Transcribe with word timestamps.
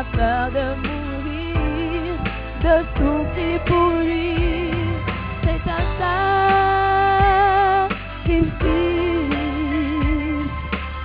N'ai 0.00 0.06
pas 0.06 0.16
peur 0.16 0.50
de 0.50 0.74
mourir, 0.82 2.14
de 2.62 2.74
souffrir 2.96 3.56
pour 3.64 3.90
lui. 4.00 4.70
C'est 5.42 5.64
un 5.70 5.84
sacrifice, 8.28 8.58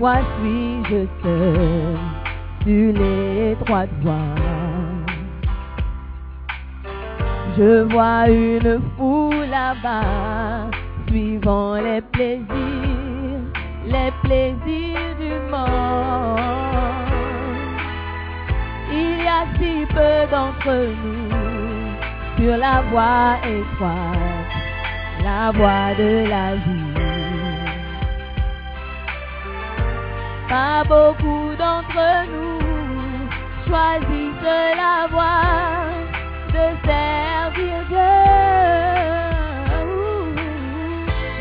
Pourquoi 0.03 0.21
suis-je 0.41 1.05
seul 1.23 1.97
sur 2.63 2.93
les 3.01 3.55
droites 3.55 3.89
voies. 4.01 4.35
Je 7.57 7.83
vois 7.83 8.27
une 8.27 8.81
foule 8.97 9.45
là-bas, 9.49 10.69
suivant 11.07 11.75
les 11.75 12.01
plaisirs, 12.01 13.45
les 13.85 14.11
plaisirs 14.23 15.15
du 15.21 15.35
monde. 15.49 16.39
Il 18.91 19.23
y 19.23 19.27
a 19.39 19.45
si 19.55 19.85
peu 19.85 20.29
d'entre 20.29 20.75
nous 21.01 22.43
sur 22.43 22.57
la 22.57 22.81
voie 22.91 23.37
étroite, 23.47 24.51
la 25.23 25.51
voie 25.51 25.95
de 25.97 26.27
la 26.27 26.55
vie. 26.55 27.02
Pas 30.53 30.83
beaucoup 30.83 31.55
d'entre 31.57 32.05
nous 32.31 32.59
choisissent 33.65 34.53
la 34.83 35.07
voie 35.09 35.89
de 36.55 36.65
servir 36.85 37.77
Dieu. 37.89 38.13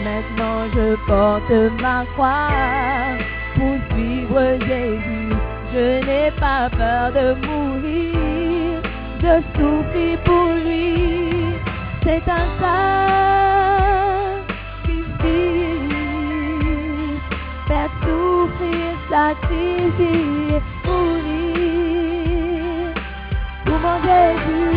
Maintenant 0.03 0.61
je 0.75 0.87
porte 1.06 1.59
ma 1.83 2.06
croix 2.15 3.19
pour 3.55 3.77
suivre 3.91 4.45
Jésus. 4.67 5.34
Je 5.75 5.87
n'ai 6.06 6.31
pas 6.41 6.71
peur 6.71 7.12
de 7.12 7.27
mourir, 7.47 8.81
je 9.21 9.34
souffrir 9.55 10.19
pour 10.25 10.49
lui. 10.65 11.53
C'est 12.03 12.27
un 12.31 12.47
sacrifice, 12.62 13.41
souffrir, 19.12 19.37
sacrifier, 19.43 20.62
mourir 20.84 22.23
pour 23.65 23.78
mon 23.78 23.97
Jésus. 24.03 24.73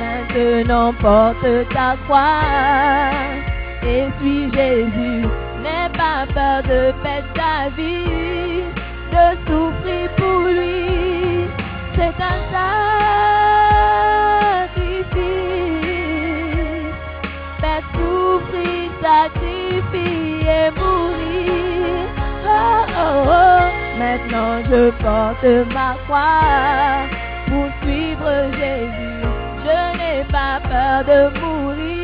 Maintenant 0.00 0.92
porte 0.94 1.68
ta 1.72 1.96
croix 2.04 2.42
et 3.82 4.04
suis 4.20 4.44
Jésus. 4.52 5.26
N'aie 5.62 5.90
pas 5.96 6.26
peur 6.32 6.62
de 6.62 6.92
perdre 7.02 7.32
ta 7.34 7.68
vie, 7.76 8.62
de 9.12 9.26
souffrir 9.46 10.10
pour 10.16 10.40
lui. 10.48 11.48
C'est 11.94 12.18
un 12.22 12.38
sacrifice, 12.52 12.95
Je 24.64 24.90
porte 25.02 25.44
ma 25.74 25.94
croix 26.04 27.06
pour 27.46 27.66
suivre 27.82 28.32
Jésus. 28.52 29.22
Je 29.64 29.78
n'ai 29.98 30.24
pas 30.32 30.60
peur 30.68 31.04
de 31.04 31.20
mourir, 31.38 31.95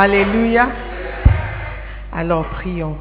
Alléluia. 0.00 0.68
Alors 2.12 2.46
prions. 2.50 2.96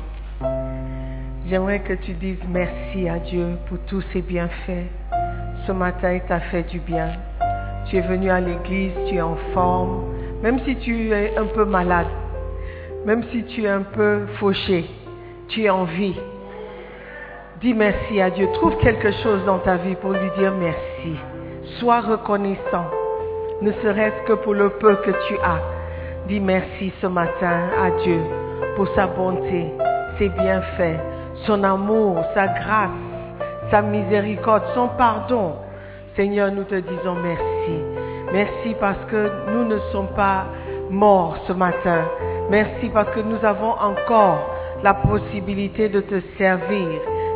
J'aimerais 1.47 1.81
que 1.81 1.93
tu 1.93 2.13
dises 2.13 2.39
merci 2.49 3.07
à 3.07 3.19
Dieu 3.19 3.49
pour 3.69 3.77
tous 3.85 4.01
ses 4.11 4.23
bienfaits. 4.23 4.87
Ce 5.67 5.71
matin, 5.73 6.13
il 6.13 6.21
t'a 6.21 6.39
fait 6.39 6.63
du 6.63 6.79
bien. 6.79 7.09
Tu 7.87 7.97
es 7.97 8.01
venu 8.01 8.31
à 8.31 8.39
l'église, 8.39 8.93
tu 9.07 9.17
es 9.17 9.21
en 9.21 9.35
forme. 9.53 10.05
Même 10.41 10.59
si 10.65 10.75
tu 10.77 11.11
es 11.11 11.37
un 11.37 11.45
peu 11.45 11.65
malade, 11.65 12.07
même 13.05 13.21
si 13.31 13.43
tu 13.43 13.65
es 13.65 13.69
un 13.69 13.83
peu 13.83 14.25
fauché, 14.39 14.89
tu 15.49 15.65
es 15.65 15.69
en 15.69 15.83
vie. 15.83 16.19
Dis 17.61 17.75
merci 17.75 18.19
à 18.19 18.31
Dieu. 18.31 18.47
Trouve 18.55 18.75
quelque 18.79 19.11
chose 19.21 19.45
dans 19.45 19.59
ta 19.59 19.75
vie 19.75 19.93
pour 19.97 20.13
lui 20.13 20.31
dire 20.39 20.51
merci. 20.59 21.15
Sois 21.77 22.01
reconnaissant, 22.01 22.89
ne 23.61 23.71
serait-ce 23.83 24.27
que 24.27 24.33
pour 24.33 24.55
le 24.55 24.69
peu 24.69 24.95
que 24.95 25.11
tu 25.27 25.35
as. 25.43 25.76
Dis 26.27 26.41
merci 26.41 26.91
ce 26.99 27.07
matin 27.07 27.69
à 27.81 27.89
Dieu 28.03 28.19
pour 28.75 28.85
sa 28.95 29.07
bonté, 29.07 29.71
ses 30.19 30.27
bienfaits, 30.27 30.99
son 31.45 31.63
amour, 31.63 32.17
sa 32.33 32.47
grâce, 32.47 32.89
sa 33.71 33.81
miséricorde, 33.81 34.63
son 34.75 34.89
pardon. 34.97 35.53
Seigneur, 36.17 36.51
nous 36.51 36.65
te 36.65 36.75
disons 36.75 37.15
merci. 37.23 37.81
Merci 38.33 38.75
parce 38.77 38.99
que 39.09 39.31
nous 39.53 39.63
ne 39.63 39.79
sommes 39.93 40.13
pas 40.17 40.47
morts 40.89 41.37
ce 41.47 41.53
matin. 41.53 42.01
Merci 42.49 42.89
parce 42.93 43.09
que 43.11 43.21
nous 43.21 43.43
avons 43.45 43.71
encore 43.79 44.39
la 44.83 44.95
possibilité 44.95 45.87
de 45.87 46.01
te 46.01 46.19
servir, 46.37 46.89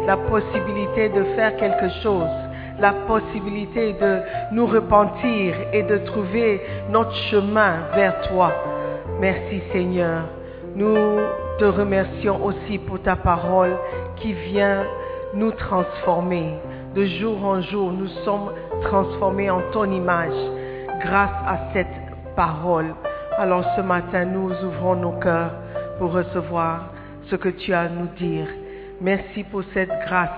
la 0.06 0.18
possibilité 0.18 1.08
de 1.08 1.24
faire 1.36 1.56
quelque 1.56 1.88
chose, 2.04 2.28
la 2.78 2.92
possibilité 3.08 3.94
de 3.94 4.20
nous 4.52 4.66
repentir 4.66 5.56
et 5.72 5.84
de 5.84 5.98
trouver 6.00 6.60
notre 6.90 7.16
chemin 7.30 7.76
vers 7.96 8.20
toi. 8.28 8.52
Merci 9.22 9.62
Seigneur. 9.72 10.24
Nous 10.76 10.98
te 11.60 11.66
remercions 11.66 12.44
aussi 12.44 12.80
pour 12.80 13.00
ta 13.04 13.16
parole 13.16 13.78
qui 14.16 14.34
vient 14.34 14.84
nous 15.36 15.52
transformer. 15.52 16.56
De 16.96 17.06
jour 17.06 17.46
en 17.46 17.62
jour, 17.62 17.92
nous 17.92 18.08
sommes 18.26 18.50
transformés 18.82 19.52
en 19.52 19.62
ton 19.74 19.92
image 19.92 20.34
grâce 21.02 21.38
à 21.46 21.72
cette 21.72 22.36
parole. 22.36 22.96
Alors 23.38 23.64
ce 23.76 23.82
matin, 23.82 24.26
nous 24.26 24.50
ouvrons 24.66 24.96
nos 24.96 25.20
cœurs 25.20 25.54
pour 26.00 26.14
recevoir 26.14 26.90
ce 27.30 27.36
que 27.36 27.50
tu 27.50 27.76
as 27.76 27.82
à 27.82 27.90
nous 27.90 28.08
dire. 28.18 28.48
Merci 29.02 29.44
pour 29.44 29.62
cette 29.76 29.92
grâce. 30.08 30.32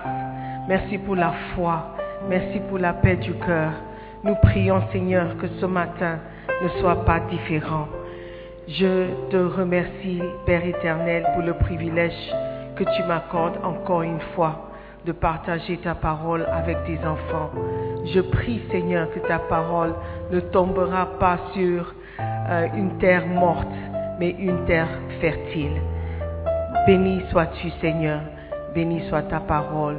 Merci 0.67 0.97
pour 0.97 1.15
la 1.15 1.31
foi. 1.55 1.95
Merci 2.27 2.59
pour 2.67 2.79
la 2.79 2.91
paix 2.91 3.15
du 3.15 3.33
cœur. 3.33 3.71
Nous 4.25 4.35
prions, 4.41 4.81
Seigneur, 4.91 5.37
que 5.37 5.47
ce 5.61 5.65
matin 5.65 6.19
ne 6.61 6.67
soit 6.81 7.05
pas 7.05 7.21
différent. 7.31 7.87
Je 8.67 9.29
te 9.29 9.35
remercie, 9.35 10.21
Père 10.45 10.65
éternel, 10.65 11.25
pour 11.33 11.43
le 11.43 11.53
privilège 11.53 12.33
que 12.77 12.85
tu 12.95 13.03
m'accordes 13.03 13.59
encore 13.61 14.03
une 14.03 14.21
fois 14.35 14.71
de 15.05 15.11
partager 15.11 15.77
ta 15.77 15.95
parole 15.95 16.45
avec 16.49 16.77
tes 16.85 16.97
enfants. 17.05 17.51
Je 18.05 18.21
prie, 18.21 18.61
Seigneur, 18.71 19.11
que 19.13 19.19
ta 19.27 19.39
parole 19.39 19.93
ne 20.31 20.39
tombera 20.39 21.19
pas 21.19 21.39
sur 21.53 21.93
euh, 22.21 22.67
une 22.75 22.97
terre 22.99 23.27
morte, 23.27 23.67
mais 24.17 24.29
une 24.29 24.63
terre 24.65 24.87
fertile. 25.19 25.81
Béni 26.87 27.21
sois-tu, 27.31 27.69
Seigneur. 27.81 28.21
Béni 28.73 29.01
soit 29.09 29.23
ta 29.23 29.41
parole. 29.41 29.97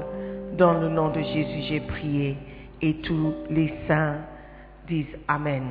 Dans 0.57 0.73
le 0.73 0.89
nom 0.89 1.11
de 1.11 1.21
Jésus, 1.21 1.67
j'ai 1.69 1.81
prié. 1.81 2.39
Et 2.81 2.95
tous 3.03 3.35
les 3.51 3.75
saints 3.87 4.17
disent 4.87 5.19
Amen. 5.29 5.65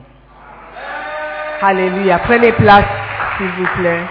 Alléluia. 1.65 2.19
Prenez 2.19 2.51
place, 2.51 2.85
s'il 3.37 3.47
vous 3.47 3.67
plaît. 3.77 4.03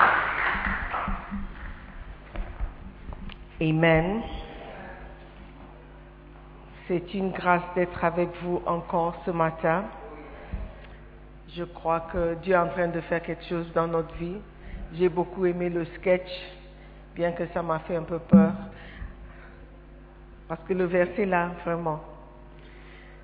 Amen. 3.61 4.23
C'est 6.89 7.13
une 7.13 7.31
grâce 7.31 7.61
d'être 7.75 8.03
avec 8.03 8.31
vous 8.43 8.63
encore 8.65 9.21
ce 9.27 9.31
matin. 9.33 9.85
Je 11.55 11.65
crois 11.65 12.09
que 12.11 12.37
Dieu 12.37 12.55
est 12.55 12.57
en 12.57 12.69
train 12.69 12.89
de 12.89 13.03
faire 13.03 13.21
quelque 13.21 13.45
chose 13.45 13.71
dans 13.75 13.87
notre 13.87 14.15
vie. 14.15 14.39
J'ai 14.95 15.11
beaucoup 15.11 15.45
aimé 15.45 15.69
le 15.69 15.85
sketch, 15.97 16.31
bien 17.15 17.33
que 17.33 17.45
ça 17.53 17.63
m'a 17.63 17.81
fait 17.81 17.97
un 17.97 18.05
peu 18.05 18.19
peur. 18.19 18.53
Parce 20.49 20.63
que 20.67 20.73
le 20.73 20.85
verset 20.85 21.27
là, 21.27 21.51
vraiment, 21.67 22.01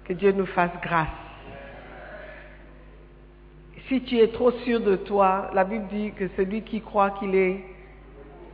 que 0.05 0.13
Dieu 0.13 0.33
nous 0.33 0.45
fasse 0.45 0.79
grâce. 0.83 1.28
Si 3.89 4.03
tu 4.03 4.19
es 4.19 4.29
trop 4.29 4.51
sûr 4.51 4.81
de 4.81 4.97
toi, 4.97 5.51
la 5.55 5.65
Bible 5.65 5.87
dit 5.91 6.13
que 6.13 6.29
celui 6.37 6.61
qui 6.61 6.83
croit 6.83 7.13
qu'il 7.13 7.35
est 7.35 7.65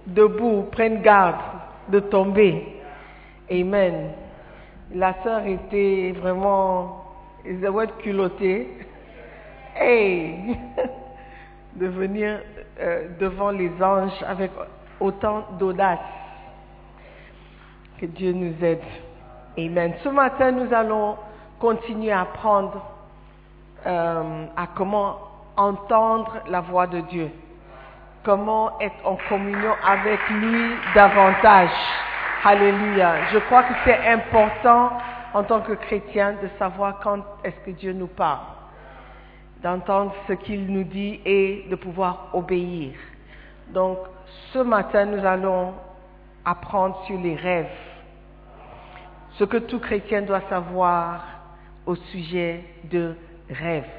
debout 0.06 0.66
prenne 0.70 1.02
garde 1.02 1.40
de 1.88 1.98
tomber. 1.98 2.64
Amen. 3.50 4.12
La 4.94 5.14
sœur 5.24 5.44
était 5.44 6.14
vraiment, 6.16 7.04
ils 7.44 7.66
avaient 7.66 7.88
culotté. 7.98 8.68
Hey! 9.74 10.56
de 11.74 11.86
venir 11.88 12.40
euh, 12.78 13.08
devant 13.18 13.50
les 13.50 13.72
anges 13.82 14.22
avec 14.24 14.52
autant 15.00 15.46
d'audace. 15.58 15.98
Que 17.98 18.06
Dieu 18.06 18.32
nous 18.32 18.54
aide. 18.64 18.78
Amen. 19.58 19.94
Ce 20.04 20.08
matin, 20.10 20.52
nous 20.52 20.72
allons 20.72 21.16
continuer 21.58 22.12
à 22.12 22.20
apprendre 22.20 22.93
euh, 23.86 24.46
à 24.56 24.66
comment 24.74 25.18
entendre 25.56 26.38
la 26.48 26.60
voix 26.60 26.86
de 26.86 27.00
Dieu, 27.00 27.30
comment 28.24 28.78
être 28.80 28.94
en 29.04 29.16
communion 29.28 29.72
avec 29.86 30.18
lui 30.30 30.70
davantage. 30.94 31.70
Alléluia. 32.44 33.26
Je 33.32 33.38
crois 33.38 33.62
que 33.62 33.74
c'est 33.84 34.08
important 34.08 34.90
en 35.32 35.42
tant 35.44 35.60
que 35.60 35.72
chrétien 35.72 36.34
de 36.42 36.48
savoir 36.58 37.00
quand 37.00 37.18
est-ce 37.42 37.58
que 37.64 37.70
Dieu 37.72 37.92
nous 37.92 38.06
parle, 38.06 38.46
d'entendre 39.62 40.14
ce 40.28 40.32
qu'il 40.34 40.66
nous 40.66 40.84
dit 40.84 41.20
et 41.24 41.66
de 41.70 41.74
pouvoir 41.74 42.28
obéir. 42.32 42.92
Donc, 43.68 43.98
ce 44.52 44.58
matin, 44.58 45.06
nous 45.06 45.24
allons 45.26 45.74
apprendre 46.44 47.02
sur 47.06 47.18
les 47.18 47.34
rêves, 47.34 47.66
ce 49.32 49.44
que 49.44 49.56
tout 49.56 49.80
chrétien 49.80 50.22
doit 50.22 50.42
savoir 50.48 51.24
au 51.86 51.96
sujet 51.96 52.62
de 52.84 53.16
rêves. 53.50 53.90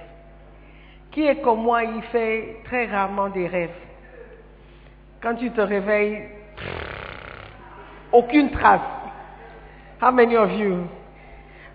Qui 1.12 1.26
est 1.28 1.42
comme 1.42 1.62
moi, 1.62 1.84
il 1.84 2.02
fait 2.04 2.58
très 2.66 2.86
rarement 2.86 3.30
des 3.30 3.48
rêves. 3.48 3.70
Quand 5.22 5.36
tu 5.36 5.50
te 5.52 5.62
réveilles, 5.62 6.24
aucune 8.12 8.52
trace. 8.52 8.82
How 10.02 10.12
many 10.12 10.36
of 10.36 10.52
you? 10.52 10.88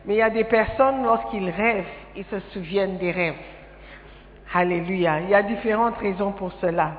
Mais 0.05 0.15
il 0.15 0.19
y 0.19 0.23
a 0.23 0.31
des 0.31 0.45
personnes, 0.45 1.03
lorsqu'ils 1.03 1.51
rêvent, 1.51 1.85
ils 2.17 2.25
se 2.25 2.41
souviennent 2.53 2.99
des 2.99 3.11
rêves. 3.11 3.35
Alléluia. 4.53 5.21
Il 5.21 5.31
y 5.31 5.35
a 5.35 5.43
différentes 5.43 5.99
raisons 5.99 6.33
pour 6.33 6.53
cela. 6.61 6.93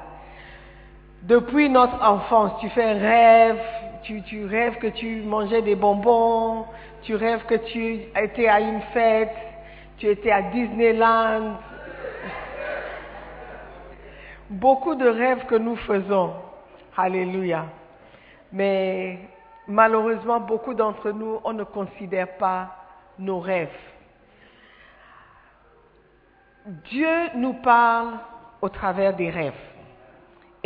Depuis 1.23 1.69
notre 1.69 2.01
enfance, 2.03 2.59
tu 2.59 2.69
fais 2.69 2.83
un 2.83 2.99
rêve, 2.99 3.59
tu, 4.03 4.21
tu 4.23 4.45
rêves 4.45 4.77
que 4.77 4.87
tu 4.87 5.21
mangeais 5.21 5.61
des 5.61 5.75
bonbons, 5.75 6.65
tu 7.03 7.15
rêves 7.15 7.45
que 7.45 7.55
tu 7.55 7.99
étais 8.15 8.47
à 8.47 8.59
une 8.59 8.81
fête, 8.93 9.35
tu 10.01 10.09
étais 10.09 10.31
à 10.31 10.41
Disneyland. 10.41 11.59
Beaucoup 14.49 14.95
de 14.95 15.07
rêves 15.07 15.45
que 15.45 15.53
nous 15.53 15.75
faisons. 15.75 16.33
Alléluia. 16.97 17.65
Mais 18.51 19.19
malheureusement, 19.67 20.39
beaucoup 20.39 20.73
d'entre 20.73 21.11
nous, 21.11 21.39
on 21.43 21.53
ne 21.53 21.63
considère 21.63 22.35
pas 22.37 22.75
nos 23.19 23.39
rêves. 23.39 23.69
Dieu 26.65 27.35
nous 27.35 27.53
parle 27.61 28.17
au 28.59 28.69
travers 28.69 29.15
des 29.15 29.29
rêves. 29.29 29.53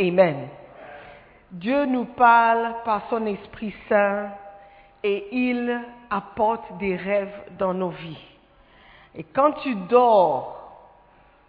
Amen. 0.00 0.48
Dieu 1.50 1.84
nous 1.84 2.06
parle 2.06 2.76
par 2.86 3.02
son 3.10 3.26
Esprit 3.26 3.74
Saint 3.86 4.30
et 5.02 5.28
il 5.30 5.78
apporte 6.08 6.78
des 6.78 6.96
rêves 6.96 7.42
dans 7.58 7.74
nos 7.74 7.90
vies. 7.90 8.35
Et 9.16 9.24
quand 9.24 9.52
tu 9.62 9.74
dors, 9.74 10.56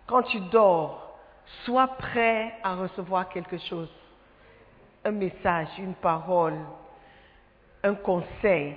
quand 0.08 0.24
tu 0.24 0.40
dors, 0.40 1.20
sois 1.66 1.88
prêt 1.88 2.54
à 2.64 2.76
recevoir 2.76 3.28
quelque 3.30 3.58
chose. 3.58 3.92
Un 5.04 5.12
message, 5.12 5.68
une 5.78 5.94
parole, 5.96 6.58
un 7.84 7.96
conseil 7.96 8.76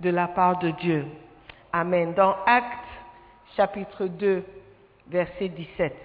de 0.00 0.10
la 0.10 0.28
part 0.28 0.58
de 0.58 0.70
Dieu. 0.70 1.06
Amen. 1.72 2.14
Dans 2.14 2.36
Actes 2.46 2.86
chapitre 3.56 4.06
2, 4.06 4.44
verset 5.08 5.48
17. 5.48 5.96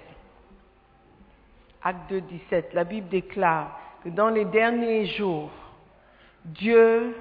Acte 1.83 2.09
2, 2.09 2.21
17. 2.21 2.73
La 2.73 2.85
Bible 2.85 3.09
déclare 3.09 3.77
que 4.03 4.09
dans 4.09 4.29
les 4.29 4.45
derniers 4.45 5.05
jours, 5.07 5.49
Dieu 6.45 7.15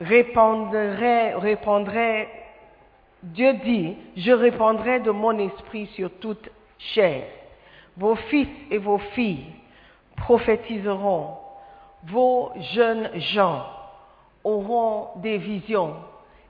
répondrait, 0.00 1.34
Dieu 3.22 3.54
dit, 3.64 3.96
je 4.16 4.32
répondrai 4.32 5.00
de 5.00 5.10
mon 5.10 5.38
esprit 5.38 5.86
sur 5.94 6.10
toute 6.18 6.48
chair. 6.78 7.24
Vos 7.96 8.14
fils 8.14 8.48
et 8.70 8.78
vos 8.78 8.98
filles 8.98 9.46
prophétiseront. 10.16 11.36
Vos 12.04 12.52
jeunes 12.74 13.10
gens 13.14 13.66
auront 14.44 15.08
des 15.16 15.38
visions 15.38 15.96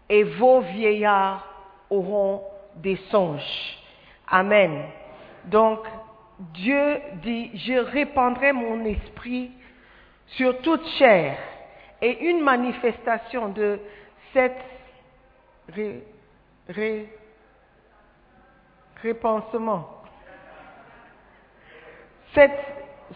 et 0.09 0.23
vos 0.25 0.61
vieillards 0.61 1.47
auront 1.89 2.43
des 2.77 2.97
songes. 3.11 3.79
Amen. 4.29 4.85
Donc, 5.47 5.81
Dieu 6.39 7.01
dit, 7.23 7.51
je 7.55 7.75
répandrai 7.75 8.53
mon 8.53 8.85
esprit 8.85 9.51
sur 10.27 10.61
toute 10.61 10.87
chair 10.99 11.39
et 12.03 12.29
une 12.29 12.43
manifestation 12.43 13.49
de 13.49 13.81
cette 14.33 14.63
ré, 16.69 16.75
ré, 16.75 17.09
répensement, 19.03 19.99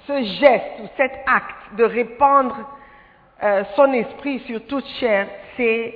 ce 0.06 0.22
geste 0.22 0.80
ou 0.82 0.88
cet 0.96 1.12
acte 1.26 1.76
de 1.76 1.84
répandre 1.84 2.56
euh, 3.42 3.64
son 3.76 3.92
esprit 3.92 4.40
sur 4.40 4.66
toute 4.66 4.86
chair, 5.00 5.28
c'est 5.56 5.94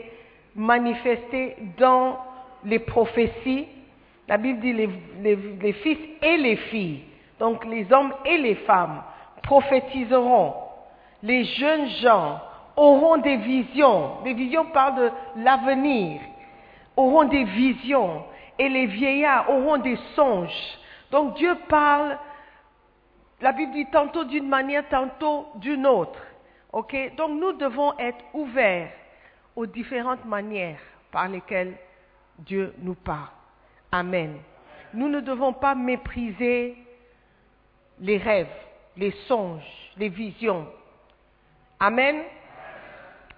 manifesté 0.54 1.56
dans 1.78 2.18
les 2.64 2.78
prophéties. 2.78 3.68
La 4.28 4.36
Bible 4.36 4.60
dit 4.60 4.72
les, 4.72 4.88
les, 5.20 5.36
les 5.36 5.72
fils 5.74 5.98
et 6.22 6.36
les 6.36 6.56
filles, 6.56 7.04
donc 7.38 7.64
les 7.64 7.90
hommes 7.92 8.12
et 8.24 8.38
les 8.38 8.56
femmes, 8.56 9.02
prophétiseront. 9.42 10.54
Les 11.22 11.44
jeunes 11.44 11.88
gens 12.02 12.40
auront 12.76 13.18
des 13.18 13.36
visions. 13.36 14.22
Les 14.24 14.34
visions 14.34 14.66
parlent 14.66 14.96
de 14.96 15.10
l'avenir. 15.36 16.20
Auront 16.96 17.24
des 17.24 17.44
visions. 17.44 18.24
Et 18.58 18.68
les 18.68 18.86
vieillards 18.86 19.50
auront 19.50 19.76
des 19.76 19.98
songes. 20.14 20.78
Donc 21.10 21.34
Dieu 21.34 21.54
parle, 21.68 22.18
la 23.40 23.52
Bible 23.52 23.72
dit 23.72 23.86
tantôt 23.92 24.24
d'une 24.24 24.48
manière, 24.48 24.88
tantôt 24.88 25.46
d'une 25.56 25.86
autre. 25.86 26.20
Ok? 26.72 26.96
Donc 27.16 27.38
nous 27.38 27.52
devons 27.52 27.96
être 27.98 28.24
ouverts 28.32 28.90
aux 29.54 29.66
différentes 29.66 30.24
manières 30.24 30.80
par 31.10 31.28
lesquelles 31.28 31.74
Dieu 32.38 32.74
nous 32.78 32.94
parle. 32.94 33.28
Amen. 33.92 34.38
Nous 34.92 35.08
ne 35.08 35.20
devons 35.20 35.52
pas 35.52 35.74
mépriser 35.74 36.76
les 38.00 38.18
rêves, 38.18 38.52
les 38.96 39.12
songes, 39.26 39.92
les 39.96 40.08
visions. 40.08 40.66
Amen? 41.80 42.22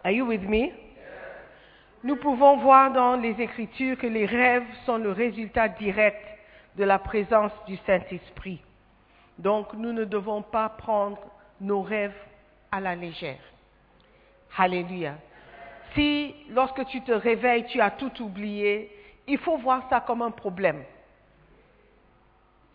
Are 0.05 0.13
you 0.13 0.27
with 0.27 0.43
me? 0.43 0.73
Nous 2.05 2.17
pouvons 2.17 2.59
voir 2.59 2.93
dans 2.93 3.17
les 3.17 3.41
Écritures 3.41 3.99
que 3.99 4.07
les 4.07 4.25
rêves 4.25 4.67
sont 4.87 4.99
le 4.99 5.11
résultat 5.11 5.69
direct 5.69 6.25
de 6.77 6.85
la 6.85 6.99
présence 6.99 7.53
du 7.67 7.77
Saint-Esprit. 7.79 8.61
Donc 9.39 9.73
nous 9.75 9.93
ne 9.93 10.05
devons 10.05 10.43
pas 10.43 10.69
prendre 10.69 11.19
nos 11.61 11.83
rêves 11.83 12.15
à 12.71 12.81
la 12.81 12.95
légère. 12.95 13.41
Alléluia. 14.57 15.15
Si 15.95 16.35
lorsque 16.51 16.85
tu 16.87 17.01
te 17.03 17.13
réveilles, 17.13 17.67
tu 17.67 17.81
as 17.81 17.91
tout 17.91 18.23
oublié, 18.23 18.93
il 19.27 19.39
faut 19.39 19.57
voir 19.57 19.89
ça 19.91 20.01
comme 20.01 20.23
un 20.23 20.31
problème. 20.31 20.85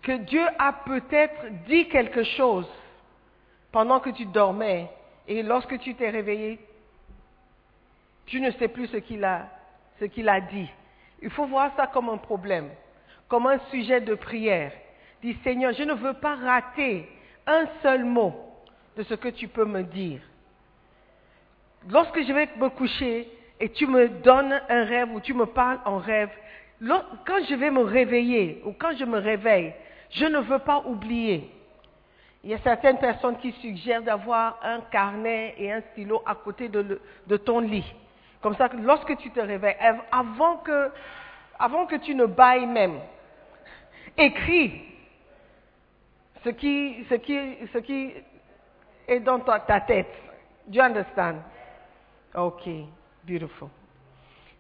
Que 0.01 0.17
Dieu 0.17 0.45
a 0.59 0.73
peut-être 0.73 1.45
dit 1.67 1.87
quelque 1.87 2.23
chose 2.23 2.69
pendant 3.71 4.01
que 4.01 4.09
tu 4.09 4.25
dormais 4.25 4.89
et 5.29 5.43
lorsque 5.43 5.79
tu 5.79 5.95
t'es 5.95 6.09
réveillé, 6.09 6.59
tu 8.25 8.39
ne 8.39 8.51
sais 8.51 8.67
plus 8.67 8.87
ce 8.87 8.97
qu'il 8.97 9.23
a, 9.23 10.39
dit. 10.41 10.69
Il 11.21 11.29
faut 11.29 11.45
voir 11.45 11.71
ça 11.75 11.87
comme 11.87 12.09
un 12.09 12.17
problème, 12.17 12.69
comme 13.27 13.47
un 13.47 13.59
sujet 13.71 14.01
de 14.01 14.15
prière. 14.15 14.71
Dis 15.21 15.37
Seigneur, 15.43 15.73
je 15.73 15.83
ne 15.83 15.93
veux 15.93 16.13
pas 16.13 16.35
rater 16.35 17.07
un 17.47 17.65
seul 17.81 18.03
mot 18.03 18.33
de 18.97 19.03
ce 19.03 19.13
que 19.13 19.29
tu 19.29 19.47
peux 19.47 19.65
me 19.65 19.83
dire. 19.83 20.19
Lorsque 21.89 22.21
je 22.21 22.31
vais 22.31 22.49
me 22.57 22.69
coucher 22.69 23.29
et 23.59 23.69
tu 23.69 23.87
me 23.87 24.07
donnes 24.07 24.61
un 24.69 24.83
rêve 24.85 25.13
ou 25.13 25.19
tu 25.19 25.33
me 25.33 25.45
parles 25.45 25.79
en 25.85 25.97
rêve, 25.97 26.29
quand 26.81 27.43
je 27.49 27.55
vais 27.55 27.71
me 27.71 27.81
réveiller 27.81 28.61
ou 28.65 28.73
quand 28.73 28.95
je 28.97 29.05
me 29.05 29.17
réveille, 29.17 29.73
je 30.11 30.25
ne 30.25 30.39
veux 30.39 30.59
pas 30.59 30.83
oublier. 30.85 31.49
Il 32.43 32.49
y 32.49 32.53
a 32.53 32.59
certaines 32.59 32.99
personnes 32.99 33.37
qui 33.37 33.53
suggèrent 33.53 34.03
d'avoir 34.03 34.59
un 34.61 34.81
carnet 34.91 35.55
et 35.57 35.71
un 35.71 35.81
stylo 35.91 36.21
à 36.25 36.35
côté 36.35 36.67
de 36.67 37.37
ton 37.37 37.59
lit. 37.59 37.85
Comme 38.43 38.55
ça, 38.57 38.69
lorsque 38.73 39.15
tu 39.17 39.31
te 39.31 39.39
réveilles, 39.39 39.77
avant 40.11 40.57
que, 40.57 40.91
avant 41.57 41.85
que 41.85 41.95
tu 41.95 42.13
ne 42.13 42.25
bailles 42.25 42.67
même, 42.67 42.99
écris 44.17 44.81
ce 46.43 46.49
qui, 46.49 47.05
ce 47.09 47.15
qui, 47.15 47.39
ce 47.71 47.77
qui 47.77 48.11
est 49.07 49.21
dans 49.21 49.39
ta, 49.39 49.61
ta 49.61 49.79
tête. 49.79 50.11
Do 50.67 50.77
you 50.77 50.83
understand? 50.83 51.37
Ok, 52.35 52.67
beautiful. 53.23 53.69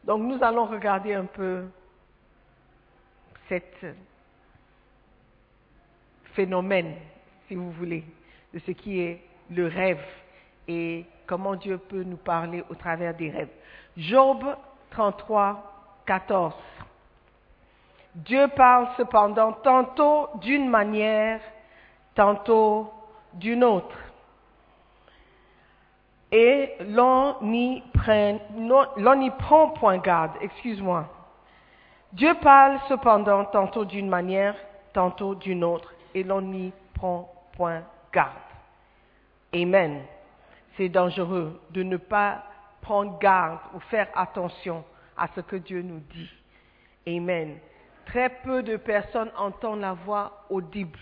Donc 0.05 0.21
nous 0.21 0.41
allons 0.41 0.65
regarder 0.65 1.13
un 1.13 1.25
peu 1.25 1.65
cet 3.49 3.85
phénomène, 6.33 6.95
si 7.49 7.55
vous 7.55 7.71
voulez, 7.71 8.05
de 8.53 8.59
ce 8.59 8.71
qui 8.71 9.01
est 9.01 9.21
le 9.49 9.67
rêve 9.67 10.03
et 10.69 11.05
comment 11.25 11.55
Dieu 11.55 11.77
peut 11.77 12.03
nous 12.03 12.17
parler 12.17 12.63
au 12.69 12.75
travers 12.75 13.13
des 13.13 13.29
rêves. 13.29 13.49
Job 13.97 14.43
33, 14.91 15.63
14. 16.05 16.53
Dieu 18.15 18.47
parle 18.55 18.87
cependant 18.97 19.53
tantôt 19.53 20.29
d'une 20.35 20.69
manière, 20.69 21.39
tantôt 22.15 22.91
d'une 23.33 23.63
autre. 23.63 23.97
Et 26.31 26.73
l'on 26.79 27.35
n'y 27.41 27.83
prend 27.93 29.69
point 29.69 29.97
garde, 29.97 30.31
excuse-moi. 30.41 31.05
Dieu 32.11 32.33
parle 32.41 32.79
cependant 32.87 33.45
tantôt 33.45 33.85
d'une 33.85 34.09
manière, 34.09 34.55
tantôt 34.93 35.35
d'une 35.35 35.63
autre, 35.63 35.93
et 36.15 36.23
l'on 36.23 36.41
n'y 36.41 36.71
prend 36.95 37.31
point 37.53 37.81
garde. 38.11 38.33
Amen. 39.53 40.01
C'est 40.77 40.89
dangereux 40.89 41.61
de 41.69 41.83
ne 41.83 41.97
pas 41.97 42.43
prendre 42.83 43.17
garde 43.17 43.59
ou 43.73 43.79
faire 43.79 44.09
attention 44.13 44.83
à 45.17 45.27
ce 45.33 45.41
que 45.41 45.55
Dieu 45.55 45.81
nous 45.81 46.01
dit. 46.11 46.29
Amen. 47.07 47.57
Très 48.05 48.29
peu 48.29 48.61
de 48.61 48.75
personnes 48.75 49.31
entendent 49.37 49.79
la 49.81 49.93
voix 49.93 50.45
audible, 50.49 50.99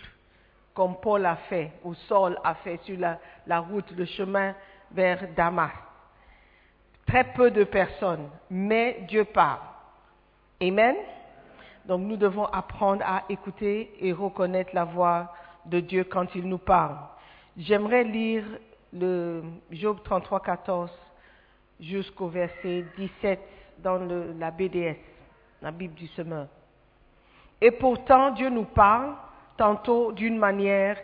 comme 0.74 0.96
Paul 1.02 1.26
a 1.26 1.36
fait, 1.36 1.72
ou 1.84 1.94
Saul 2.08 2.38
a 2.44 2.54
fait 2.56 2.80
sur 2.84 2.98
la, 3.00 3.60
route, 3.60 3.92
le 3.92 4.06
chemin 4.06 4.54
vers 4.92 5.28
Damas. 5.36 5.72
Très 7.08 7.34
peu 7.34 7.50
de 7.52 7.64
personnes, 7.64 8.30
mais 8.50 9.04
Dieu 9.08 9.26
parle. 9.26 9.60
Amen. 10.62 10.96
Donc 11.86 12.02
nous 12.02 12.16
devons 12.16 12.46
apprendre 12.46 13.04
à 13.06 13.24
écouter 13.28 13.92
et 14.00 14.14
reconnaître 14.14 14.70
la 14.74 14.86
voix 14.86 15.34
de 15.66 15.80
Dieu 15.80 16.04
quand 16.04 16.28
il 16.36 16.48
nous 16.48 16.60
parle. 16.60 16.98
J'aimerais 17.58 18.04
lire 18.04 18.46
le 18.94 19.44
Job 19.72 19.98
33, 20.04 20.40
14 20.42 20.92
jusqu'au 21.82 22.28
verset 22.28 22.86
17 22.98 23.40
dans 23.80 24.00
la 24.40 24.52
BDS, 24.52 24.98
la 25.62 25.72
Bible 25.72 25.96
du 25.96 26.08
semeur. 26.08 26.48
Et 27.60 27.72
pourtant, 27.72 28.32
Dieu 28.32 28.50
nous 28.50 28.66
parle 28.66 29.14
tantôt 29.58 30.12
d'une 30.12 30.38
manière 30.38 30.98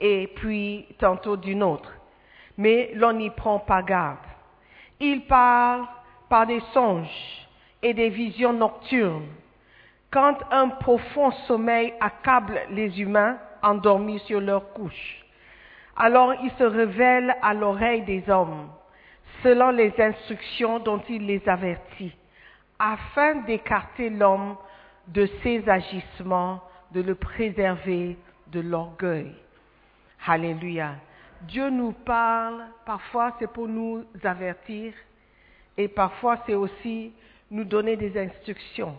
et 0.00 0.28
puis 0.36 0.86
tantôt 0.98 1.36
d'une 1.36 1.62
autre. 1.62 1.92
Mais 2.58 2.92
l'on 2.94 3.12
n'y 3.12 3.30
prend 3.30 3.58
pas 3.58 3.82
garde. 3.82 4.18
Il 5.00 5.26
parle 5.26 5.86
par 6.28 6.46
des 6.46 6.60
songes 6.72 7.46
et 7.82 7.94
des 7.94 8.08
visions 8.08 8.52
nocturnes. 8.52 9.28
Quand 10.10 10.38
un 10.50 10.68
profond 10.68 11.30
sommeil 11.46 11.92
accable 12.00 12.60
les 12.70 13.00
humains 13.00 13.38
endormis 13.62 14.20
sur 14.20 14.40
leur 14.40 14.72
couche, 14.72 15.24
alors 15.96 16.34
il 16.42 16.50
se 16.52 16.64
révèle 16.64 17.34
à 17.42 17.54
l'oreille 17.54 18.02
des 18.02 18.28
hommes, 18.28 18.68
selon 19.44 19.70
les 19.70 19.92
instructions 20.00 20.78
dont 20.78 21.02
il 21.08 21.26
les 21.26 21.46
avertit, 21.46 22.16
afin 22.78 23.42
d'écarter 23.42 24.08
l'homme 24.08 24.56
de 25.06 25.28
ses 25.42 25.68
agissements, 25.68 26.62
de 26.92 27.02
le 27.02 27.14
préserver 27.14 28.16
de 28.48 28.60
l'orgueil. 28.60 29.32
Alléluia. 30.26 30.94
Dieu 31.42 31.68
nous 31.68 31.92
parle, 31.92 32.64
parfois 32.86 33.36
c'est 33.38 33.52
pour 33.52 33.68
nous 33.68 34.04
avertir, 34.22 34.94
et 35.76 35.88
parfois 35.88 36.38
c'est 36.46 36.54
aussi 36.54 37.12
nous 37.50 37.64
donner 37.64 37.96
des 37.96 38.18
instructions. 38.18 38.96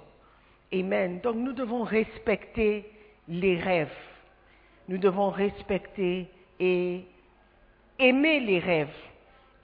Amen. 0.71 1.21
Donc 1.21 1.37
nous 1.37 1.53
devons 1.53 1.83
respecter 1.83 2.87
les 3.27 3.59
rêves. 3.59 3.97
Nous 4.87 4.99
devons 4.99 5.31
respecter 5.31 6.29
et 6.59 7.03
aimer 7.97 8.39
les 8.41 8.59
rêves 8.59 8.93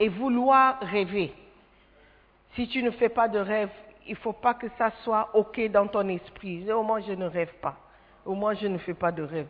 et 0.01 0.09
vouloir 0.09 0.79
rêver. 0.79 1.31
Si 2.55 2.67
tu 2.67 2.81
ne 2.81 2.89
fais 2.89 3.07
pas 3.07 3.27
de 3.27 3.37
rêve, 3.37 3.69
il 4.07 4.13
ne 4.13 4.17
faut 4.17 4.33
pas 4.33 4.55
que 4.55 4.65
ça 4.75 4.89
soit 5.03 5.29
OK 5.35 5.61
dans 5.69 5.85
ton 5.85 6.07
esprit. 6.09 6.69
Au 6.71 6.81
moins, 6.81 7.01
je 7.01 7.13
ne 7.13 7.27
rêve 7.27 7.53
pas. 7.61 7.77
Au 8.25 8.33
moins, 8.33 8.55
je 8.55 8.65
ne 8.65 8.79
fais 8.79 8.95
pas 8.95 9.11
de 9.11 9.21
rêve. 9.21 9.45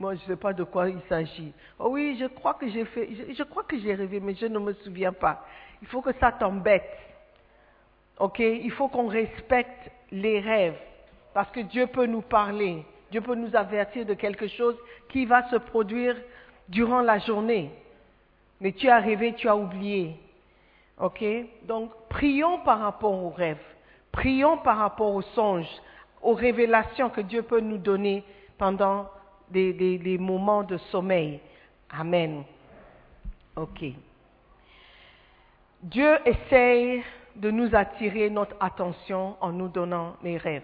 Moi, 0.00 0.16
je 0.16 0.22
ne 0.22 0.26
sais 0.26 0.36
pas 0.36 0.52
de 0.52 0.64
quoi 0.64 0.88
il 0.88 1.00
s'agit. 1.08 1.52
Oh 1.78 1.90
oui, 1.90 2.16
je 2.18 2.26
crois 2.26 2.54
que 2.54 2.68
j'ai 2.68 2.84
que 2.84 3.78
j'ai 3.78 3.94
rêvé, 3.94 4.18
mais 4.18 4.34
je 4.34 4.46
ne 4.46 4.58
me 4.58 4.72
souviens 4.72 5.12
pas. 5.12 5.46
Il 5.80 5.86
faut 5.86 6.02
que 6.02 6.12
ça 6.14 6.32
t'embête. 6.32 6.98
Ok? 8.18 8.40
Il 8.40 8.72
faut 8.72 8.88
qu'on 8.88 9.06
respecte 9.06 9.92
les 10.10 10.40
rêves. 10.40 10.78
Parce 11.34 11.52
que 11.52 11.60
Dieu 11.60 11.86
peut 11.86 12.06
nous 12.06 12.22
parler. 12.22 12.84
Dieu 13.12 13.20
peut 13.20 13.36
nous 13.36 13.54
avertir 13.54 14.04
de 14.06 14.14
quelque 14.14 14.48
chose 14.48 14.76
qui 15.08 15.24
va 15.24 15.48
se 15.50 15.56
produire 15.56 16.16
durant 16.68 17.00
la 17.00 17.20
journée. 17.20 17.70
Mais 18.62 18.72
tu 18.72 18.88
as 18.88 19.00
rêvé, 19.00 19.34
tu 19.34 19.46
as 19.48 19.56
oublié. 19.56 20.16
Ok? 20.98 21.22
Donc, 21.64 21.90
prions 22.08 22.60
par 22.60 22.78
rapport 22.78 23.12
aux 23.12 23.30
rêves. 23.30 23.58
Prions 24.12 24.56
par 24.58 24.78
rapport 24.78 25.12
aux 25.14 25.22
songes, 25.22 25.68
aux 26.22 26.34
révélations 26.34 27.10
que 27.10 27.20
Dieu 27.20 27.42
peut 27.42 27.60
nous 27.60 27.76
donner 27.78 28.22
pendant 28.56 29.08
des, 29.50 29.72
des- 29.74 29.98
des 29.98 30.16
moments 30.16 30.62
de 30.62 30.76
sommeil. 30.92 31.40
Amen. 31.90 32.44
Ok. 33.56 33.84
Dieu 35.82 36.16
essaye 36.24 37.02
de 37.34 37.50
nous 37.50 37.74
attirer 37.74 38.30
notre 38.30 38.54
attention 38.60 39.36
en 39.40 39.50
nous 39.50 39.68
donnant 39.68 40.14
les 40.22 40.36
rêves. 40.36 40.62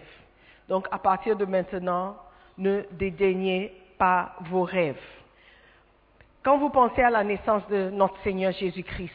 Donc, 0.69 0.87
à 0.91 0.99
partir 0.99 1.35
de 1.37 1.45
maintenant, 1.45 2.17
ne 2.57 2.83
dédaignez 2.93 3.73
pas 3.99 4.37
vos 4.43 4.63
rêves. 4.63 5.01
Quand 6.49 6.57
vous 6.57 6.71
pensez 6.71 7.03
à 7.03 7.11
la 7.11 7.25
naissance 7.25 7.69
de 7.69 7.91
notre 7.91 8.17
Seigneur 8.23 8.53
Jésus-Christ, 8.53 9.13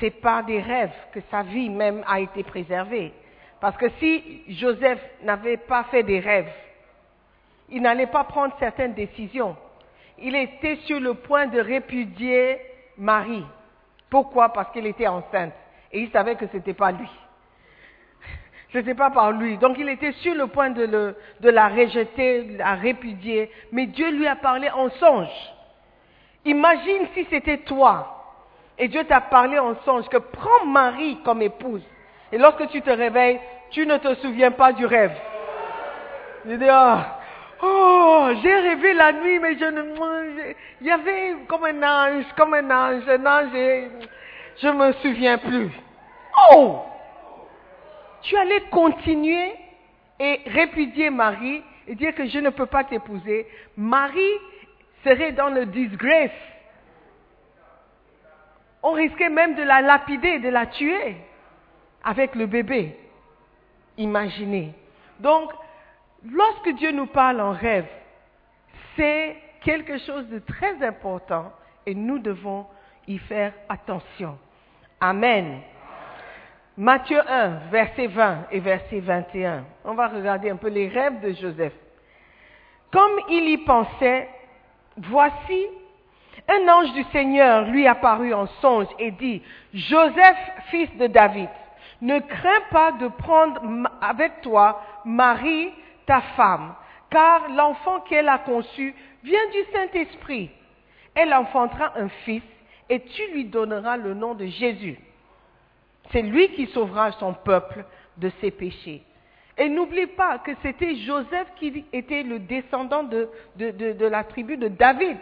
c'est 0.00 0.12
par 0.22 0.46
des 0.46 0.62
rêves 0.62 0.94
que 1.12 1.20
sa 1.30 1.42
vie 1.42 1.68
même 1.68 2.02
a 2.08 2.20
été 2.20 2.42
préservée. 2.42 3.12
Parce 3.60 3.76
que 3.76 3.90
si 3.98 4.40
Joseph 4.48 4.98
n'avait 5.24 5.58
pas 5.58 5.84
fait 5.90 6.02
des 6.02 6.20
rêves, 6.20 6.50
il 7.68 7.82
n'allait 7.82 8.06
pas 8.06 8.24
prendre 8.24 8.54
certaines 8.58 8.94
décisions. 8.94 9.58
Il 10.18 10.34
était 10.34 10.76
sur 10.86 11.00
le 11.00 11.12
point 11.12 11.48
de 11.48 11.60
répudier 11.60 12.58
Marie. 12.96 13.44
Pourquoi? 14.08 14.54
Parce 14.54 14.72
qu'elle 14.72 14.86
était 14.86 15.08
enceinte. 15.08 15.52
Et 15.92 16.00
il 16.00 16.10
savait 16.12 16.36
que 16.36 16.46
ce 16.46 16.56
n'était 16.56 16.72
pas 16.72 16.92
lui. 16.92 17.10
Ce 18.72 18.78
n'était 18.78 18.94
pas 18.94 19.10
par 19.10 19.32
lui. 19.32 19.58
Donc 19.58 19.76
il 19.78 19.90
était 19.90 20.12
sur 20.12 20.34
le 20.34 20.46
point 20.46 20.70
de, 20.70 21.14
la 21.42 21.68
rejeter, 21.68 22.44
de 22.44 22.56
la 22.56 22.72
répudier. 22.76 23.50
Mais 23.70 23.84
Dieu 23.84 24.10
lui 24.12 24.26
a 24.26 24.36
parlé 24.36 24.70
en 24.70 24.88
songe. 24.92 25.52
Imagine 26.44 27.06
si 27.14 27.26
c'était 27.30 27.58
toi. 27.58 28.08
Et 28.78 28.88
Dieu 28.88 29.04
t'a 29.04 29.20
parlé 29.20 29.58
en 29.58 29.76
songe 29.84 30.08
que 30.08 30.16
prends 30.16 30.66
Marie 30.66 31.18
comme 31.24 31.42
épouse. 31.42 31.82
Et 32.32 32.38
lorsque 32.38 32.68
tu 32.68 32.82
te 32.82 32.90
réveilles, 32.90 33.38
tu 33.70 33.86
ne 33.86 33.98
te 33.98 34.14
souviens 34.16 34.50
pas 34.50 34.72
du 34.72 34.86
rêve. 34.86 35.12
Je 36.46 36.54
dis, 36.54 36.68
ah, 36.68 37.18
oh, 37.62 38.28
j'ai 38.42 38.54
rêvé 38.54 38.94
la 38.94 39.12
nuit, 39.12 39.38
mais 39.38 39.56
je 39.56 39.64
ne, 39.64 40.54
il 40.80 40.86
y 40.86 40.90
avait 40.90 41.36
comme 41.46 41.64
un 41.64 41.82
ange, 41.82 42.24
comme 42.36 42.54
un 42.54 42.70
ange, 42.70 43.08
un 43.08 43.26
ange, 43.26 43.54
et 43.54 43.88
je 44.60 44.66
ne 44.66 44.72
me 44.72 44.92
souviens 44.94 45.38
plus. 45.38 45.70
Oh! 46.52 46.80
Tu 48.22 48.36
allais 48.36 48.62
continuer 48.70 49.54
et 50.18 50.40
répudier 50.46 51.10
Marie 51.10 51.62
et 51.86 51.94
dire 51.94 52.14
que 52.14 52.26
je 52.26 52.38
ne 52.38 52.50
peux 52.50 52.66
pas 52.66 52.84
t'épouser. 52.84 53.46
Marie 53.76 54.38
serait 55.04 55.32
dans 55.32 55.48
le 55.48 55.66
disgrace. 55.66 56.30
On 58.82 58.92
risquait 58.92 59.28
même 59.28 59.54
de 59.54 59.62
la 59.62 59.80
lapider, 59.80 60.38
de 60.40 60.48
la 60.48 60.66
tuer 60.66 61.16
avec 62.02 62.34
le 62.34 62.46
bébé. 62.46 62.96
Imaginez. 63.96 64.74
Donc, 65.20 65.52
lorsque 66.30 66.70
Dieu 66.76 66.90
nous 66.90 67.06
parle 67.06 67.40
en 67.40 67.52
rêve, 67.52 67.86
c'est 68.96 69.36
quelque 69.62 69.98
chose 69.98 70.28
de 70.28 70.40
très 70.40 70.82
important 70.84 71.52
et 71.86 71.94
nous 71.94 72.18
devons 72.18 72.66
y 73.06 73.18
faire 73.18 73.52
attention. 73.68 74.38
Amen. 75.00 75.60
Matthieu 76.76 77.20
1, 77.28 77.48
verset 77.70 78.06
20 78.06 78.46
et 78.50 78.60
verset 78.60 79.00
21. 79.00 79.64
On 79.84 79.94
va 79.94 80.08
regarder 80.08 80.50
un 80.50 80.56
peu 80.56 80.68
les 80.68 80.88
rêves 80.88 81.20
de 81.20 81.32
Joseph. 81.32 81.74
Comme 82.90 83.12
il 83.28 83.48
y 83.48 83.58
pensait, 83.58 84.28
voici, 84.96 85.66
un 86.48 86.68
ange 86.68 86.92
du 86.92 87.04
Seigneur 87.12 87.66
lui 87.66 87.86
apparut 87.86 88.34
en 88.34 88.46
songe 88.60 88.88
et 88.98 89.10
dit, 89.12 89.42
Joseph, 89.72 90.38
fils 90.70 90.94
de 90.96 91.06
David, 91.06 91.48
ne 92.00 92.18
crains 92.18 92.62
pas 92.70 92.92
de 92.92 93.08
prendre 93.08 93.60
avec 94.00 94.40
toi 94.42 94.82
Marie, 95.04 95.70
ta 96.06 96.20
femme, 96.36 96.74
car 97.10 97.48
l'enfant 97.50 98.00
qu'elle 98.00 98.28
a 98.28 98.38
conçu 98.38 98.94
vient 99.22 99.50
du 99.50 99.72
Saint-Esprit. 99.72 100.50
Elle 101.14 101.32
enfantera 101.32 101.92
un 101.96 102.08
fils 102.24 102.42
et 102.88 103.00
tu 103.00 103.32
lui 103.32 103.44
donneras 103.44 103.96
le 103.96 104.14
nom 104.14 104.34
de 104.34 104.46
Jésus. 104.46 104.98
C'est 106.10 106.22
lui 106.22 106.48
qui 106.50 106.66
sauvera 106.66 107.12
son 107.12 107.34
peuple 107.34 107.84
de 108.16 108.30
ses 108.40 108.50
péchés. 108.50 109.02
Et 109.58 109.68
n'oublie 109.68 110.06
pas 110.06 110.38
que 110.38 110.52
c'était 110.62 110.96
Joseph 110.96 111.48
qui 111.56 111.84
était 111.92 112.22
le 112.22 112.38
descendant 112.38 113.02
de, 113.02 113.28
la 114.06 114.24
tribu 114.24 114.56
de 114.56 114.68
David. 114.68 115.18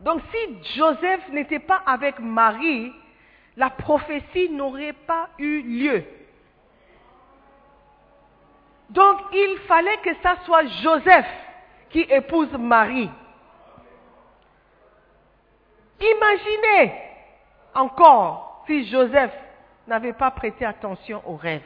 Donc 0.00 0.20
si 0.32 0.76
Joseph 0.76 1.28
n'était 1.30 1.60
pas 1.60 1.82
avec 1.86 2.18
Marie, 2.18 2.92
la 3.56 3.70
prophétie 3.70 4.50
n'aurait 4.50 4.92
pas 4.92 5.28
eu 5.38 5.62
lieu. 5.62 6.04
Donc 8.90 9.18
il 9.32 9.58
fallait 9.66 9.98
que 9.98 10.14
ça 10.22 10.36
soit 10.44 10.66
Joseph 10.82 11.26
qui 11.90 12.00
épouse 12.00 12.52
Marie. 12.58 13.10
Imaginez 16.00 16.92
encore 17.74 18.64
si 18.66 18.86
Joseph 18.88 19.32
n'avait 19.86 20.12
pas 20.12 20.30
prêté 20.32 20.64
attention 20.64 21.22
aux 21.24 21.36
rêves. 21.36 21.62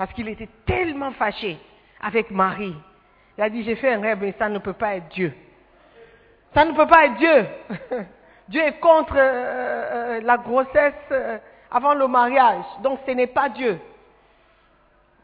Parce 0.00 0.14
qu'il 0.14 0.30
était 0.30 0.48
tellement 0.64 1.10
fâché 1.10 1.58
avec 2.00 2.30
Marie. 2.30 2.74
Il 3.36 3.44
a 3.44 3.50
dit, 3.50 3.62
j'ai 3.64 3.76
fait 3.76 3.92
un 3.92 4.00
rêve, 4.00 4.20
mais 4.22 4.34
ça 4.38 4.48
ne 4.48 4.58
peut 4.58 4.72
pas 4.72 4.96
être 4.96 5.08
Dieu. 5.08 5.30
Ça 6.54 6.64
ne 6.64 6.72
peut 6.72 6.86
pas 6.86 7.04
être 7.04 7.16
Dieu. 7.16 7.46
Dieu 8.48 8.62
est 8.62 8.80
contre 8.80 9.12
euh, 9.14 9.20
euh, 9.20 10.20
la 10.22 10.38
grossesse 10.38 10.94
euh, 11.10 11.36
avant 11.70 11.92
le 11.92 12.08
mariage. 12.08 12.64
Donc 12.82 13.00
ce 13.04 13.10
n'est 13.10 13.26
pas 13.26 13.50
Dieu. 13.50 13.78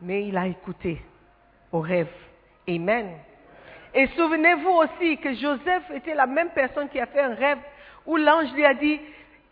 Mais 0.03 0.27
il 0.29 0.37
a 0.37 0.47
écouté 0.47 1.01
au 1.73 1.81
rêve. 1.81 2.13
Amen. 2.69 3.13
Et 3.95 4.09
souvenez-vous 4.09 4.73
aussi 4.73 5.17
que 5.17 5.33
Joseph 5.37 5.91
était 5.95 6.15
la 6.15 6.27
même 6.27 6.51
personne 6.51 6.91
qui 6.91 7.01
a 7.01 7.07
fait 7.07 7.23
un 7.23 7.35
rêve 7.35 7.61
où 8.05 8.19
l'ange 8.19 8.53
lui 8.53 8.67
a 8.67 8.75
dit, 8.75 9.01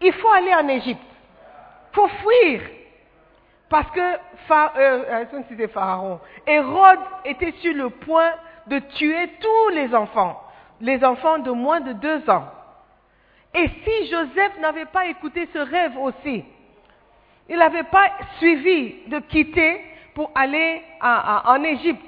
il 0.03 0.13
faut 0.13 0.29
aller 0.29 0.55
en 0.55 0.69
Égypte. 0.69 1.01
Il 1.01 1.95
faut 1.95 2.09
fuir. 2.09 2.61
Parce 3.69 3.91
que 3.91 4.01
euh, 4.01 5.25
euh, 5.57 5.69
Pharaon, 5.69 6.21
Hérode 6.47 7.01
était 7.25 7.53
sur 7.61 7.75
le 7.75 7.91
point 7.91 8.33
de 8.67 8.79
tuer 8.79 9.31
tous 9.41 9.69
les 9.75 9.95
enfants, 9.95 10.41
les 10.81 11.05
enfants 11.05 11.39
de 11.39 11.51
moins 11.51 11.81
de 11.81 11.93
deux 11.95 12.29
ans. 12.31 12.47
Et 13.55 13.69
si 13.69 14.11
Joseph 14.11 14.59
n'avait 14.61 14.87
pas 14.87 15.07
écouté 15.07 15.49
ce 15.53 15.59
rêve 15.59 15.97
aussi, 15.99 16.45
il 17.49 17.57
n'avait 17.57 17.85
pas 17.85 18.11
suivi 18.39 19.07
de 19.07 19.19
quitter 19.21 19.81
pour 20.15 20.31
aller 20.35 20.83
en 21.01 21.63
Égypte. 21.63 22.03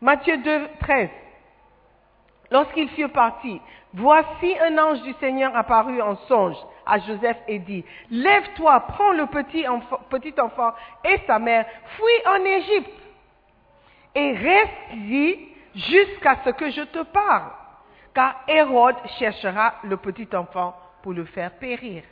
Matthieu 0.00 0.38
2, 0.38 0.68
13. 0.80 1.08
Lorsqu'ils 2.50 2.88
furent 2.90 3.12
partis, 3.12 3.60
voici 3.94 4.56
un 4.60 4.78
ange 4.78 5.02
du 5.02 5.12
Seigneur 5.14 5.54
apparut 5.56 6.00
en 6.00 6.16
songe 6.28 6.56
à 6.86 6.98
Joseph 6.98 7.38
et 7.48 7.58
dit, 7.58 7.84
Lève-toi, 8.10 8.80
prends 8.88 9.12
le 9.12 9.26
petit 9.26 9.66
enfant, 10.40 10.74
et 11.04 11.20
sa 11.26 11.38
mère, 11.38 11.66
fuis 11.96 12.26
en 12.26 12.44
Égypte 12.44 13.00
et 14.14 14.32
reste-y 14.32 15.48
jusqu'à 15.74 16.38
ce 16.44 16.50
que 16.50 16.70
je 16.70 16.82
te 16.82 17.02
parle, 17.04 17.50
car 18.14 18.42
Hérode 18.48 18.96
cherchera 19.18 19.74
le 19.84 19.96
petit 19.96 20.28
enfant 20.34 20.74
pour 21.02 21.12
le 21.12 21.24
faire 21.26 21.52
périr. 21.52 22.02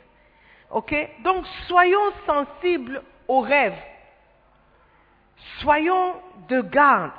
Ok? 0.71 0.95
Donc 1.23 1.45
soyons 1.67 2.11
sensibles 2.25 3.03
aux 3.27 3.41
rêves. 3.41 3.77
Soyons 5.59 6.15
de 6.47 6.61
garde 6.61 7.11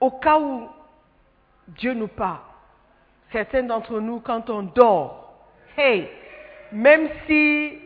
au 0.00 0.10
cas 0.12 0.38
où 0.38 0.68
Dieu 1.68 1.94
nous 1.94 2.08
parle. 2.08 2.40
Certains 3.34 3.64
d'entre 3.64 3.98
nous, 3.98 4.20
quand 4.20 4.48
on 4.48 4.62
dort, 4.62 5.34
hey, 5.76 6.08
même 6.70 7.08
si 7.26 7.80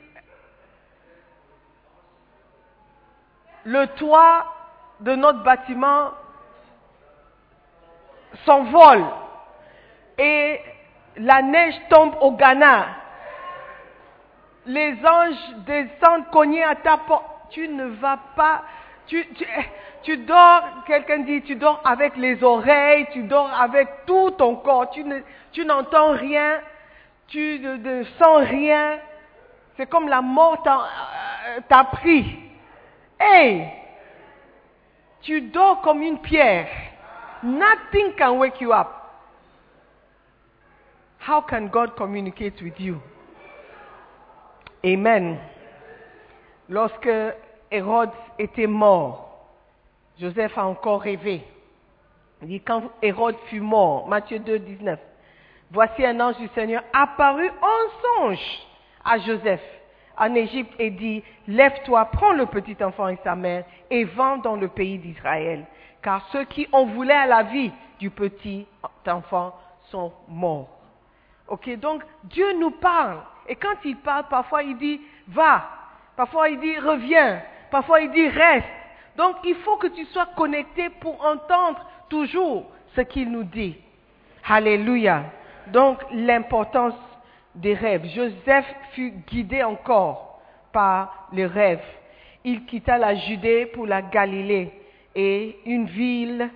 le 3.65 3.87
toit 3.97 4.45
de 5.01 5.15
notre 5.15 5.43
bâtiment 5.43 6.11
s'envole 8.45 9.07
et 10.19 10.61
la 11.17 11.41
neige 11.41 11.81
tombe 11.89 12.15
au 12.21 12.33
Ghana, 12.33 12.89
les 14.67 14.99
anges 15.03 15.55
descendent 15.65 16.29
cogner 16.31 16.63
à 16.63 16.75
ta 16.75 16.99
porte, 16.99 17.25
tu 17.49 17.67
ne 17.69 17.87
vas 17.87 18.19
pas, 18.37 18.65
tu, 19.09 19.27
tu- 19.35 19.47
Tu 20.05 20.17
dors, 20.17 20.63
quelqu'un 20.87 21.19
dit, 21.19 21.43
tu 21.43 21.57
dors 21.57 21.81
avec 21.85 22.17
les 22.17 22.43
oreilles, 22.45 23.09
tu 23.13 23.25
dors 23.25 23.51
avec 23.61 23.89
tout 24.07 24.31
ton 24.31 24.55
corps, 24.55 24.89
tu, 24.91 25.03
ne, 25.03 25.19
tu 25.53 25.65
n'entends 25.67 26.13
rien, 26.13 26.61
tu 27.27 27.59
ne, 27.59 27.77
ne 27.77 28.05
sens 28.17 28.45
rien. 28.49 29.01
C'est 29.77 29.89
comme 29.91 30.09
la 30.09 30.23
mort 30.23 30.63
t'a, 30.63 30.79
euh, 30.79 31.61
t'a 31.69 31.83
pris. 31.85 32.39
Hey! 33.19 33.69
Tu 35.23 35.41
dors 35.43 35.81
comme 35.83 36.01
une 36.01 36.21
pierre. 36.21 36.69
Nothing 37.43 38.15
can 38.17 38.39
wake 38.39 38.61
you 38.61 38.73
up. 38.73 38.89
How 41.27 41.43
can 41.43 41.67
God 41.67 41.97
communicate 41.97 42.63
with 42.63 42.79
you? 42.81 43.01
Amen. 44.85 45.39
Lorsque 46.69 47.11
Hérode 47.71 48.11
était 48.39 48.67
mort, 48.67 49.47
Joseph 50.19 50.57
a 50.57 50.67
encore 50.67 51.03
rêvé. 51.03 51.45
Il 52.43 52.49
dit 52.49 52.61
quand 52.61 52.83
Hérode 53.03 53.37
fut 53.47 53.61
mort, 53.61 54.07
Matthieu 54.09 54.39
2, 54.39 54.59
19, 54.59 54.99
voici 55.71 56.05
un 56.05 56.21
ange 56.21 56.37
du 56.39 56.49
Seigneur 56.49 56.83
apparu 56.93 57.49
en 57.49 58.27
songe 58.27 58.67
à 59.05 59.19
Joseph 59.19 59.63
en 60.19 60.35
Égypte 60.35 60.75
et 60.79 60.91
dit, 60.91 61.23
lève-toi, 61.47 62.05
prends 62.07 62.33
le 62.33 62.47
petit 62.47 62.77
enfant 62.83 63.09
et 63.09 63.19
sa 63.23 63.37
mère 63.37 63.65
et 63.91 64.05
vends 64.05 64.39
dans 64.39 64.57
le 64.57 64.69
pays 64.69 64.99
d'Israël, 64.99 65.65
car 66.03 66.27
ceux 66.33 66.45
qui 66.45 66.69
ont 66.73 66.87
voulu 66.87 67.11
à 67.11 67.27
la 67.27 67.45
vie 67.45 67.73
du 67.99 68.11
petit 68.11 68.67
enfant 69.07 69.55
sont 69.91 70.13
morts. 70.29 70.69
Ok, 71.47 71.71
donc 71.79 72.03
Dieu 72.25 72.59
nous 72.59 72.73
parle. 72.73 73.21
Et 73.49 73.57
quand 73.57 73.77
il 73.85 73.97
parle, 73.97 74.25
parfois 74.29 74.63
il 74.63 74.77
dit 74.77 75.01
va, 75.29 75.65
parfois 76.17 76.51
il 76.51 76.61
dit 76.61 76.79
reviens, 76.79 77.41
parfois 77.71 78.01
il 78.01 78.11
dit 78.11 78.29
reste. 78.29 78.67
Donc 79.17 79.37
il 79.45 79.57
faut 79.57 79.77
que 79.77 79.89
tu 79.89 80.05
sois 80.07 80.29
connecté 80.37 80.91
pour 81.01 81.25
entendre 81.25 81.85
toujours 82.09 82.67
ce 82.95 83.01
qu'il 83.01 83.31
nous 83.31 83.45
dit. 83.45 83.77
Alléluia. 84.49 85.25
Donc 85.69 85.99
l'importance 86.13 86.95
des 87.55 87.75
rêves. 87.75 88.07
Joseph 88.15 88.67
fut 88.93 89.13
guidé 89.27 89.63
encore 89.63 90.41
par 90.73 91.29
les 91.33 91.47
rêves. 91.47 91.85
Il 92.45 92.65
quitta 92.65 92.99
la 92.99 93.15
Judée 93.15 93.67
pour 93.67 93.87
la 93.87 94.01
Galilée 94.01 94.73
et 95.15 95.59
une 95.67 95.87
ville 95.87 96.51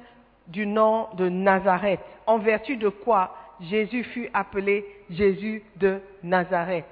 du 0.46 0.66
nom 0.66 1.08
de 1.14 1.28
Nazareth, 1.28 2.00
en 2.26 2.38
vertu 2.38 2.76
de 2.76 2.88
quoi 2.88 3.34
Jésus 3.60 4.04
fut 4.04 4.28
appelé 4.32 4.84
Jésus 5.10 5.62
de 5.76 6.00
Nazareth. 6.22 6.84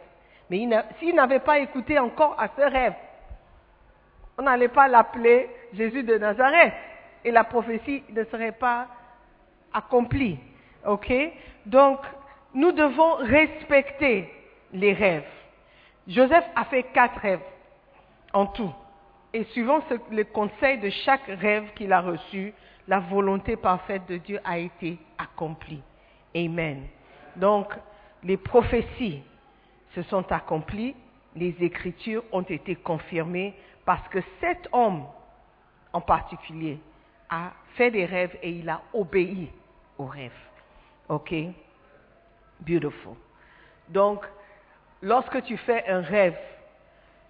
Mais 0.48 0.66
s'il 0.98 1.14
n'avait 1.14 1.40
pas 1.40 1.60
écouté 1.60 1.98
encore 1.98 2.34
à 2.38 2.48
ce 2.48 2.62
rêve, 2.62 2.94
on 4.40 4.44
n'allait 4.44 4.68
pas 4.68 4.88
l'appeler 4.88 5.50
Jésus 5.74 6.02
de 6.02 6.16
Nazareth 6.16 6.72
et 7.26 7.30
la 7.30 7.44
prophétie 7.44 8.02
ne 8.08 8.24
serait 8.24 8.52
pas 8.52 8.88
accomplie. 9.70 10.38
Ok? 10.86 11.12
Donc, 11.66 11.98
nous 12.54 12.72
devons 12.72 13.16
respecter 13.16 14.32
les 14.72 14.94
rêves. 14.94 15.28
Joseph 16.08 16.46
a 16.56 16.64
fait 16.64 16.84
quatre 16.84 17.20
rêves 17.20 17.42
en 18.32 18.46
tout. 18.46 18.72
Et 19.34 19.44
suivant 19.44 19.80
le 20.10 20.24
conseil 20.24 20.78
de 20.78 20.88
chaque 20.88 21.26
rêve 21.26 21.74
qu'il 21.74 21.92
a 21.92 22.00
reçu, 22.00 22.54
la 22.88 22.98
volonté 22.98 23.56
parfaite 23.56 24.06
de 24.08 24.16
Dieu 24.16 24.40
a 24.42 24.56
été 24.56 24.96
accomplie. 25.18 25.82
Amen. 26.34 26.86
Donc, 27.36 27.66
les 28.24 28.38
prophéties 28.38 29.22
se 29.94 30.00
sont 30.04 30.32
accomplies, 30.32 30.96
les 31.36 31.54
écritures 31.60 32.24
ont 32.32 32.42
été 32.42 32.74
confirmées 32.74 33.54
parce 33.84 34.06
que 34.08 34.18
cet 34.40 34.68
homme 34.72 35.04
en 35.92 36.00
particulier 36.00 36.78
a 37.28 37.52
fait 37.74 37.90
des 37.90 38.04
rêves 38.04 38.36
et 38.42 38.50
il 38.50 38.68
a 38.68 38.80
obéi 38.92 39.50
aux 39.98 40.06
rêves. 40.06 40.32
OK? 41.08 41.34
Beautiful. 42.60 43.14
Donc, 43.88 44.24
lorsque 45.02 45.42
tu 45.42 45.56
fais 45.56 45.86
un 45.88 46.00
rêve, 46.00 46.38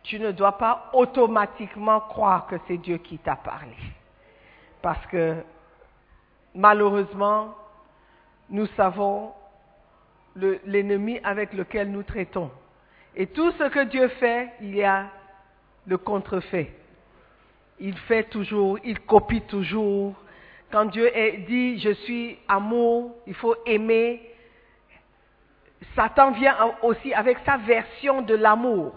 tu 0.02 0.18
ne 0.18 0.32
dois 0.32 0.56
pas 0.58 0.90
automatiquement 0.92 2.00
croire 2.00 2.46
que 2.46 2.56
c'est 2.66 2.78
Dieu 2.78 2.98
qui 2.98 3.18
t'a 3.18 3.36
parlé. 3.36 3.76
Parce 4.82 5.04
que 5.06 5.36
malheureusement, 6.54 7.54
nous 8.48 8.66
savons 8.68 9.32
le- 10.34 10.60
l'ennemi 10.64 11.20
avec 11.22 11.52
lequel 11.52 11.90
nous 11.90 12.02
traitons. 12.02 12.50
Et 13.14 13.26
tout 13.26 13.50
ce 13.52 13.64
que 13.64 13.84
Dieu 13.84 14.08
fait, 14.08 14.50
il 14.60 14.74
y 14.74 14.84
a 14.84 15.06
le 15.90 15.98
contrefait. 15.98 16.72
Il 17.80 17.96
fait 17.98 18.24
toujours, 18.24 18.78
il 18.84 19.00
copie 19.00 19.40
toujours. 19.42 20.14
Quand 20.70 20.84
Dieu 20.84 21.10
dit 21.48 21.80
je 21.80 21.90
suis 22.04 22.38
amour, 22.48 23.16
il 23.26 23.34
faut 23.34 23.56
aimer. 23.66 24.22
Satan 25.96 26.30
vient 26.30 26.56
en- 26.62 26.86
aussi 26.86 27.12
avec 27.12 27.38
sa 27.44 27.56
version 27.56 28.22
de 28.22 28.36
l'amour. 28.36 28.92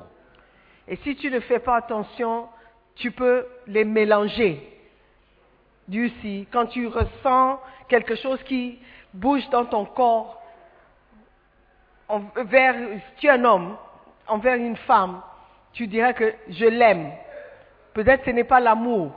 Et 0.87 0.97
si 0.97 1.15
tu 1.15 1.31
ne 1.31 1.39
fais 1.39 1.59
pas 1.59 1.77
attention, 1.77 2.47
tu 2.95 3.09
peux 3.11 3.47
les 3.65 3.85
mélanger. 3.85 4.69
Dieu 5.87 6.11
si, 6.21 6.47
quand 6.51 6.67
tu 6.67 6.85
ressens 6.87 7.59
quelque 7.87 8.15
chose 8.15 8.41
qui 8.43 8.77
bouge 9.13 9.49
dans 9.49 9.65
ton 9.65 9.85
corps, 9.85 10.39
envers, 12.07 12.75
si 12.75 13.15
tu 13.21 13.27
es 13.27 13.31
un 13.31 13.43
homme, 13.45 13.77
envers 14.27 14.55
une 14.55 14.77
femme, 14.77 15.21
tu 15.73 15.87
dirais 15.87 16.13
que 16.13 16.33
je 16.49 16.65
l'aime. 16.65 17.11
Peut-être 17.93 18.25
ce 18.25 18.31
n'est 18.31 18.43
pas 18.43 18.59
l'amour. 18.59 19.11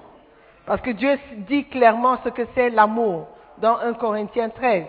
Parce 0.64 0.81
que 0.81 0.90
Dieu 0.90 1.19
dit 1.49 1.64
clairement 1.66 2.19
ce 2.25 2.31
que 2.31 2.42
c'est 2.55 2.71
l'amour 2.71 3.29
dans 3.59 3.79
1 3.79 3.95
Corinthiens 3.95 4.49
13. 4.49 4.85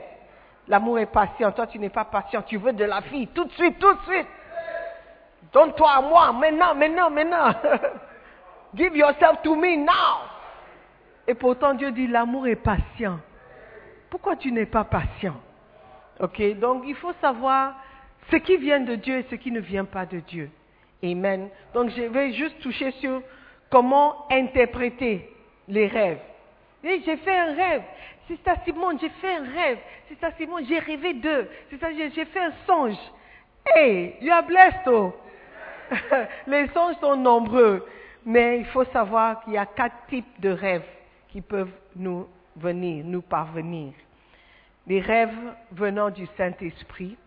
L'amour 0.67 0.99
est 0.99 1.06
patient. 1.06 1.51
Toi, 1.51 1.67
tu 1.67 1.80
n'es 1.80 1.89
pas 1.89 2.06
patient. 2.06 2.41
Tu 2.41 2.58
veux 2.58 2.73
de 2.73 2.84
la 2.84 2.99
vie 2.99 3.27
tout 3.27 3.45
de 3.45 3.51
suite, 3.51 3.80
tout 3.80 3.93
de 3.93 4.01
suite. 4.01 4.27
Donne-toi 5.53 5.89
à 5.89 6.01
moi, 6.01 6.34
maintenant, 6.34 6.75
maintenant, 6.75 7.10
maintenant. 7.10 7.53
Give 8.75 8.95
yourself 8.95 9.41
to 9.43 9.56
me 9.56 9.77
now. 9.77 10.27
Et 11.27 11.34
pourtant, 11.34 11.73
Dieu 11.73 11.91
dit 11.91 12.08
l'amour 12.08 12.47
est 12.47 12.56
patient. 12.56 13.19
Pourquoi 14.10 14.36
tu 14.36 14.51
n'es 14.51 14.65
pas 14.65 14.84
patient? 14.84 15.36
Ok, 16.19 16.41
donc 16.60 16.84
il 16.86 16.95
faut 16.95 17.13
savoir 17.21 17.75
ce 18.32 18.38
qui 18.38 18.58
vient 18.58 18.80
de 18.80 18.95
Dieu 18.95 19.17
et 19.19 19.25
ce 19.30 19.36
qui 19.36 19.51
ne 19.51 19.60
vient 19.60 19.86
pas 19.86 20.06
de 20.06 20.19
Dieu. 20.19 20.49
Amen. 21.03 21.49
Donc 21.73 21.89
je 21.91 22.03
vais 22.03 22.33
juste 22.33 22.60
toucher 22.60 22.91
sur 22.91 23.21
comment 23.69 24.25
interpréter 24.29 25.29
les 25.67 25.88
rêves. 25.88 26.19
J'ai 26.83 27.17
fait 27.17 27.38
un 27.38 27.53
rêve. 27.55 27.81
C'est 28.27 28.39
ça, 28.43 28.55
Simone, 28.65 28.97
j'ai 28.99 29.10
fait 29.10 29.36
un 29.36 29.43
rêve. 29.43 29.77
C'est 30.07 30.19
ça, 30.19 30.31
Simone, 30.38 30.65
j'ai 30.67 30.79
rêvé 30.79 31.13
d'eux. 31.13 31.49
C'est 31.69 31.79
ça, 31.79 31.88
j'ai 31.93 32.25
fait 32.25 32.39
un 32.39 32.53
songe. 32.65 32.97
Hey, 33.65 34.15
you 34.21 34.31
are 34.31 34.45
blessed, 34.45 34.88
oh. 34.88 35.13
Les 36.47 36.67
songes 36.69 36.95
sont 36.99 37.15
nombreux, 37.15 37.86
mais 38.25 38.60
il 38.60 38.65
faut 38.65 38.83
savoir 38.86 39.41
qu'il 39.43 39.53
y 39.53 39.57
a 39.57 39.65
quatre 39.65 40.05
types 40.10 40.39
de 40.39 40.49
rêves 40.49 40.88
qui 41.29 41.41
peuvent 41.41 41.71
nous 41.95 42.27
venir, 42.55 43.03
nous 43.05 43.21
parvenir. 43.21 43.93
Les 44.86 44.99
rêves 44.99 45.38
venant 45.71 46.10
du 46.10 46.25
Saint-Esprit, 46.38 47.17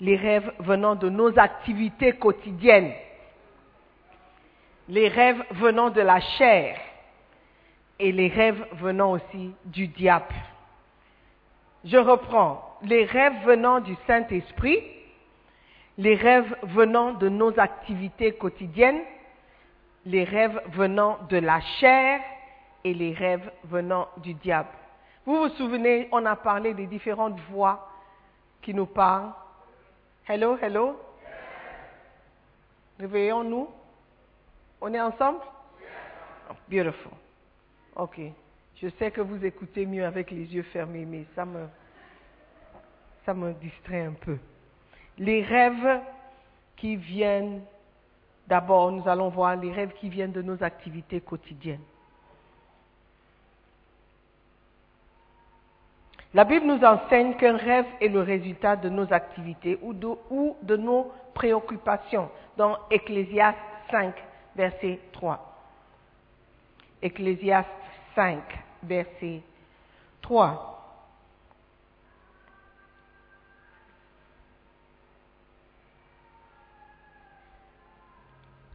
les 0.00 0.16
rêves 0.16 0.52
venant 0.60 0.94
de 0.94 1.08
nos 1.08 1.38
activités 1.38 2.12
quotidiennes, 2.12 2.92
les 4.88 5.08
rêves 5.08 5.42
venant 5.52 5.90
de 5.90 6.00
la 6.00 6.20
chair 6.20 6.78
et 7.98 8.12
les 8.12 8.28
rêves 8.28 8.64
venant 8.74 9.12
aussi 9.12 9.52
du 9.64 9.88
diable. 9.88 10.34
Je 11.84 11.96
reprends. 11.96 12.64
Les 12.82 13.04
rêves 13.04 13.44
venant 13.44 13.80
du 13.80 13.94
Saint-Esprit, 14.06 14.80
les 15.96 16.14
rêves 16.14 16.56
venant 16.62 17.12
de 17.12 17.28
nos 17.28 17.58
activités 17.58 18.32
quotidiennes, 18.32 19.02
les 20.06 20.22
rêves 20.22 20.60
venant 20.68 21.18
de 21.28 21.38
la 21.38 21.60
chair 21.80 22.20
et 22.84 22.94
les 22.94 23.12
rêves 23.12 23.50
venant 23.64 24.08
du 24.18 24.34
diable. 24.34 24.68
Vous 25.26 25.36
vous 25.36 25.48
souvenez, 25.56 26.08
on 26.12 26.24
a 26.24 26.36
parlé 26.36 26.72
des 26.72 26.86
différentes 26.86 27.38
voix 27.50 27.90
qui 28.62 28.72
nous 28.72 28.86
parlent. 28.86 29.32
Hello, 30.30 30.58
hello. 30.60 31.00
Réveillons-nous. 33.00 33.66
On 34.78 34.92
est 34.92 35.00
ensemble? 35.00 35.40
Oh, 36.50 36.54
beautiful. 36.68 37.12
Ok. 37.96 38.20
Je 38.76 38.88
sais 38.98 39.10
que 39.10 39.22
vous 39.22 39.42
écoutez 39.42 39.86
mieux 39.86 40.04
avec 40.04 40.30
les 40.30 40.54
yeux 40.54 40.64
fermés, 40.64 41.06
mais 41.06 41.24
ça 41.34 41.46
me, 41.46 41.66
ça 43.24 43.32
me 43.32 43.54
distrait 43.54 44.02
un 44.02 44.12
peu. 44.12 44.36
Les 45.16 45.42
rêves 45.42 46.02
qui 46.76 46.96
viennent, 46.96 47.62
d'abord, 48.46 48.92
nous 48.92 49.08
allons 49.08 49.30
voir 49.30 49.56
les 49.56 49.72
rêves 49.72 49.94
qui 49.94 50.10
viennent 50.10 50.32
de 50.32 50.42
nos 50.42 50.62
activités 50.62 51.22
quotidiennes. 51.22 51.80
La 56.34 56.44
Bible 56.44 56.66
nous 56.66 56.84
enseigne 56.84 57.36
qu'un 57.36 57.56
rêve 57.56 57.86
est 58.00 58.08
le 58.08 58.20
résultat 58.20 58.76
de 58.76 58.90
nos 58.90 59.10
activités 59.12 59.78
ou 59.80 59.94
de, 59.94 60.76
nos 60.76 61.10
préoccupations 61.32 62.30
dans 62.56 62.78
Ecclésiaste 62.90 63.58
5, 63.90 64.14
verset 64.54 65.00
3. 65.12 65.40
Ecclésiaste 67.00 67.68
5, 68.14 68.42
verset 68.82 69.40
3. 70.20 70.74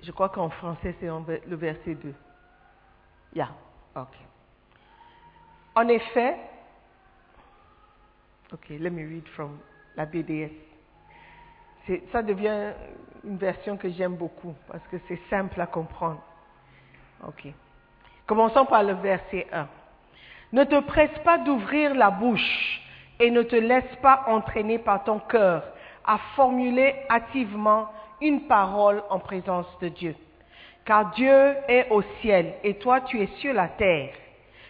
Je 0.01 0.11
crois 0.11 0.29
qu'en 0.29 0.49
français, 0.49 0.95
c'est 0.99 1.07
le 1.07 1.55
verset 1.55 1.95
2. 1.95 2.13
Yeah, 3.35 3.49
ok. 3.95 4.07
En 5.75 5.87
effet, 5.87 6.37
ok, 8.53 8.69
let 8.79 8.91
me 8.91 9.03
read 9.03 9.27
from 9.35 9.57
la 9.95 10.05
BDS. 10.05 10.51
Ça 12.11 12.21
devient 12.21 12.73
une 13.23 13.37
version 13.37 13.75
que 13.75 13.89
j'aime 13.89 14.15
beaucoup 14.15 14.53
parce 14.69 14.85
que 14.87 14.97
c'est 15.07 15.19
simple 15.29 15.59
à 15.59 15.67
comprendre. 15.67 16.21
Ok. 17.27 17.47
Commençons 18.25 18.65
par 18.65 18.83
le 18.83 18.93
verset 18.93 19.47
1. 19.51 19.67
Ne 20.53 20.63
te 20.63 20.79
presse 20.81 21.17
pas 21.25 21.39
d'ouvrir 21.39 21.93
la 21.93 22.09
bouche 22.09 22.81
et 23.19 23.31
ne 23.31 23.41
te 23.41 23.55
laisse 23.55 23.95
pas 24.01 24.23
entraîner 24.27 24.79
par 24.79 25.03
ton 25.03 25.19
cœur 25.19 25.63
à 26.05 26.17
formuler 26.35 26.95
hâtivement 27.09 27.89
une 28.21 28.47
parole 28.47 29.03
en 29.09 29.19
présence 29.19 29.67
de 29.81 29.89
Dieu. 29.89 30.15
Car 30.85 31.11
Dieu 31.11 31.55
est 31.67 31.89
au 31.89 32.01
ciel 32.21 32.53
et 32.63 32.75
toi 32.75 33.01
tu 33.01 33.21
es 33.21 33.27
sur 33.39 33.53
la 33.53 33.67
terre. 33.67 34.13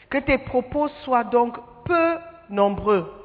Que 0.09 0.19
tes 0.19 0.37
propos 0.39 0.87
soient 1.03 1.23
donc 1.23 1.57
peu 1.85 2.17
nombreux. 2.49 3.22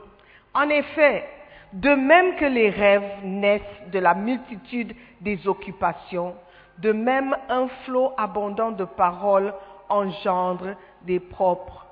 En 0.59 0.71
effet, 0.71 1.25
de 1.73 1.91
même 1.91 2.35
que 2.35 2.45
les 2.45 2.71
rêves 2.71 3.23
naissent 3.23 3.63
de 3.93 4.01
la 4.01 4.15
multitude 4.15 4.93
des 5.21 5.47
occupations, 5.47 6.35
de 6.79 6.91
même 6.91 7.37
un 7.49 7.69
flot 7.85 8.13
abondant 8.17 8.73
de 8.73 8.85
paroles 8.85 9.55
engendre 9.89 10.75
des 11.03 11.21
propres 11.21 11.87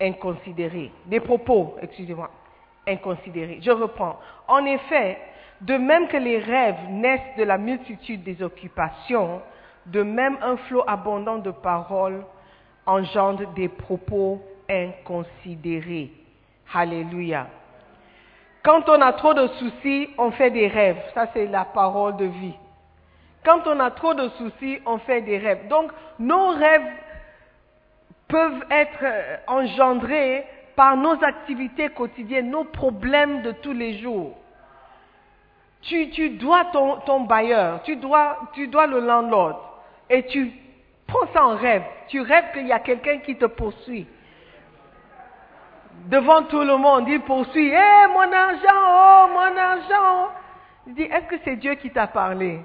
inconsidérés, 0.00 0.90
des 1.06 1.20
propos, 1.20 1.76
excusez-moi, 1.82 2.30
inconsidérés. 2.84 3.60
Je 3.62 3.70
reprends. 3.70 4.18
En 4.48 4.64
effet, 4.64 5.16
de 5.60 5.76
même 5.76 6.08
que 6.08 6.16
les 6.16 6.38
rêves 6.40 6.90
naissent 6.90 7.36
de 7.38 7.44
la 7.44 7.58
multitude 7.58 8.24
des 8.24 8.42
occupations, 8.42 9.40
de 9.86 10.02
même 10.02 10.36
un 10.42 10.56
flot 10.56 10.82
abondant 10.88 11.38
de 11.38 11.52
paroles 11.52 12.24
engendre 12.86 13.54
des 13.54 13.68
propos 13.68 14.42
inconsidérés. 14.68 16.10
Alléluia. 16.72 17.46
Quand 18.64 18.88
on 18.88 19.00
a 19.02 19.12
trop 19.12 19.34
de 19.34 19.46
soucis, 19.58 20.08
on 20.16 20.30
fait 20.30 20.50
des 20.50 20.68
rêves. 20.68 21.00
Ça, 21.12 21.26
c'est 21.34 21.46
la 21.46 21.66
parole 21.66 22.16
de 22.16 22.24
vie. 22.24 22.54
Quand 23.44 23.66
on 23.66 23.78
a 23.78 23.90
trop 23.90 24.14
de 24.14 24.28
soucis, 24.30 24.80
on 24.86 24.98
fait 24.98 25.20
des 25.20 25.36
rêves. 25.36 25.68
Donc, 25.68 25.92
nos 26.18 26.48
rêves 26.48 26.90
peuvent 28.26 28.64
être 28.70 29.02
euh, 29.02 29.36
engendrés 29.46 30.46
par 30.76 30.96
nos 30.96 31.22
activités 31.22 31.90
quotidiennes, 31.90 32.50
nos 32.50 32.64
problèmes 32.64 33.42
de 33.42 33.52
tous 33.52 33.74
les 33.74 33.98
jours. 33.98 34.32
Tu, 35.82 36.30
dois 36.30 36.64
ton, 36.72 37.20
bailleur, 37.20 37.82
tu 37.82 37.96
dois, 37.96 38.38
tu 38.54 38.68
dois 38.68 38.86
le 38.86 39.00
landlord, 39.00 39.82
et 40.08 40.24
tu 40.24 40.50
prends 41.06 41.26
ça 41.34 41.44
en 41.44 41.56
rêve. 41.56 41.82
Tu 42.08 42.22
rêves 42.22 42.52
qu'il 42.54 42.66
y 42.66 42.72
a 42.72 42.78
quelqu'un 42.78 43.18
qui 43.18 43.36
te 43.36 43.44
poursuit. 43.44 44.06
Devant 46.06 46.42
tout 46.44 46.62
le 46.62 46.76
monde, 46.76 47.08
il 47.08 47.20
poursuit, 47.20 47.68
hé, 47.68 48.06
mon 48.12 48.30
argent, 48.32 48.68
oh, 48.86 49.26
mon 49.32 49.56
argent. 49.56 50.28
Il 50.86 50.94
dit, 50.94 51.02
est-ce 51.02 51.26
que 51.26 51.36
c'est 51.44 51.56
Dieu 51.56 51.74
qui 51.76 51.90
t'a 51.90 52.06
parlé? 52.06 52.60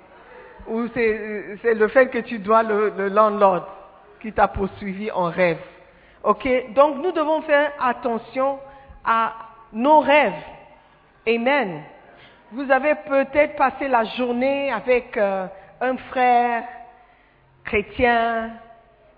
Ou 0.68 0.88
c'est 0.94 1.74
le 1.74 1.88
fait 1.88 2.08
que 2.10 2.20
tu 2.20 2.40
dois 2.40 2.64
le, 2.64 2.94
le 2.98 3.08
landlord 3.08 3.66
qui 4.22 4.34
t'a 4.34 4.48
poursuivi 4.48 5.10
en 5.12 5.30
rêve 5.30 5.58
Ok 6.24 6.48
Donc 6.76 6.98
nous 6.98 7.12
devons 7.14 7.42
faire 7.42 7.72
attention 7.80 8.60
à 9.06 9.34
nos 9.72 10.02
rêves. 10.02 10.34
Amen. 11.28 11.84
Vous 12.52 12.70
avez 12.70 12.96
peut-être 12.96 13.56
passé 13.56 13.88
la 13.88 14.04
journée 14.04 14.72
avec 14.72 15.16
euh, 15.16 15.46
un 15.80 15.96
frère 15.98 16.64
chrétien, 17.64 18.52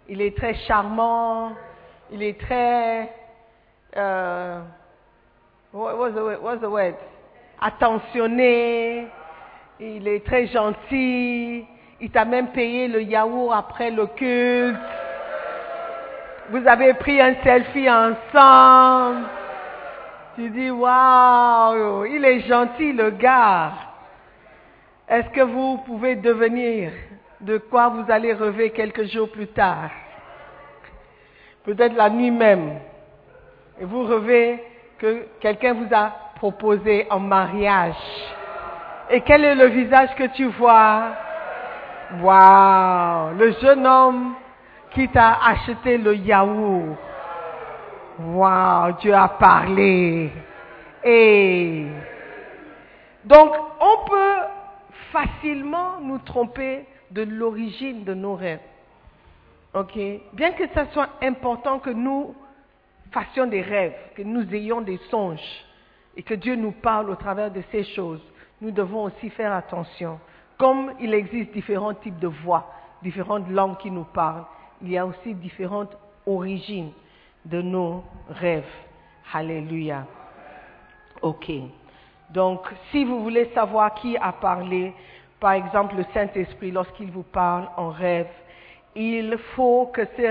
il 0.10 0.22
est 0.22 0.36
très 0.36 0.54
charmant, 0.54 1.54
il 2.12 2.22
est 2.22 2.40
très, 2.40 3.10
euh? 3.98 4.62
Attentionné, 7.62 9.08
il 9.80 10.08
est 10.08 10.26
très 10.26 10.48
gentil, 10.48 11.66
il 12.00 12.12
t'a 12.12 12.26
même 12.26 12.48
payé 12.48 12.88
le 12.88 13.02
yaourt 13.04 13.54
après 13.54 13.92
le 13.92 14.08
culte. 14.08 14.78
Vous 16.50 16.68
avez 16.68 16.94
pris 16.96 17.22
un 17.22 17.36
selfie 17.44 17.90
ensemble. 17.90 19.28
Tu 20.36 20.50
dis, 20.50 20.72
waouh, 20.72 22.06
il 22.06 22.26
est 22.26 22.42
gentil 22.42 22.94
le 22.94 23.12
gars. 23.12 23.72
Est-ce 25.08 25.30
que 25.30 25.42
vous 25.42 25.78
pouvez 25.86 26.16
devenir 26.16 26.92
de 27.40 27.58
quoi 27.58 27.90
vous 27.90 28.06
allez 28.10 28.34
rêver 28.34 28.72
quelques 28.72 29.06
jours 29.06 29.30
plus 29.30 29.48
tard? 29.48 29.92
Peut-être 31.64 31.96
la 31.96 32.10
nuit 32.10 32.32
même. 32.32 32.80
Et 33.82 33.86
vous 33.86 34.04
rêvez 34.04 34.64
que 35.00 35.26
quelqu'un 35.40 35.74
vous 35.74 35.88
a 35.92 36.12
proposé 36.36 37.08
en 37.10 37.20
mariage. 37.20 37.96
Et 39.10 39.22
quel 39.22 39.44
est 39.44 39.56
le 39.56 39.66
visage 39.66 40.14
que 40.16 40.28
tu 40.36 40.46
vois? 40.46 41.16
Waouh 42.22 43.34
Le 43.40 43.52
jeune 43.54 43.88
homme 43.88 44.36
qui 44.92 45.10
t'a 45.10 45.40
acheté 45.44 45.98
le 45.98 46.16
yaourt. 46.16 46.96
Waouh, 48.20 48.92
Dieu 49.00 49.16
a 49.16 49.30
parlé. 49.30 50.30
Et 51.04 51.88
donc, 53.26 53.52
on 53.80 54.08
peut 54.08 54.38
facilement 55.12 56.00
nous 56.00 56.20
tromper 56.20 56.86
de 57.10 57.24
l'origine 57.24 58.04
de 58.04 58.14
nos 58.14 58.36
rêves. 58.36 58.60
Ok? 59.74 59.98
Bien 60.34 60.52
que 60.52 60.68
ce 60.68 60.86
soit 60.94 61.10
important 61.24 61.80
que 61.80 61.90
nous 61.90 62.36
fassions 63.12 63.48
des 63.48 63.62
rêves, 63.62 63.96
que 64.16 64.22
nous 64.22 64.54
ayons 64.54 64.82
des 64.82 65.00
songes 65.10 65.66
et 66.16 66.24
que 66.24 66.34
Dieu 66.34 66.56
nous 66.56 66.72
parle 66.72 67.10
au 67.10 67.16
travers 67.16 67.52
de 67.52 67.62
ces 67.72 67.84
choses, 67.84 68.22
nous 68.62 68.72
devons 68.72 69.04
aussi 69.04 69.30
faire 69.30 69.54
attention. 69.54 70.20
Comme 70.58 70.94
il 71.00 71.14
existe 71.14 71.52
différents 71.52 71.94
types 71.94 72.20
de 72.20 72.28
voix, 72.28 72.72
différentes 73.02 73.50
langues 73.50 73.78
qui 73.78 73.92
nous 73.92 74.04
parlent, 74.04 74.46
il 74.82 74.92
y 74.92 74.98
a 74.98 75.06
aussi 75.06 75.34
différentes 75.34 75.96
origines 76.26 76.92
de 77.46 77.62
nos 77.62 78.04
rêves. 78.30 78.64
Alléluia. 79.34 80.06
Ok. 81.22 81.52
Donc, 82.30 82.62
si 82.92 83.04
vous 83.04 83.24
voulez 83.24 83.50
savoir 83.54 83.94
qui 83.96 84.18
a 84.18 84.32
parlé, 84.32 84.94
par 85.40 85.54
exemple 85.54 85.96
le 85.96 86.06
Saint-Esprit, 86.14 86.72
lorsqu'il 86.72 87.12
vous 87.12 87.24
parle 87.24 87.68
en 87.78 87.90
rêve, 87.90 88.28
il 88.96 89.38
faut 89.56 89.88
que 89.88 90.06
ce 90.18 90.22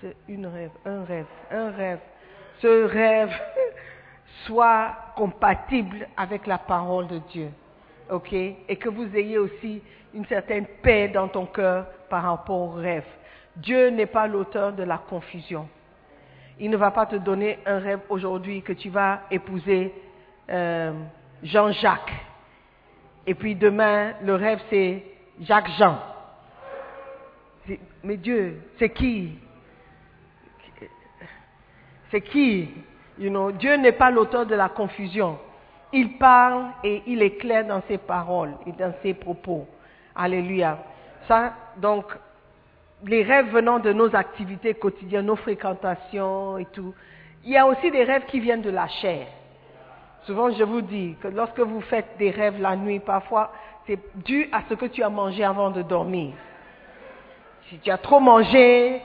c'est 0.00 0.16
une 0.28 0.46
rêve, 0.46 0.70
un 0.84 1.04
rêve, 1.04 1.26
un 1.50 1.70
rêve, 1.70 1.98
ce 2.60 2.84
rêve 2.84 3.32
soit 4.44 4.94
compatible 5.16 6.08
avec 6.16 6.46
la 6.46 6.58
parole 6.58 7.06
de 7.08 7.18
Dieu. 7.30 7.48
Ok? 8.10 8.32
Et 8.32 8.76
que 8.76 8.88
vous 8.88 9.14
ayez 9.16 9.38
aussi 9.38 9.82
une 10.14 10.24
certaine 10.26 10.66
paix 10.82 11.08
dans 11.08 11.28
ton 11.28 11.46
cœur 11.46 11.86
par 12.08 12.22
rapport 12.22 12.56
au 12.56 12.70
rêve. 12.70 13.04
Dieu 13.56 13.88
n'est 13.88 14.06
pas 14.06 14.26
l'auteur 14.26 14.72
de 14.72 14.82
la 14.82 14.98
confusion. 14.98 15.68
Il 16.58 16.70
ne 16.70 16.76
va 16.76 16.90
pas 16.90 17.06
te 17.06 17.16
donner 17.16 17.58
un 17.66 17.78
rêve 17.78 18.00
aujourd'hui 18.08 18.62
que 18.62 18.72
tu 18.72 18.88
vas 18.90 19.22
épouser 19.30 19.92
euh, 20.48 20.92
Jean-Jacques. 21.42 22.12
Et 23.26 23.34
puis 23.34 23.54
demain, 23.54 24.14
le 24.22 24.34
rêve 24.34 24.60
c'est 24.70 25.02
Jacques-Jean. 25.40 25.98
Mais 28.04 28.16
Dieu, 28.16 28.62
c'est 28.78 28.90
qui 28.90 29.38
C'est 32.10 32.20
qui 32.20 32.68
you 33.18 33.30
know, 33.30 33.52
Dieu 33.52 33.76
n'est 33.76 33.92
pas 33.92 34.10
l'auteur 34.10 34.46
de 34.46 34.54
la 34.54 34.68
confusion. 34.68 35.38
Il 35.92 36.18
parle 36.18 36.66
et 36.84 37.02
il 37.06 37.22
est 37.22 37.36
clair 37.36 37.64
dans 37.66 37.82
ses 37.88 37.98
paroles 37.98 38.54
et 38.66 38.72
dans 38.72 38.92
ses 39.02 39.14
propos. 39.14 39.66
Alléluia. 40.14 40.78
Ça, 41.28 41.52
donc, 41.76 42.04
les 43.04 43.22
rêves 43.22 43.50
venant 43.50 43.78
de 43.78 43.92
nos 43.92 44.14
activités 44.14 44.74
quotidiennes, 44.74 45.26
nos 45.26 45.36
fréquentations 45.36 46.58
et 46.58 46.66
tout. 46.66 46.94
Il 47.44 47.52
y 47.52 47.56
a 47.56 47.66
aussi 47.66 47.90
des 47.90 48.04
rêves 48.04 48.24
qui 48.26 48.40
viennent 48.40 48.62
de 48.62 48.70
la 48.70 48.88
chair. 48.88 49.26
Souvent, 50.24 50.50
je 50.50 50.64
vous 50.64 50.80
dis 50.80 51.14
que 51.20 51.28
lorsque 51.28 51.60
vous 51.60 51.80
faites 51.82 52.16
des 52.18 52.30
rêves 52.30 52.60
la 52.60 52.74
nuit, 52.74 52.98
parfois, 52.98 53.52
c'est 53.86 53.98
dû 54.24 54.48
à 54.50 54.62
ce 54.68 54.74
que 54.74 54.86
tu 54.86 55.02
as 55.02 55.08
mangé 55.08 55.44
avant 55.44 55.70
de 55.70 55.82
dormir. 55.82 56.32
Si 57.68 57.78
tu 57.78 57.90
as 57.90 57.98
trop 57.98 58.18
mangé, 58.18 59.00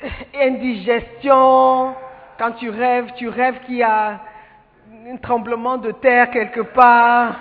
indigestion, 0.34 1.94
quand 2.38 2.52
tu 2.52 2.70
rêves, 2.70 3.12
tu 3.16 3.28
rêves 3.28 3.60
qu'il 3.66 3.76
y 3.76 3.82
a 3.82 4.20
un 5.08 5.16
tremblement 5.16 5.76
de 5.78 5.92
terre 5.92 6.30
quelque 6.30 6.60
part, 6.60 7.36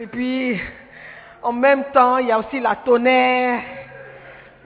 et 0.00 0.06
puis 0.06 0.60
en 1.42 1.52
même 1.52 1.84
temps, 1.92 2.18
il 2.18 2.28
y 2.28 2.32
a 2.32 2.38
aussi 2.38 2.60
la 2.60 2.76
tonnerre, 2.76 3.60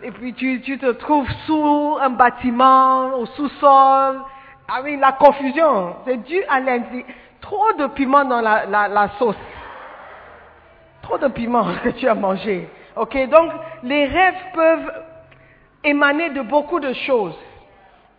et 0.02 0.10
puis 0.10 0.34
tu, 0.34 0.60
tu 0.62 0.78
te 0.78 0.90
trouves 0.92 1.30
sous 1.46 1.96
un 2.00 2.10
bâtiment, 2.10 3.14
au 3.14 3.26
sous-sol. 3.26 4.20
Ah 4.68 4.80
oui, 4.82 4.96
la 4.96 5.12
confusion, 5.12 5.96
c'est 6.04 6.16
dû 6.24 6.42
à 6.48 6.60
l'individu. 6.60 7.04
Trop 7.40 7.72
de 7.72 7.86
piment 7.88 8.24
dans 8.24 8.40
la, 8.40 8.66
la, 8.66 8.88
la 8.88 9.08
sauce. 9.18 9.36
Trop 11.02 11.18
de 11.18 11.28
piment 11.28 11.66
que 11.84 11.90
tu 11.90 12.08
as 12.08 12.14
mangé. 12.14 12.68
Ok, 12.96 13.16
donc 13.28 13.52
les 13.82 14.06
rêves 14.06 14.34
peuvent 14.54 14.92
émaner 15.84 16.30
de 16.30 16.42
beaucoup 16.42 16.80
de 16.80 16.92
choses. 16.92 17.38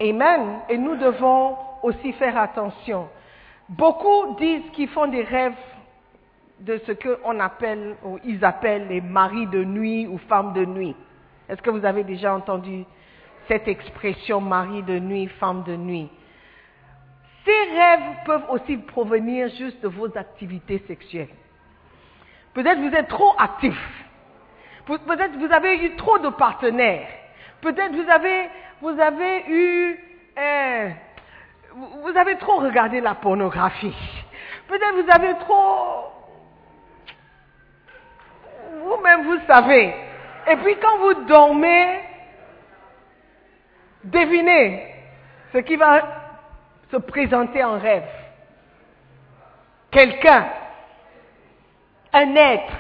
Amen. 0.02 0.60
Et 0.70 0.78
nous 0.78 0.96
devons 0.96 1.56
aussi 1.82 2.14
faire 2.14 2.38
attention. 2.38 3.08
Beaucoup 3.70 4.36
disent 4.38 4.70
qu'ils 4.74 4.90
font 4.90 5.08
des 5.08 5.24
rêves 5.24 5.54
de 6.60 6.80
ce 6.86 6.92
qu'on 6.92 7.40
appelle, 7.40 7.96
ou 8.04 8.20
ils 8.24 8.44
appellent 8.44 8.88
les 8.88 9.02
maris 9.02 9.48
de 9.48 9.64
nuit 9.64 10.08
ou 10.08 10.18
femmes 10.30 10.54
de 10.54 10.66
nuit. 10.66 10.96
Est-ce 11.50 11.62
que 11.62 11.70
vous 11.70 11.86
avez 11.86 12.04
déjà 12.04 12.34
entendu 12.34 12.86
cette 13.48 13.68
expression 13.68 14.40
mari 14.40 14.84
de 14.84 15.00
nuit, 15.00 15.28
femme 15.28 15.64
de 15.64 15.76
nuit? 15.76 16.10
Ces 17.46 17.78
rêves 17.78 18.16
peuvent 18.26 18.46
aussi 18.50 18.78
provenir 18.78 19.50
juste 19.50 19.82
de 19.82 19.90
vos 19.90 20.18
activités 20.18 20.82
sexuelles. 20.88 21.28
Peut-être 22.54 22.80
vous 22.80 22.96
êtes 22.96 23.10
trop 23.10 23.34
actif. 23.38 23.78
Peut-être 24.86 25.38
vous 25.38 25.52
avez 25.52 25.86
eu 25.86 25.96
trop 25.96 26.20
de 26.20 26.30
partenaires. 26.30 27.08
Peut-être 27.64 27.94
vous 27.94 28.10
avez, 28.10 28.50
vous 28.82 29.00
avez 29.00 29.46
eu, 29.48 30.00
euh, 30.38 30.90
vous 32.04 32.18
avez 32.18 32.36
trop 32.36 32.58
regardé 32.58 33.00
la 33.00 33.16
pornographie. 33.16 33.96
Peut-être 34.68 34.96
vous 34.96 35.10
avez 35.10 35.34
trop, 35.36 36.12
vous-même 38.84 39.24
vous 39.24 39.40
savez. 39.48 39.96
Et 40.52 40.58
puis 40.58 40.76
quand 40.82 40.98
vous 40.98 41.14
dormez, 41.26 42.02
devinez 44.04 44.86
ce 45.54 45.60
qui 45.60 45.78
va 45.78 46.02
se 46.92 46.98
présenter 46.98 47.64
en 47.64 47.80
rêve. 47.80 48.10
Quelqu'un, 49.90 50.48
un 52.12 52.36
être 52.36 52.74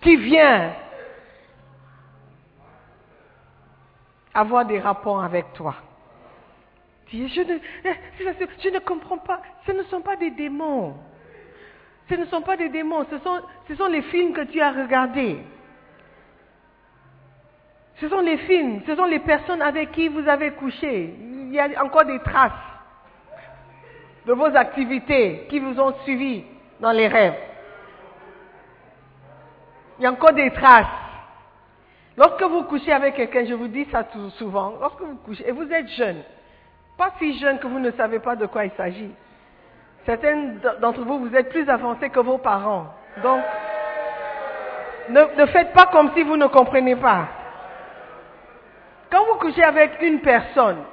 qui 0.00 0.16
vient 0.16 0.72
avoir 4.34 4.64
des 4.64 4.78
rapports 4.78 5.22
avec 5.22 5.52
toi. 5.54 5.74
Je 7.12 7.18
ne, 7.18 7.58
je 7.84 8.68
ne 8.68 8.78
comprends 8.78 9.18
pas. 9.18 9.42
Ce 9.66 9.72
ne 9.72 9.82
sont 9.84 10.00
pas 10.00 10.16
des 10.16 10.30
démons. 10.30 10.94
Ce 12.08 12.14
ne 12.14 12.24
sont 12.26 12.42
pas 12.42 12.56
des 12.56 12.68
démons. 12.68 13.04
Ce 13.10 13.18
sont, 13.18 13.40
ce 13.68 13.74
sont 13.74 13.86
les 13.86 14.02
films 14.02 14.32
que 14.32 14.42
tu 14.42 14.60
as 14.60 14.70
regardés. 14.70 15.38
Ce 18.00 18.08
sont 18.08 18.20
les 18.20 18.38
films, 18.38 18.80
ce 18.86 18.96
sont 18.96 19.04
les 19.04 19.18
personnes 19.18 19.60
avec 19.60 19.92
qui 19.92 20.08
vous 20.08 20.26
avez 20.26 20.52
couché. 20.52 21.14
Il 21.20 21.52
y 21.52 21.60
a 21.60 21.84
encore 21.84 22.06
des 22.06 22.18
traces 22.20 22.52
de 24.26 24.32
vos 24.32 24.56
activités 24.56 25.46
qui 25.50 25.58
vous 25.58 25.78
ont 25.78 25.94
suivi 26.04 26.44
dans 26.80 26.92
les 26.92 27.08
rêves. 27.08 27.36
Il 29.98 30.04
y 30.04 30.06
a 30.06 30.12
encore 30.12 30.32
des 30.32 30.50
traces. 30.50 30.86
Lorsque 32.20 32.42
vous 32.42 32.64
couchez 32.64 32.92
avec 32.92 33.14
quelqu'un, 33.14 33.46
je 33.46 33.54
vous 33.54 33.68
dis 33.68 33.86
ça 33.90 34.04
tout 34.04 34.28
souvent, 34.32 34.74
lorsque 34.78 35.00
vous 35.00 35.16
couchez, 35.24 35.48
et 35.48 35.52
vous 35.52 35.72
êtes 35.72 35.88
jeune, 35.88 36.22
pas 36.98 37.12
si 37.18 37.38
jeune 37.38 37.58
que 37.58 37.66
vous 37.66 37.78
ne 37.78 37.90
savez 37.92 38.18
pas 38.18 38.36
de 38.36 38.44
quoi 38.44 38.66
il 38.66 38.72
s'agit. 38.72 39.10
Certains 40.04 40.56
d'entre 40.82 41.00
vous, 41.00 41.18
vous 41.18 41.34
êtes 41.34 41.48
plus 41.48 41.66
avancés 41.66 42.10
que 42.10 42.20
vos 42.20 42.36
parents. 42.36 42.88
Donc, 43.22 43.40
ne, 45.08 45.22
ne 45.34 45.46
faites 45.46 45.72
pas 45.72 45.86
comme 45.86 46.12
si 46.14 46.22
vous 46.22 46.36
ne 46.36 46.46
comprenez 46.48 46.94
pas. 46.94 47.26
Quand 49.10 49.24
vous 49.24 49.38
couchez 49.38 49.64
avec 49.64 50.02
une 50.02 50.20
personne, 50.20 50.84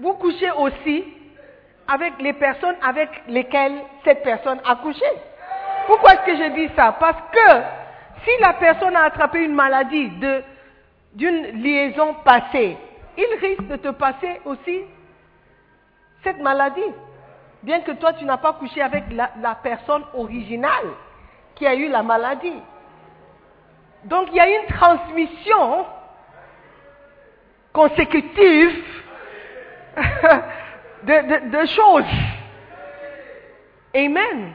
vous 0.00 0.12
couchez 0.16 0.50
aussi 0.50 1.02
avec 1.88 2.20
les 2.20 2.34
personnes 2.34 2.76
avec 2.86 3.08
lesquelles 3.26 3.80
cette 4.04 4.22
personne 4.22 4.60
a 4.66 4.76
couché. 4.76 5.06
Pourquoi 5.86 6.12
est-ce 6.12 6.26
que 6.26 6.36
je 6.36 6.50
dis 6.56 6.70
ça? 6.76 6.94
Parce 7.00 7.22
que 7.32 7.85
si 8.26 8.40
la 8.40 8.54
personne 8.54 8.96
a 8.96 9.04
attrapé 9.04 9.44
une 9.44 9.54
maladie 9.54 10.10
d'une 11.14 11.62
liaison 11.62 12.14
passée, 12.24 12.76
il 13.16 13.38
risque 13.40 13.66
de 13.68 13.76
te 13.76 13.88
passer 13.88 14.40
aussi 14.44 14.82
cette 16.24 16.40
maladie. 16.40 16.92
Bien 17.62 17.80
que 17.80 17.92
toi, 17.92 18.12
tu 18.12 18.24
n'as 18.24 18.36
pas 18.36 18.54
couché 18.54 18.82
avec 18.82 19.04
la, 19.12 19.54
personne 19.62 20.04
originale 20.14 20.88
qui 21.54 21.66
a 21.66 21.74
eu 21.74 21.88
la 21.88 22.02
maladie. 22.02 22.60
Donc 24.04 24.28
il 24.30 24.36
y 24.36 24.40
a 24.40 24.48
une 24.48 24.66
transmission 24.66 25.86
consécutive 27.72 28.84
de, 31.04 31.66
choses. 31.66 32.04
Amen. 33.94 34.52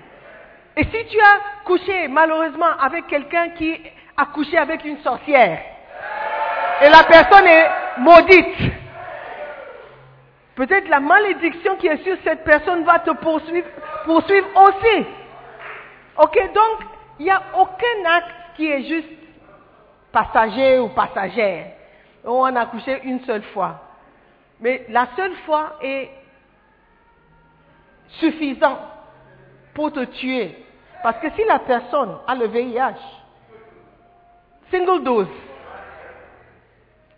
Et 0.77 0.84
si 0.86 1.05
tu 1.07 1.19
as 1.19 1.63
couché 1.65 2.07
malheureusement 2.07 2.71
avec 2.79 3.07
quelqu'un 3.07 3.49
qui 3.49 3.79
a 4.15 4.25
couché 4.27 4.57
avec 4.57 4.86
une 4.86 4.99
sorcière, 4.99 5.60
et 6.81 6.89
la 6.89 7.03
personne 7.03 7.45
est 7.45 7.69
maudite, 7.97 8.73
peut-être 10.55 10.88
la 10.88 10.99
malédiction 10.99 11.75
qui 11.75 11.88
est 11.88 12.03
sur 12.03 12.15
cette 12.23 12.43
personne 12.43 12.84
va 12.84 12.99
te 12.99 13.12
poursuivre, 13.12 13.67
aussi. 14.07 15.05
Ok, 16.17 16.53
donc 16.53 16.88
il 17.19 17.25
n'y 17.25 17.31
a 17.31 17.41
aucun 17.57 18.05
acte 18.05 18.31
qui 18.55 18.69
est 18.69 18.84
juste 18.84 19.10
passager 20.12 20.79
ou 20.79 20.89
passagère. 20.89 21.67
On 22.23 22.55
a 22.55 22.65
couché 22.65 23.01
une 23.03 23.21
seule 23.21 23.43
fois. 23.43 23.79
Mais 24.60 24.86
la 24.89 25.07
seule 25.15 25.36
fois 25.45 25.77
est 25.81 26.10
suffisant 28.19 28.77
pour 29.73 29.91
te 29.91 30.03
tuer. 30.05 30.55
Parce 31.03 31.17
que 31.19 31.29
si 31.31 31.43
la 31.45 31.60
personne 31.60 32.17
a 32.27 32.36
le 32.36 32.47
VIH, 32.47 32.99
single 34.69 35.03
dose, 35.03 35.27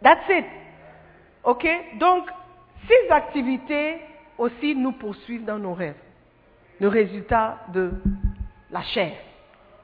that's 0.01 0.27
it. 0.29 0.45
OK? 1.43 1.67
Donc, 1.99 2.29
ces 2.87 3.11
activités 3.11 3.99
aussi 4.37 4.75
nous 4.75 4.93
poursuivent 4.93 5.45
dans 5.45 5.59
nos 5.59 5.73
rêves. 5.73 5.95
Le 6.79 6.87
résultat 6.87 7.59
de 7.73 7.91
la 8.71 8.81
chair. 8.81 9.13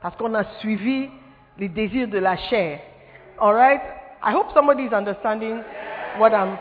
Parce 0.02 0.16
qu'on 0.16 0.34
a 0.34 0.44
suivi 0.60 1.10
les 1.58 1.70
désirs 1.70 2.08
de 2.08 2.18
la 2.18 2.38
chair. 2.38 2.80
All 3.40 3.54
right? 3.54 3.82
I 4.24 4.34
hope 4.34 4.52
somebody 4.54 4.84
is 4.84 4.94
understanding 4.94 5.62
what 6.18 6.32
I'm. 6.32 6.58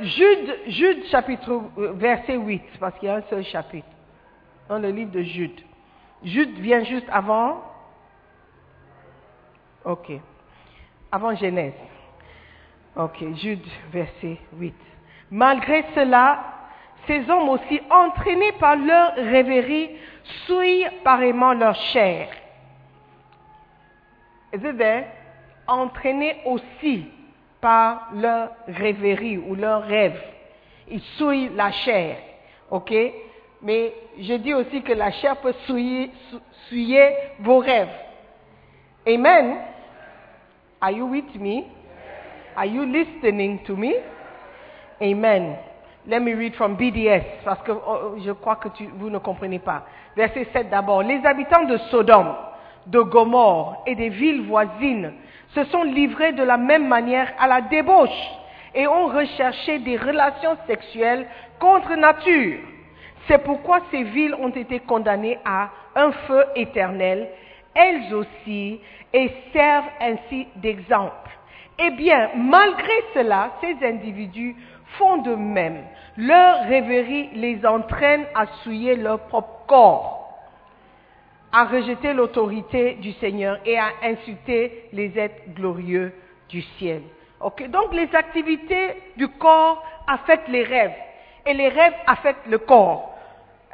Jude, 0.00 0.58
Jude 0.68 1.06
chapitre, 1.10 1.62
verset 1.94 2.36
8, 2.36 2.62
parce 2.78 2.98
qu'il 2.98 3.08
y 3.08 3.10
a 3.10 3.16
un 3.16 3.22
seul 3.22 3.44
chapitre 3.44 3.95
dans 4.68 4.78
le 4.78 4.90
livre 4.90 5.10
de 5.10 5.22
Jude. 5.22 5.60
Jude 6.24 6.58
vient 6.58 6.84
juste 6.84 7.08
avant. 7.10 7.62
Ok. 9.84 10.12
Avant 11.12 11.34
Genèse. 11.34 11.74
Ok, 12.96 13.22
Jude, 13.34 13.64
verset 13.92 14.38
8. 14.54 14.74
Malgré 15.30 15.84
cela, 15.94 16.44
ces 17.06 17.28
hommes 17.30 17.48
aussi, 17.50 17.80
entraînés 17.90 18.52
par 18.52 18.76
leur 18.76 19.14
rêverie, 19.14 19.90
souillent 20.46 20.88
pareillement 21.04 21.52
leur 21.52 21.74
chair. 21.74 22.28
Is 24.52 24.60
it 24.64 25.06
entraînés 25.66 26.36
aussi 26.44 27.06
par 27.60 28.08
leur 28.14 28.50
rêverie 28.68 29.38
ou 29.38 29.54
leur 29.54 29.82
rêve. 29.82 30.20
Ils 30.88 31.00
souillent 31.00 31.50
la 31.54 31.72
chair. 31.72 32.18
OK? 32.70 32.92
Mais 33.62 33.94
je 34.18 34.34
dis 34.34 34.54
aussi 34.54 34.82
que 34.82 34.92
la 34.92 35.10
chair 35.12 35.36
peut 35.36 35.54
souiller, 35.66 36.10
vos 37.40 37.58
rêves. 37.58 37.88
Amen. 39.06 39.56
Are 40.80 40.90
you 40.90 41.06
with 41.06 41.34
me? 41.36 41.64
Are 42.56 42.66
you 42.66 42.84
listening 42.84 43.60
to 43.64 43.76
me? 43.76 43.94
Amen. 45.00 45.56
Let 46.06 46.20
me 46.20 46.34
read 46.34 46.54
from 46.54 46.76
BDS, 46.76 47.24
parce 47.44 47.62
que 47.62 47.72
oh, 47.72 48.16
je 48.24 48.30
crois 48.32 48.56
que 48.56 48.68
vous 48.94 49.10
ne 49.10 49.18
comprenez 49.18 49.58
pas. 49.58 49.86
Verset 50.16 50.46
7 50.52 50.70
d'abord. 50.70 51.02
Les 51.02 51.24
habitants 51.26 51.64
de 51.64 51.76
Sodome, 51.90 52.34
de 52.86 53.00
Gomorre 53.00 53.82
et 53.86 53.94
des 53.94 54.08
villes 54.08 54.42
voisines 54.42 55.12
se 55.54 55.64
sont 55.64 55.82
livrés 55.82 56.32
de 56.32 56.42
la 56.42 56.56
même 56.56 56.86
manière 56.86 57.32
à 57.38 57.48
la 57.48 57.60
débauche 57.62 58.10
et 58.74 58.86
ont 58.86 59.06
recherché 59.06 59.78
des 59.80 59.96
relations 59.96 60.56
sexuelles 60.66 61.26
contre 61.58 61.94
nature. 61.94 62.58
C'est 63.26 63.42
pourquoi 63.42 63.80
ces 63.90 64.02
villes 64.02 64.34
ont 64.34 64.50
été 64.50 64.80
condamnées 64.80 65.38
à 65.44 65.70
un 65.94 66.12
feu 66.12 66.44
éternel, 66.54 67.28
elles 67.74 68.14
aussi, 68.14 68.80
et 69.12 69.30
servent 69.52 69.90
ainsi 70.00 70.46
d'exemple. 70.56 71.30
Eh 71.78 71.90
bien, 71.90 72.30
malgré 72.36 72.92
cela, 73.14 73.52
ces 73.60 73.86
individus 73.86 74.56
font 74.98 75.18
de 75.18 75.34
même. 75.34 75.82
Leur 76.16 76.62
rêverie 76.66 77.30
les 77.34 77.66
entraîne 77.66 78.24
à 78.34 78.46
souiller 78.62 78.96
leur 78.96 79.20
propre 79.26 79.66
corps. 79.66 80.12
à 81.52 81.64
rejeter 81.64 82.12
l'autorité 82.12 82.94
du 82.94 83.12
Seigneur 83.12 83.58
et 83.64 83.78
à 83.78 83.88
insulter 84.02 84.88
les 84.92 85.18
êtres 85.18 85.40
glorieux 85.54 86.12
du 86.50 86.60
ciel. 86.78 87.00
Donc 87.40 87.94
les 87.94 88.14
activités 88.14 88.94
du 89.16 89.28
corps 89.28 89.82
affectent 90.06 90.48
les 90.48 90.64
rêves 90.64 90.92
et 91.46 91.54
les 91.54 91.68
rêves 91.68 91.94
affectent 92.06 92.46
le 92.48 92.58
corps. 92.58 93.15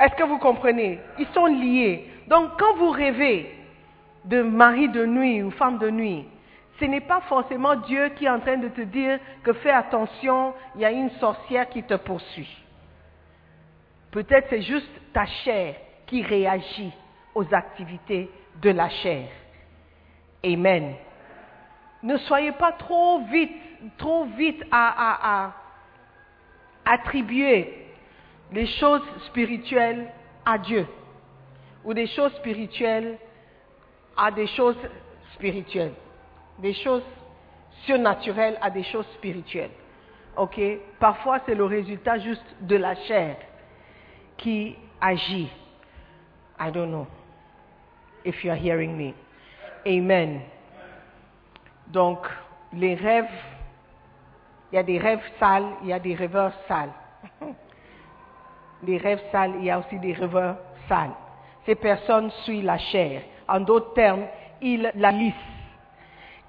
Est-ce 0.03 0.17
que 0.17 0.25
vous 0.25 0.39
comprenez? 0.39 0.99
Ils 1.21 1.29
sont 1.29 1.47
liés. 1.47 2.09
Donc 2.27 2.59
quand 2.59 2.75
vous 2.75 2.91
rêvez 2.91 3.55
de 4.25 4.43
mari 4.43 4.89
de 4.89 5.07
nuit 5.07 5.45
ou 5.45 5.53
femme 5.53 5.79
de 5.79 5.91
nuit, 5.91 6.27
ce 6.81 6.87
n'est 6.87 7.03
pas 7.03 7.21
forcément 7.29 7.77
Dieu 7.77 8.09
qui 8.17 8.25
est 8.25 8.29
en 8.29 8.41
train 8.41 8.57
de 8.57 8.67
te 8.69 8.81
dire 8.81 9.21
que 9.45 9.53
fais 9.53 9.71
attention, 9.71 10.55
il 10.75 10.81
y 10.81 10.85
a 10.85 10.91
une 10.91 11.11
sorcière 11.21 11.69
qui 11.69 11.85
te 11.85 11.95
poursuit. 11.95 12.53
Peut-être 14.11 14.49
c'est 14.51 14.63
juste 14.63 14.91
ta 15.13 15.25
chair 15.25 15.77
qui 16.07 16.23
réagit 16.23 16.93
aux 17.33 17.55
activités 17.55 18.29
de 18.61 18.71
la 18.71 18.89
chair. 18.89 19.29
Amen. 20.45 20.95
Ne 22.03 22.17
soyez 22.17 22.53
pas 22.53 22.73
trop 22.73 23.21
vite, 23.27 23.55
trop 23.99 24.25
vite 24.25 24.65
à, 24.73 25.45
à 25.45 25.53
attribuer 26.85 27.82
les 28.53 28.67
choses 28.67 29.03
spirituelles 29.27 30.13
à 30.45 30.59
Dieu 30.59 30.87
ou 31.85 31.95
des 31.95 32.07
choses 32.07 32.33
spirituelles 32.35 33.19
à 34.17 34.31
des 34.31 34.47
choses 34.47 34.77
spirituelles, 35.35 35.95
des 36.59 36.75
choses 36.75 37.03
surnaturelles 37.85 38.59
à 38.61 38.71
des 38.71 38.85
choses 38.85 39.07
spirituelles. 39.15 39.71
Ok? 40.37 40.61
Parfois, 40.99 41.41
c'est 41.47 41.55
le 41.55 41.65
résultat 41.65 42.19
juste 42.19 42.45
de 42.61 42.77
la 42.77 42.95
chair 42.95 43.37
qui 44.37 44.77
agit. 45.01 45.51
I 46.59 46.71
don't 46.71 46.91
know 46.91 47.07
if 48.25 48.45
you 48.45 48.51
are 48.51 48.59
hearing 48.59 48.97
me. 48.97 49.15
Amen. 49.87 50.43
Donc, 51.89 52.27
les 52.73 52.95
rêves, 52.95 53.29
il 54.71 54.77
y 54.77 54.79
a 54.79 54.83
des 54.83 54.99
rêves 54.99 55.25
sales, 55.39 55.67
il 55.83 55.89
y 55.89 55.93
a 55.93 55.99
des 55.99 56.15
rêveurs 56.15 56.53
sales. 56.69 56.93
Les 58.83 58.99
rêves 58.99 59.23
sales, 59.31 59.53
il 59.59 59.65
y 59.65 59.71
a 59.71 59.79
aussi 59.79 59.99
des 59.99 60.13
rêveurs 60.13 60.57
sales. 60.89 61.13
Ces 61.67 61.75
personnes 61.75 62.31
suivent 62.45 62.65
la 62.65 62.79
chair. 62.79 63.23
En 63.49 63.61
d'autres 63.61 63.95
termes, 63.95 64.25
ils 64.61 64.91
la 64.95 65.13
lissent. 65.13 65.35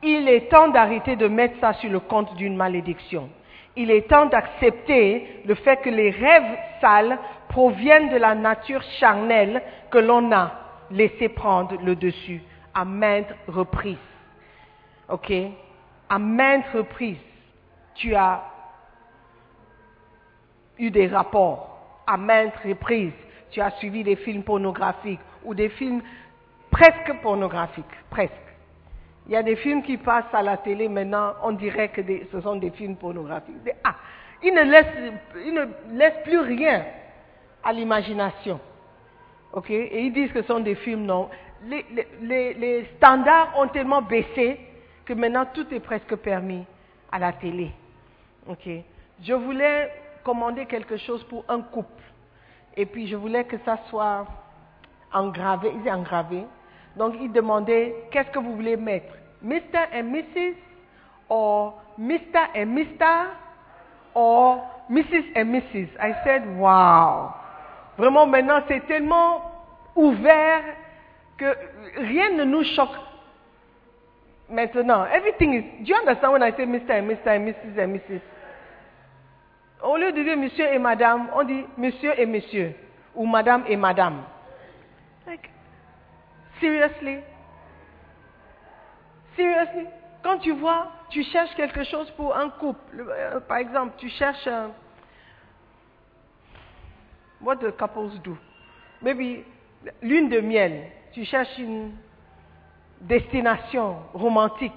Il 0.01 0.27
est 0.27 0.49
temps 0.49 0.67
d'arrêter 0.67 1.15
de 1.15 1.27
mettre 1.27 1.59
ça 1.59 1.73
sur 1.73 1.89
le 1.89 1.99
compte 1.99 2.35
d'une 2.35 2.55
malédiction. 2.55 3.29
Il 3.75 3.89
est 3.89 4.09
temps 4.09 4.25
d'accepter 4.25 5.41
le 5.45 5.55
fait 5.55 5.77
que 5.77 5.89
les 5.89 6.11
rêves 6.11 6.57
sales 6.81 7.17
proviennent 7.49 8.09
de 8.09 8.17
la 8.17 8.35
nature 8.35 8.83
charnelle 8.99 9.61
que 9.89 9.97
l'on 9.97 10.31
a 10.31 10.51
laissé 10.91 11.29
prendre 11.29 11.75
le 11.81 11.95
dessus 11.95 12.41
à 12.73 12.85
maintes 12.85 13.33
reprises. 13.47 13.97
OK? 15.09 15.31
À 16.09 16.19
maintes 16.19 16.67
reprises, 16.73 17.17
tu 17.95 18.15
as 18.15 18.43
eu 20.77 20.91
des 20.91 21.07
rapports. 21.07 21.72
À 22.05 22.17
maintes 22.17 22.57
reprises, 22.65 23.13
tu 23.51 23.61
as 23.61 23.71
suivi 23.71 24.03
des 24.03 24.15
films 24.17 24.43
pornographiques 24.43 25.19
ou 25.43 25.53
des 25.53 25.69
films 25.69 26.01
presque 26.69 27.13
pornographiques, 27.21 27.85
presque. 28.09 28.33
Il 29.27 29.31
y 29.31 29.35
a 29.35 29.43
des 29.43 29.55
films 29.55 29.83
qui 29.83 29.97
passent 29.97 30.33
à 30.33 30.41
la 30.41 30.57
télé 30.57 30.89
maintenant, 30.89 31.33
on 31.43 31.51
dirait 31.53 31.89
que 31.89 32.01
ce 32.31 32.41
sont 32.41 32.57
des 32.57 32.71
films 32.71 32.97
pornographiques. 32.97 33.55
Ah, 33.83 33.95
ils 34.41 34.53
ne 34.53 34.63
laissent, 34.63 35.13
ils 35.45 35.53
ne 35.53 35.65
laissent 35.97 36.23
plus 36.23 36.39
rien 36.39 36.83
à 37.63 37.71
l'imagination. 37.71 38.59
OK? 39.53 39.69
Et 39.69 40.01
ils 40.01 40.11
disent 40.11 40.31
que 40.31 40.41
ce 40.41 40.47
sont 40.47 40.59
des 40.59 40.75
films, 40.75 41.05
non. 41.05 41.29
Les, 41.65 41.85
les, 42.53 42.85
standards 42.97 43.53
ont 43.57 43.67
tellement 43.67 44.01
baissé 44.01 44.59
que 45.05 45.13
maintenant 45.13 45.45
tout 45.53 45.65
est 45.73 45.79
presque 45.79 46.15
permis 46.17 46.65
à 47.09 47.19
la 47.19 47.31
télé. 47.31 47.71
OK? 48.47 48.67
Je 49.23 49.33
voulais 49.33 49.89
commander 50.23 50.65
quelque 50.65 50.97
chose 50.97 51.23
pour 51.25 51.43
un 51.47 51.61
couple. 51.61 52.03
Et 52.75 52.85
puis 52.85 53.07
je 53.07 53.15
voulais 53.15 53.43
que 53.43 53.57
ça 53.65 53.77
soit 53.89 54.25
engravé, 55.11 55.71
il 55.75 55.87
est 55.87 55.91
engravé. 55.91 56.45
Donc 56.95 57.15
il 57.19 57.31
demandait, 57.31 58.07
qu'est-ce 58.11 58.29
que 58.29 58.39
vous 58.39 58.55
voulez 58.55 58.77
mettre? 58.77 59.13
Mr. 59.41 59.87
and 59.93 60.03
Mrs. 60.03 60.55
ou 61.29 61.71
Mr. 61.97 62.47
and 62.55 62.67
Mr. 62.67 63.29
ou 64.15 64.57
Mrs. 64.89 65.25
and 65.35 65.45
Mrs. 65.45 65.89
I 65.99 66.13
said, 66.23 66.43
wow. 66.57 67.31
Vraiment 67.97 68.25
maintenant 68.25 68.61
c'est 68.67 68.85
tellement 68.87 69.51
ouvert 69.95 70.63
que 71.37 71.55
rien 71.97 72.31
ne 72.31 72.43
nous 72.43 72.63
choque 72.63 72.97
maintenant. 74.49 75.05
Everything 75.05 75.53
is, 75.53 75.63
do 75.83 75.91
you 75.91 75.95
understand 75.95 76.33
when 76.33 76.43
I 76.43 76.51
say 76.51 76.65
Mr. 76.65 76.91
and 76.91 77.07
Mr. 77.07 77.27
and 77.27 77.47
Mrs. 77.47 77.77
and 77.77 77.93
Mrs. 77.95 78.21
Au 79.83 79.97
lieu 79.97 80.13
de 80.13 80.23
dire 80.23 80.37
monsieur 80.37 80.73
et 80.73 80.79
madame, 80.79 81.29
on 81.35 81.43
dit 81.43 81.65
monsieur 81.77 82.17
et 82.17 82.25
monsieur, 82.25 82.73
ou 83.13 83.25
madame 83.25 83.65
et 83.67 83.75
madame. 83.75 84.23
Like, 85.27 85.49
seriously? 86.61 87.19
Seriously? 89.35 89.87
Quand 90.23 90.37
tu 90.37 90.51
vois, 90.53 90.87
tu 91.09 91.21
cherches 91.23 91.53
quelque 91.55 91.83
chose 91.83 92.09
pour 92.11 92.35
un 92.35 92.49
couple, 92.49 93.05
par 93.45 93.57
exemple, 93.57 93.95
tu 93.97 94.07
cherches, 94.07 94.47
what 97.41 97.57
do 97.57 97.69
couples 97.73 98.17
do? 98.23 98.37
Maybe 99.01 99.43
lune 100.01 100.29
de 100.29 100.39
miel, 100.39 100.91
tu 101.11 101.25
cherches 101.25 101.57
une 101.57 101.91
destination 103.01 103.97
romantique. 104.13 104.71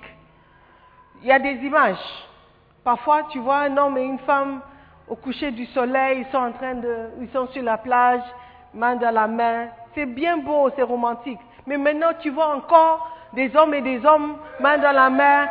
Il 1.23 1.29
y 1.29 1.33
a 1.33 1.39
des 1.39 1.55
images. 1.65 1.97
Parfois, 2.83 3.29
tu 3.31 3.39
vois 3.39 3.59
un 3.59 3.77
homme 3.77 3.97
et 3.99 4.05
une 4.05 4.19
femme 4.19 4.61
au 5.09 5.17
coucher 5.17 5.51
du 5.51 5.67
soleil, 5.67 6.25
ils 6.27 6.33
sont 6.33 6.39
en 6.39 6.53
train 6.53 6.75
de, 6.75 7.11
ils 7.21 7.29
sont 7.31 7.47
sur 7.49 7.63
la 7.63 7.79
plage, 7.79 8.23
main 8.75 8.97
dans 8.97 9.13
la 9.15 9.27
main. 9.27 9.69
C'est 9.95 10.07
bien 10.07 10.39
beau, 10.39 10.71
c'est 10.77 10.83
romantique. 10.83 11.39
Mais 11.67 11.77
maintenant, 11.79 12.11
tu 12.21 12.31
vois 12.31 12.55
encore 12.55 13.11
des 13.33 13.55
hommes 13.57 13.75
et 13.75 13.83
des 13.83 14.05
hommes, 14.05 14.37
main 14.61 14.79
dans 14.79 14.93
la 14.93 15.11
main, 15.11 15.49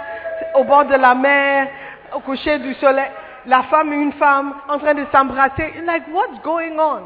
au 0.56 0.64
bord 0.64 0.86
de 0.86 0.96
la 0.96 1.16
mer, 1.16 1.70
au 2.16 2.20
coucher 2.20 2.60
du 2.60 2.74
soleil. 2.76 3.10
La 3.46 3.64
femme 3.64 3.94
et 3.94 3.96
une 3.96 4.14
femme 4.14 4.54
en 4.68 4.80
train 4.80 4.94
de 4.94 5.06
s'embrasser. 5.12 5.74
Like, 5.86 6.04
what's 6.12 6.42
going 6.44 6.78
on? 6.80 7.02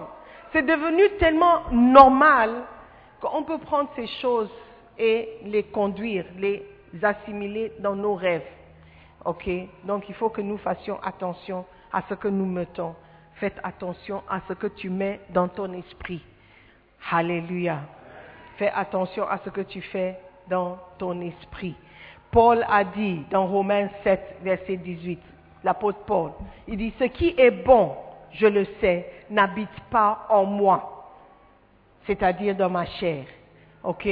C'est 0.54 0.64
devenu 0.64 1.04
tellement 1.20 1.64
normal 1.72 2.50
qu'on 3.22 3.44
peut 3.44 3.58
prendre 3.60 3.90
ces 3.96 4.08
choses 4.22 4.50
et 4.98 5.38
les 5.46 5.64
conduire, 5.64 6.26
les 6.38 6.66
assimiler 7.04 7.74
dans 7.80 7.96
nos 7.96 8.16
rêves. 8.16 8.48
OK? 9.26 9.50
Donc 9.84 10.06
il 10.08 10.16
faut 10.16 10.30
que 10.30 10.42
nous 10.42 10.58
fassions 10.58 10.98
attention 11.04 11.66
à 11.92 12.02
ce 12.08 12.14
que 12.14 12.28
nous 12.28 12.46
mettons. 12.46 12.96
Faites 13.36 13.60
attention 13.64 14.24
à 14.30 14.42
ce 14.48 14.54
que 14.54 14.68
tu 14.68 14.90
mets 14.90 15.22
dans 15.30 15.48
ton 15.48 15.72
esprit. 15.74 16.22
Alléluia. 17.12 17.80
Fais 18.58 18.72
attention 18.72 19.28
à 19.28 19.38
ce 19.38 19.50
que 19.50 19.62
tu 19.62 19.82
fais 19.82 20.20
dans 20.50 20.78
ton 20.98 21.22
esprit. 21.22 21.76
Paul 22.32 22.66
a 22.70 22.84
dit 22.84 23.26
dans 23.32 23.48
Romains 23.48 23.90
7, 24.04 24.38
verset 24.42 24.78
18, 24.78 25.20
l'apôtre 25.64 26.00
Paul, 26.06 26.32
il 26.68 26.78
dit, 26.78 26.94
ce 27.00 27.06
qui 27.06 27.34
est 27.38 27.52
bon, 27.52 27.96
je 28.34 28.46
le 28.46 28.66
sais, 28.80 29.12
n'habite 29.30 29.80
pas 29.90 30.28
en 30.30 30.46
moi, 30.46 31.08
c'est-à-dire 32.06 32.56
dans 32.56 32.70
ma 32.70 32.86
chair. 32.86 33.26
OK 33.84 34.04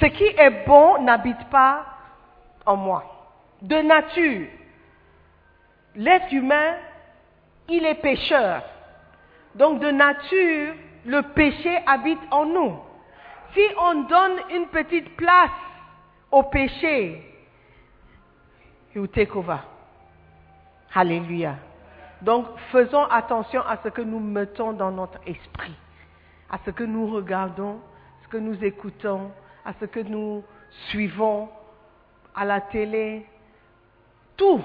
Ce 0.00 0.06
qui 0.06 0.24
est 0.24 0.64
bon 0.66 1.02
n'habite 1.02 1.44
pas 1.50 1.84
en 2.64 2.76
moi. 2.76 3.04
De 3.60 3.76
nature, 3.76 4.46
l'être 5.96 6.32
humain 6.32 6.74
il 7.68 7.84
est 7.84 8.00
pécheur. 8.00 8.62
Donc 9.54 9.80
de 9.80 9.90
nature, 9.90 10.74
le 11.04 11.22
péché 11.34 11.78
habite 11.86 12.20
en 12.30 12.46
nous. 12.46 12.78
Si 13.54 13.62
on 13.78 14.02
donne 14.02 14.38
une 14.54 14.66
petite 14.66 15.16
place 15.16 15.50
au 16.30 16.42
péché, 16.44 17.22
will 18.94 19.08
take 19.08 19.34
over. 19.36 19.58
Alléluia. 20.94 21.56
Donc 22.22 22.46
faisons 22.72 23.04
attention 23.04 23.60
à 23.62 23.78
ce 23.82 23.88
que 23.88 24.02
nous 24.02 24.20
mettons 24.20 24.72
dans 24.72 24.90
notre 24.90 25.18
esprit, 25.26 25.74
à 26.50 26.58
ce 26.64 26.70
que 26.70 26.84
nous 26.84 27.06
regardons, 27.08 27.80
ce 28.22 28.28
que 28.28 28.38
nous 28.38 28.62
écoutons, 28.64 29.30
à 29.64 29.72
ce 29.78 29.84
que 29.84 30.00
nous 30.00 30.42
suivons 30.88 31.48
à 32.34 32.44
la 32.44 32.60
télé. 32.60 33.26
Tout 34.36 34.62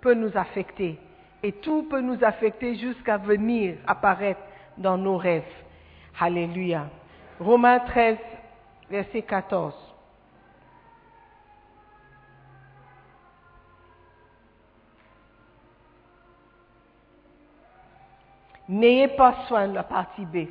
peut 0.00 0.14
nous 0.14 0.36
affecter 0.36 0.98
et 1.42 1.52
tout 1.52 1.84
peut 1.84 2.00
nous 2.00 2.22
affecter 2.22 2.76
jusqu'à 2.76 3.16
venir 3.16 3.76
apparaître 3.86 4.40
dans 4.78 4.96
nos 4.96 5.16
rêves. 5.16 5.42
Alléluia. 6.20 6.88
Romains 7.40 7.80
13, 7.80 8.18
verset 8.88 9.22
14. 9.22 9.74
N'ayez 18.68 19.08
pas 19.08 19.44
soin 19.48 19.68
de 19.68 19.74
la 19.74 19.82
partie 19.82 20.24
B. 20.24 20.46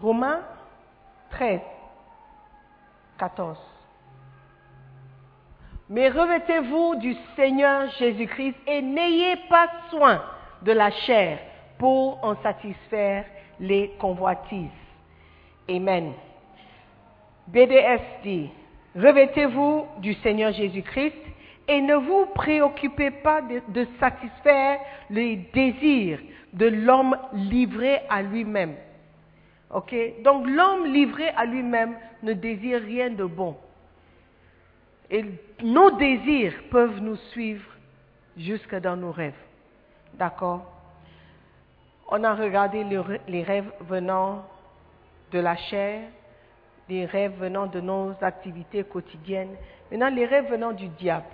Romains 0.00 0.42
13, 1.30 1.60
14. 3.18 3.73
Mais 5.90 6.08
revêtez-vous 6.08 6.96
du 6.96 7.14
Seigneur 7.36 7.90
Jésus-Christ 7.98 8.56
et 8.66 8.80
n'ayez 8.80 9.36
pas 9.48 9.68
soin 9.90 10.22
de 10.62 10.72
la 10.72 10.90
chair 10.90 11.38
pour 11.78 12.24
en 12.24 12.36
satisfaire 12.42 13.26
les 13.60 13.90
convoitises. 13.98 14.70
Amen. 15.68 16.12
BDS 17.48 18.00
dit, 18.22 18.50
revêtez-vous 18.96 19.86
du 19.98 20.14
Seigneur 20.14 20.52
Jésus-Christ 20.52 21.16
et 21.68 21.80
ne 21.80 21.96
vous 21.96 22.26
préoccupez 22.34 23.10
pas 23.10 23.40
de, 23.42 23.86
satisfaire 24.00 24.80
les 25.10 25.36
désirs 25.52 26.20
de 26.52 26.66
l'homme 26.66 27.16
livré 27.32 28.00
à 28.08 28.22
lui-même. 28.22 28.74
Donc 30.22 30.46
l'homme 30.46 30.86
livré 30.86 31.28
à 31.30 31.44
lui-même 31.44 31.96
ne 32.22 32.32
désire 32.32 32.80
rien 32.80 33.10
de 33.10 33.24
bon. 33.24 33.56
Et 35.10 35.24
nos 35.62 35.90
désirs 35.92 36.54
peuvent 36.70 37.00
nous 37.00 37.16
suivre 37.32 37.64
jusque 38.36 38.74
dans 38.76 38.96
nos 38.96 39.12
rêves. 39.12 39.34
D'accord? 40.14 40.70
On 42.08 42.22
a 42.24 42.34
regardé 42.34 42.84
le- 42.84 43.20
les 43.28 43.42
rêves 43.42 43.70
venant 43.80 44.44
de 45.30 45.38
la 45.38 45.56
chair, 45.56 46.08
les 46.88 47.06
rêves 47.06 47.38
venant 47.38 47.66
de 47.66 47.80
nos 47.80 48.14
activités 48.22 48.84
quotidiennes. 48.84 49.56
Maintenant, 49.90 50.10
les 50.10 50.26
rêves 50.26 50.50
venant 50.50 50.72
du 50.72 50.88
diable. 50.88 51.26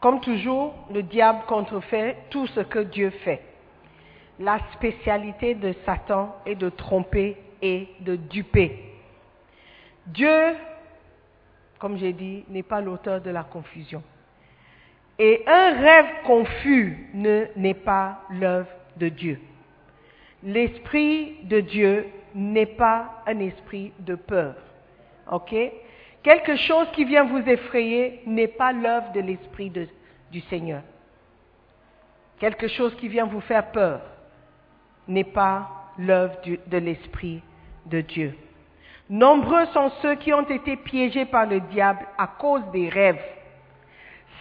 Comme 0.00 0.20
toujours, 0.20 0.74
le 0.92 1.02
diable 1.02 1.40
contrefait 1.48 2.16
tout 2.30 2.46
ce 2.48 2.60
que 2.60 2.80
Dieu 2.80 3.10
fait. 3.10 3.42
La 4.38 4.58
spécialité 4.74 5.54
de 5.54 5.74
Satan 5.84 6.36
est 6.44 6.54
de 6.54 6.68
tromper 6.68 7.36
et 7.62 7.88
de 8.00 8.16
duper. 8.16 8.85
Dieu, 10.06 10.54
comme 11.78 11.98
j'ai 11.98 12.12
dit, 12.12 12.44
n'est 12.48 12.62
pas 12.62 12.80
l'auteur 12.80 13.20
de 13.20 13.30
la 13.30 13.42
confusion. 13.42 14.02
Et 15.18 15.42
un 15.46 15.80
rêve 15.80 16.06
confus 16.24 17.08
ne- 17.14 17.46
n'est 17.56 17.74
pas 17.74 18.22
l'œuvre 18.30 18.68
de 18.96 19.08
Dieu. 19.08 19.40
L'esprit 20.42 21.38
de 21.44 21.60
Dieu 21.60 22.06
n'est 22.34 22.66
pas 22.66 23.22
un 23.26 23.38
esprit 23.40 23.92
de 23.98 24.14
peur. 24.14 24.54
OK? 25.30 25.54
Quelque 26.22 26.56
chose 26.56 26.88
qui 26.92 27.04
vient 27.04 27.24
vous 27.24 27.38
effrayer 27.48 28.20
n'est 28.26 28.48
pas 28.48 28.72
l'œuvre 28.72 29.12
de 29.12 29.20
l'esprit 29.20 29.72
du 30.30 30.40
Seigneur. 30.42 30.82
Quelque 32.38 32.68
chose 32.68 32.94
qui 32.96 33.08
vient 33.08 33.26
vous 33.26 33.40
faire 33.40 33.70
peur 33.70 34.02
n'est 35.08 35.24
pas 35.24 35.70
l'œuvre 35.98 36.36
de 36.66 36.78
l'esprit 36.78 37.40
de 37.86 38.00
Dieu. 38.02 38.34
Nombreux 39.08 39.66
sont 39.66 39.90
ceux 40.02 40.16
qui 40.16 40.32
ont 40.32 40.48
été 40.48 40.76
piégés 40.76 41.26
par 41.26 41.46
le 41.46 41.60
diable 41.60 42.06
à 42.18 42.26
cause 42.26 42.64
des 42.72 42.88
rêves. 42.88 43.22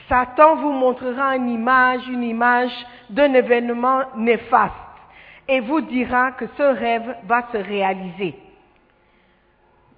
Satan 0.09 0.55
vous 0.55 0.71
montrera 0.71 1.35
une 1.35 1.49
image, 1.49 2.07
une 2.07 2.23
image 2.23 2.73
d'un 3.09 3.33
événement 3.33 4.03
néfaste 4.15 4.73
et 5.47 5.59
vous 5.59 5.81
dira 5.81 6.31
que 6.31 6.45
ce 6.57 6.63
rêve 6.63 7.15
va 7.25 7.47
se 7.51 7.57
réaliser. 7.57 8.35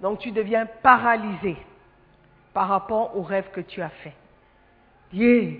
Donc 0.00 0.18
tu 0.18 0.30
deviens 0.30 0.66
paralysé 0.82 1.56
par 2.52 2.68
rapport 2.68 3.16
au 3.16 3.22
rêve 3.22 3.50
que 3.52 3.60
tu 3.60 3.80
as 3.82 3.88
fait. 3.88 4.14
Yeah. 5.12 5.58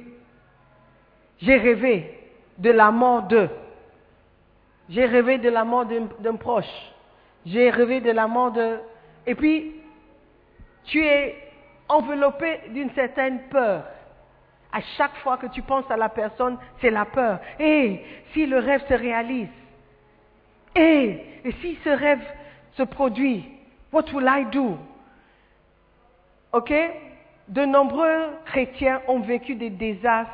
J'ai 1.40 1.56
rêvé 1.56 2.30
de 2.58 2.70
la 2.70 2.90
mort 2.90 3.22
d'eux. 3.22 3.48
J'ai 4.88 5.06
rêvé 5.06 5.38
de 5.38 5.48
la 5.48 5.64
mort 5.64 5.86
d'un 5.86 6.36
proche. 6.36 6.64
J'ai 7.46 7.70
rêvé 7.70 8.00
de 8.00 8.10
la 8.10 8.26
mort 8.26 8.52
de... 8.52 8.78
Et 9.28 9.34
puis, 9.34 9.74
tu 10.84 11.04
es 11.04 11.36
enveloppé 11.86 12.60
d'une 12.70 12.90
certaine 12.92 13.40
peur. 13.50 13.84
À 14.72 14.80
chaque 14.96 15.16
fois 15.16 15.36
que 15.36 15.48
tu 15.48 15.60
penses 15.60 15.90
à 15.90 15.98
la 15.98 16.08
personne, 16.08 16.56
c'est 16.80 16.90
la 16.90 17.04
peur. 17.04 17.38
Et 17.60 18.00
si 18.32 18.46
le 18.46 18.58
rêve 18.58 18.82
se 18.88 18.94
réalise? 18.94 19.50
Et, 20.74 21.20
et 21.44 21.52
si 21.60 21.78
ce 21.84 21.90
rêve 21.90 22.22
se 22.72 22.84
produit, 22.84 23.44
what 23.92 24.04
will 24.14 24.26
I 24.26 24.46
do? 24.46 24.78
Ok? 26.54 26.72
De 27.48 27.66
nombreux 27.66 28.30
chrétiens 28.46 29.02
ont 29.08 29.20
vécu 29.20 29.56
des 29.56 29.70
désastres, 29.70 30.32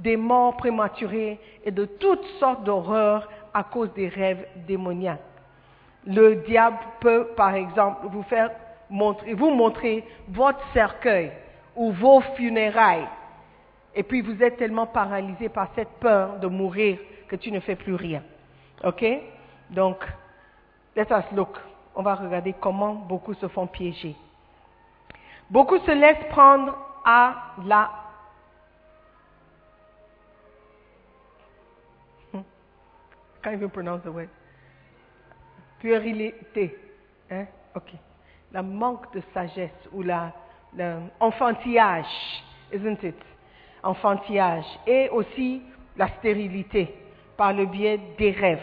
des 0.00 0.16
morts 0.16 0.56
prématurées 0.56 1.38
et 1.64 1.70
de 1.70 1.84
toutes 1.84 2.26
sortes 2.40 2.64
d'horreurs 2.64 3.28
à 3.54 3.62
cause 3.62 3.92
des 3.94 4.08
rêves 4.08 4.48
démoniaques. 4.66 5.31
Le 6.06 6.36
diable 6.36 6.78
peut, 7.00 7.28
par 7.36 7.54
exemple, 7.54 8.06
vous 8.08 8.22
faire 8.24 8.50
montrer, 8.90 9.34
vous 9.34 9.50
montrer 9.50 10.04
votre 10.28 10.60
cercueil 10.72 11.32
ou 11.76 11.92
vos 11.92 12.20
funérailles. 12.36 13.08
Et 13.94 14.02
puis 14.02 14.20
vous 14.20 14.42
êtes 14.42 14.56
tellement 14.56 14.86
paralysé 14.86 15.48
par 15.48 15.68
cette 15.74 15.90
peur 16.00 16.38
de 16.38 16.46
mourir 16.46 16.98
que 17.28 17.36
tu 17.36 17.52
ne 17.52 17.60
fais 17.60 17.76
plus 17.76 17.94
rien. 17.94 18.22
Ok? 18.84 19.04
Donc, 19.70 20.04
let 20.96 21.06
us 21.10 21.24
look. 21.34 21.58
On 21.94 22.02
va 22.02 22.14
regarder 22.14 22.54
comment 22.54 22.94
beaucoup 22.94 23.34
se 23.34 23.48
font 23.48 23.66
piéger. 23.66 24.16
Beaucoup 25.50 25.78
se 25.78 25.90
laissent 25.90 26.28
prendre 26.30 26.76
à 27.04 27.54
la 27.64 27.90
Can't 33.42 33.54
even 33.54 33.70
pronounce 33.70 34.04
the 34.04 34.12
word. 34.12 34.28
Puérilité. 35.82 36.78
Hein? 37.28 37.46
Ok. 37.74 37.90
La 38.52 38.62
manque 38.62 39.12
de 39.12 39.20
sagesse 39.34 39.88
ou 39.92 40.02
la, 40.02 40.32
l'enfantillage, 40.76 42.06
isn't 42.72 43.02
it? 43.02 43.16
Enfantillage. 43.82 44.64
Et 44.86 45.08
aussi 45.08 45.60
la 45.96 46.06
stérilité 46.18 46.94
par 47.36 47.52
le 47.52 47.66
biais 47.66 47.98
des 48.16 48.30
rêves. 48.30 48.62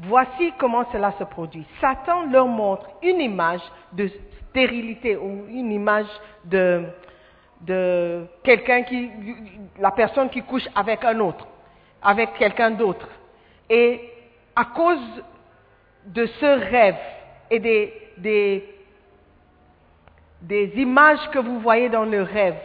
Voici 0.00 0.52
comment 0.58 0.84
cela 0.92 1.12
se 1.12 1.24
produit. 1.24 1.64
Satan 1.80 2.26
leur 2.30 2.46
montre 2.46 2.86
une 3.02 3.22
image 3.22 3.62
de 3.94 4.10
stérilité 4.50 5.16
ou 5.16 5.46
une 5.48 5.72
image 5.72 6.08
de, 6.44 6.84
de 7.62 8.26
quelqu'un 8.44 8.82
qui, 8.82 9.10
la 9.78 9.90
personne 9.90 10.28
qui 10.28 10.42
couche 10.42 10.68
avec 10.74 11.02
un 11.02 11.18
autre, 11.20 11.46
avec 12.02 12.34
quelqu'un 12.34 12.72
d'autre. 12.72 13.08
Et 13.70 14.12
à 14.54 14.66
cause 14.66 15.22
de 16.06 16.26
ce 16.26 16.70
rêve 16.70 16.98
et 17.50 17.58
des, 17.58 18.64
des, 20.42 20.72
images 20.76 21.28
que 21.30 21.38
vous 21.38 21.60
voyez 21.60 21.88
dans 21.88 22.04
le 22.04 22.22
rêve, 22.22 22.58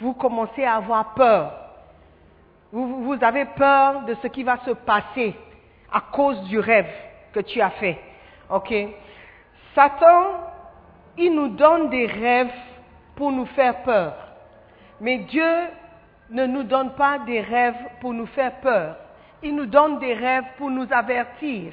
vous 0.00 0.14
commencez 0.14 0.64
à 0.64 0.76
avoir 0.76 1.14
peur. 1.14 1.52
Vous, 2.72 3.04
vous 3.04 3.24
avez 3.24 3.44
peur 3.44 4.04
de 4.04 4.14
ce 4.22 4.26
qui 4.26 4.42
va 4.42 4.58
se 4.64 4.72
passer 4.72 5.34
à 5.92 6.00
cause 6.00 6.42
du 6.44 6.58
rêve 6.58 6.90
que 7.32 7.40
tu 7.40 7.60
as 7.60 7.70
fait. 7.70 7.98
Ok? 8.50 8.74
Satan, 9.74 10.26
il 11.16 11.34
nous 11.34 11.48
donne 11.48 11.90
des 11.90 12.06
rêves 12.06 12.52
pour 13.16 13.30
nous 13.30 13.46
faire 13.46 13.82
peur. 13.82 14.14
Mais 15.00 15.18
Dieu 15.18 15.68
ne 16.30 16.46
nous 16.46 16.64
donne 16.64 16.94
pas 16.94 17.18
des 17.20 17.40
rêves 17.40 17.76
pour 18.00 18.12
nous 18.12 18.26
faire 18.26 18.60
peur. 18.60 18.96
Il 19.42 19.54
nous 19.54 19.66
donne 19.66 19.98
des 19.98 20.14
rêves 20.14 20.44
pour 20.58 20.70
nous 20.70 20.86
avertir 20.90 21.72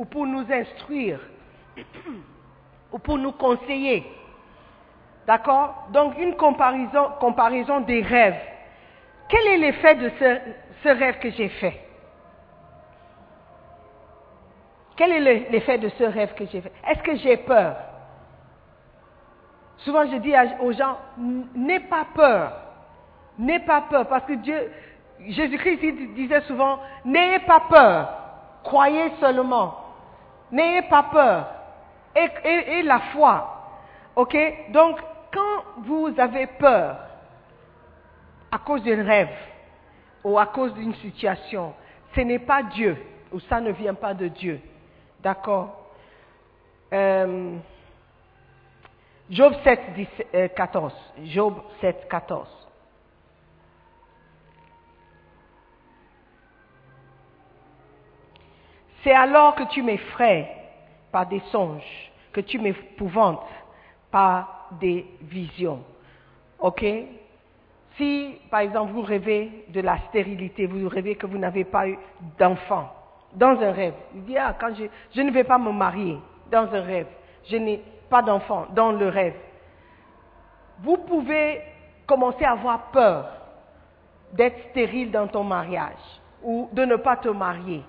ou 0.00 0.06
pour 0.06 0.26
nous 0.26 0.50
instruire 0.50 1.20
ou 2.90 2.98
pour 2.98 3.18
nous 3.18 3.32
conseiller. 3.32 4.02
D'accord? 5.26 5.88
Donc 5.92 6.18
une 6.18 6.34
comparaison, 6.36 7.10
comparaison 7.20 7.80
des 7.80 8.00
rêves. 8.00 8.40
Quel 9.28 9.46
est 9.46 9.58
l'effet 9.58 9.94
de 9.96 10.10
ce, 10.18 10.88
rêve 10.88 11.18
que 11.18 11.30
j'ai 11.30 11.50
fait? 11.50 11.78
Quel 14.96 15.12
est 15.12 15.20
le- 15.20 15.50
l'effet 15.50 15.76
de 15.76 15.90
ce 15.90 16.04
rêve 16.04 16.32
que 16.34 16.46
j'ai 16.46 16.62
fait? 16.62 16.72
Est-ce 16.88 17.02
que 17.02 17.16
j'ai 17.16 17.36
peur? 17.36 17.76
Souvent 19.78 20.06
je 20.10 20.16
dis 20.16 20.32
aux 20.60 20.72
gens, 20.72 20.96
n'aie 21.54 21.80
pas 21.80 22.06
peur. 22.14 22.52
N'aie 23.38 23.60
pas 23.60 23.82
peur 23.82 24.06
parce 24.08 24.24
que 24.24 24.32
Dieu, 24.32 24.72
Jésus-Christ 25.20 26.14
disait 26.14 26.40
souvent, 26.42 26.78
n'ayez 27.04 27.40
pas 27.40 27.60
peur, 27.68 28.08
croyez 28.64 29.10
seulement. 29.20 29.76
N'ayez 30.52 30.82
pas 30.82 31.04
peur. 31.04 31.46
Et, 32.14 32.82
la 32.82 33.00
foi. 33.12 33.56
Ok? 34.16 34.36
Donc, 34.70 34.98
quand 35.32 35.82
vous 35.82 36.12
avez 36.18 36.46
peur 36.46 36.98
à 38.50 38.58
cause 38.58 38.82
d'un 38.82 39.04
rêve 39.04 39.36
ou 40.24 40.38
à 40.38 40.46
cause 40.46 40.74
d'une 40.74 40.94
situation, 40.96 41.72
ce 42.14 42.20
n'est 42.20 42.40
pas 42.40 42.62
Dieu 42.64 42.96
ou 43.32 43.38
ça 43.40 43.60
ne 43.60 43.70
vient 43.70 43.94
pas 43.94 44.12
de 44.12 44.26
Dieu. 44.26 44.60
D'accord? 45.20 45.76
Euh, 46.92 47.56
Job 49.30 49.54
7, 49.62 49.80
17, 49.94 50.26
euh, 50.34 50.48
14. 50.48 50.92
Job 51.22 51.62
7, 51.80 52.08
14. 52.08 52.59
C'est 59.02 59.14
alors 59.14 59.54
que 59.54 59.64
tu 59.64 59.82
m'effraies 59.82 60.50
par 61.10 61.26
des 61.26 61.40
songes, 61.50 62.10
que 62.32 62.40
tu 62.40 62.58
m'épouvantes 62.58 63.46
par 64.10 64.68
des 64.80 65.06
visions. 65.22 65.82
OK? 66.58 66.84
Si, 67.96 68.34
par 68.50 68.60
exemple, 68.60 68.92
vous 68.92 69.02
rêvez 69.02 69.64
de 69.68 69.80
la 69.80 69.98
stérilité, 70.08 70.66
vous 70.66 70.88
rêvez 70.88 71.16
que 71.16 71.26
vous 71.26 71.38
n'avez 71.38 71.64
pas 71.64 71.88
eu 71.88 71.98
d'enfant, 72.38 72.92
dans 73.34 73.60
un 73.60 73.72
rêve, 73.72 73.94
vous 74.12 74.22
dites, 74.22 74.38
ah, 74.38 74.54
je, 74.72 74.84
je 75.14 75.22
ne 75.22 75.30
vais 75.30 75.44
pas 75.44 75.58
me 75.58 75.72
marier, 75.72 76.18
dans 76.50 76.72
un 76.72 76.82
rêve, 76.82 77.06
je 77.48 77.56
n'ai 77.56 77.82
pas 78.08 78.22
d'enfant, 78.22 78.66
dans 78.74 78.92
le 78.92 79.08
rêve. 79.08 79.34
Vous 80.82 80.98
pouvez 80.98 81.60
commencer 82.06 82.44
à 82.44 82.52
avoir 82.52 82.90
peur 82.90 83.28
d'être 84.32 84.70
stérile 84.70 85.10
dans 85.10 85.26
ton 85.26 85.44
mariage 85.44 86.20
ou 86.42 86.68
de 86.72 86.84
ne 86.84 86.96
pas 86.96 87.16
te 87.16 87.28
marier. 87.28 87.82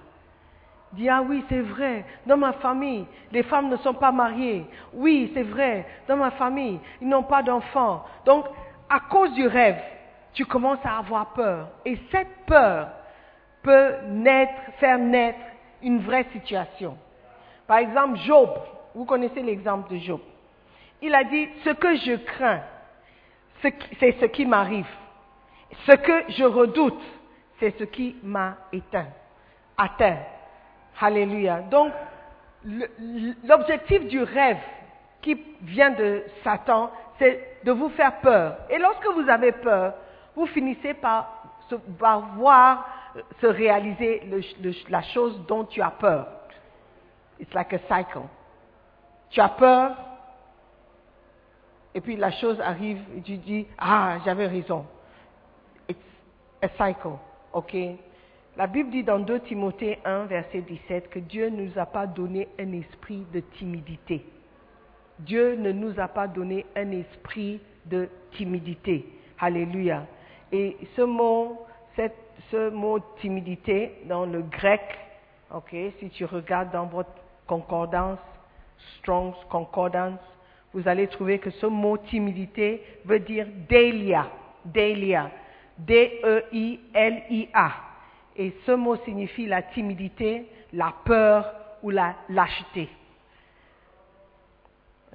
Dis, 0.93 1.07
ah 1.07 1.21
oui, 1.21 1.43
c'est 1.47 1.61
vrai, 1.61 2.05
dans 2.25 2.35
ma 2.35 2.53
famille, 2.53 3.05
les 3.31 3.43
femmes 3.43 3.69
ne 3.69 3.77
sont 3.77 3.93
pas 3.93 4.11
mariées. 4.11 4.65
Oui, 4.93 5.31
c'est 5.33 5.43
vrai, 5.43 5.85
dans 6.07 6.17
ma 6.17 6.31
famille, 6.31 6.79
ils 6.99 7.07
n'ont 7.07 7.23
pas 7.23 7.41
d'enfants. 7.41 8.03
Donc, 8.25 8.45
à 8.89 8.99
cause 8.99 9.33
du 9.33 9.47
rêve, 9.47 9.81
tu 10.33 10.45
commences 10.45 10.83
à 10.83 10.97
avoir 10.97 11.27
peur. 11.27 11.69
Et 11.85 11.97
cette 12.11 12.45
peur 12.45 12.89
peut 13.63 13.93
naître, 14.09 14.53
faire 14.79 14.97
naître 14.97 15.39
une 15.81 15.99
vraie 15.99 16.25
situation. 16.33 16.97
Par 17.67 17.77
exemple, 17.77 18.17
Job, 18.25 18.49
vous 18.93 19.05
connaissez 19.05 19.41
l'exemple 19.41 19.93
de 19.93 19.97
Job. 19.97 20.19
Il 21.01 21.15
a 21.15 21.23
dit, 21.23 21.47
ce 21.63 21.69
que 21.69 21.95
je 21.95 22.15
crains, 22.17 22.61
c'est 23.61 24.19
ce 24.19 24.25
qui 24.25 24.45
m'arrive. 24.45 24.87
Ce 25.85 25.93
que 25.93 26.31
je 26.33 26.43
redoute, 26.43 27.01
c'est 27.59 27.77
ce 27.79 27.85
qui 27.85 28.17
m'a 28.23 28.57
éteint, 28.73 29.07
atteint. 29.77 30.17
Alléluia. 30.99 31.61
Donc, 31.61 31.91
l'objectif 33.43 34.07
du 34.07 34.21
rêve 34.21 34.59
qui 35.21 35.41
vient 35.61 35.91
de 35.91 36.23
Satan, 36.43 36.91
c'est 37.17 37.57
de 37.63 37.71
vous 37.71 37.89
faire 37.89 38.19
peur. 38.21 38.57
Et 38.69 38.77
lorsque 38.77 39.07
vous 39.07 39.29
avez 39.29 39.51
peur, 39.51 39.93
vous 40.35 40.45
finissez 40.47 40.93
par, 40.93 41.51
voir 42.35 42.87
se 43.39 43.47
réaliser 43.47 44.23
la 44.89 45.01
chose 45.01 45.39
dont 45.47 45.65
tu 45.65 45.81
as 45.81 45.91
peur. 45.91 46.27
It's 47.39 47.53
like 47.53 47.73
a 47.73 47.79
cycle. 47.87 48.27
Tu 49.29 49.39
as 49.39 49.49
peur, 49.49 49.95
et 51.93 52.01
puis 52.01 52.15
la 52.15 52.31
chose 52.31 52.59
arrive, 52.61 53.01
et 53.17 53.21
tu 53.21 53.37
dis, 53.37 53.67
ah, 53.77 54.17
j'avais 54.23 54.47
raison. 54.47 54.85
It's 55.89 55.99
a 56.61 56.69
cycle, 56.77 57.17
ok? 57.53 57.75
La 58.61 58.67
Bible 58.67 58.91
dit 58.91 59.03
dans 59.03 59.17
2 59.17 59.39
Timothée 59.39 59.97
1, 60.05 60.25
verset 60.25 60.61
17, 60.61 61.09
que 61.09 61.17
Dieu 61.17 61.49
ne 61.49 61.63
nous 61.63 61.79
a 61.79 61.87
pas 61.87 62.05
donné 62.05 62.47
un 62.59 62.73
esprit 62.73 63.25
de 63.33 63.39
timidité. 63.39 64.23
Dieu 65.17 65.55
ne 65.55 65.71
nous 65.71 65.99
a 65.99 66.07
pas 66.07 66.27
donné 66.27 66.67
un 66.75 66.91
esprit 66.91 67.59
de 67.87 68.07
timidité. 68.33 69.07
Alléluia. 69.39 70.05
Et 70.51 70.77
ce 70.95 71.01
mot, 71.01 71.65
ce 72.51 72.69
mot 72.69 72.99
timidité 73.19 73.93
dans 74.05 74.27
le 74.27 74.43
grec, 74.43 74.83
ok, 75.51 75.75
si 75.97 76.11
tu 76.11 76.25
regardes 76.25 76.69
dans 76.69 76.85
votre 76.85 77.09
concordance, 77.47 78.19
Strong's 78.99 79.43
Concordance, 79.49 80.19
vous 80.75 80.87
allez 80.87 81.07
trouver 81.07 81.39
que 81.39 81.49
ce 81.49 81.65
mot 81.65 81.97
timidité 81.97 82.83
veut 83.05 83.21
dire 83.21 83.47
Delia, 83.67 84.27
Delia, 84.65 85.31
D-E-I-L-I-A. 85.79 86.51
Et 88.35 88.53
ce 88.65 88.71
mot 88.71 88.95
signifie 88.97 89.45
la 89.45 89.61
timidité, 89.61 90.47
la 90.73 90.93
peur 91.05 91.53
ou 91.83 91.89
la 91.89 92.15
lâcheté. 92.29 92.89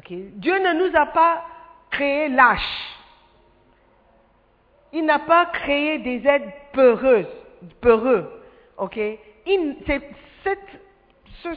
Dieu 0.08 0.58
ne 0.58 0.74
nous 0.74 0.96
a 0.96 1.06
pas 1.06 1.44
créé 1.90 2.28
lâches. 2.28 2.96
Il 4.92 5.04
n'a 5.04 5.18
pas 5.18 5.46
créé 5.46 5.98
des 5.98 6.26
êtres 6.26 6.52
peureuses, 6.72 7.26
peureux. 7.80 8.30
Ce, 11.42 11.48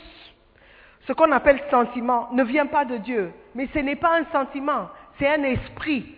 ce 1.07 1.13
qu'on 1.13 1.31
appelle 1.31 1.61
sentiment 1.69 2.29
ne 2.33 2.43
vient 2.43 2.65
pas 2.65 2.85
de 2.85 2.97
Dieu. 2.97 3.31
Mais 3.55 3.67
ce 3.73 3.79
n'est 3.79 3.95
pas 3.95 4.19
un 4.19 4.25
sentiment, 4.31 4.89
c'est 5.17 5.27
un 5.27 5.43
esprit. 5.43 6.15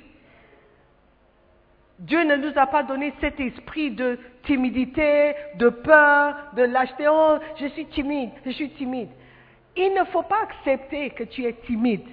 Dieu 2.01 2.23
ne 2.23 2.35
nous 2.35 2.57
a 2.57 2.65
pas 2.65 2.81
donné 2.81 3.13
cet 3.21 3.39
esprit 3.39 3.91
de 3.91 4.17
timidité, 4.43 5.35
de 5.55 5.69
peur, 5.69 6.35
de 6.53 6.63
lâcheté. 6.63 7.07
Oh, 7.07 7.37
je 7.59 7.67
suis 7.67 7.85
timide, 7.85 8.31
je 8.43 8.49
suis 8.49 8.71
timide. 8.71 9.09
Il 9.75 9.93
ne 9.93 10.03
faut 10.05 10.23
pas 10.23 10.41
accepter 10.41 11.11
que 11.11 11.23
tu 11.23 11.45
es 11.45 11.53
timide. 11.53 12.07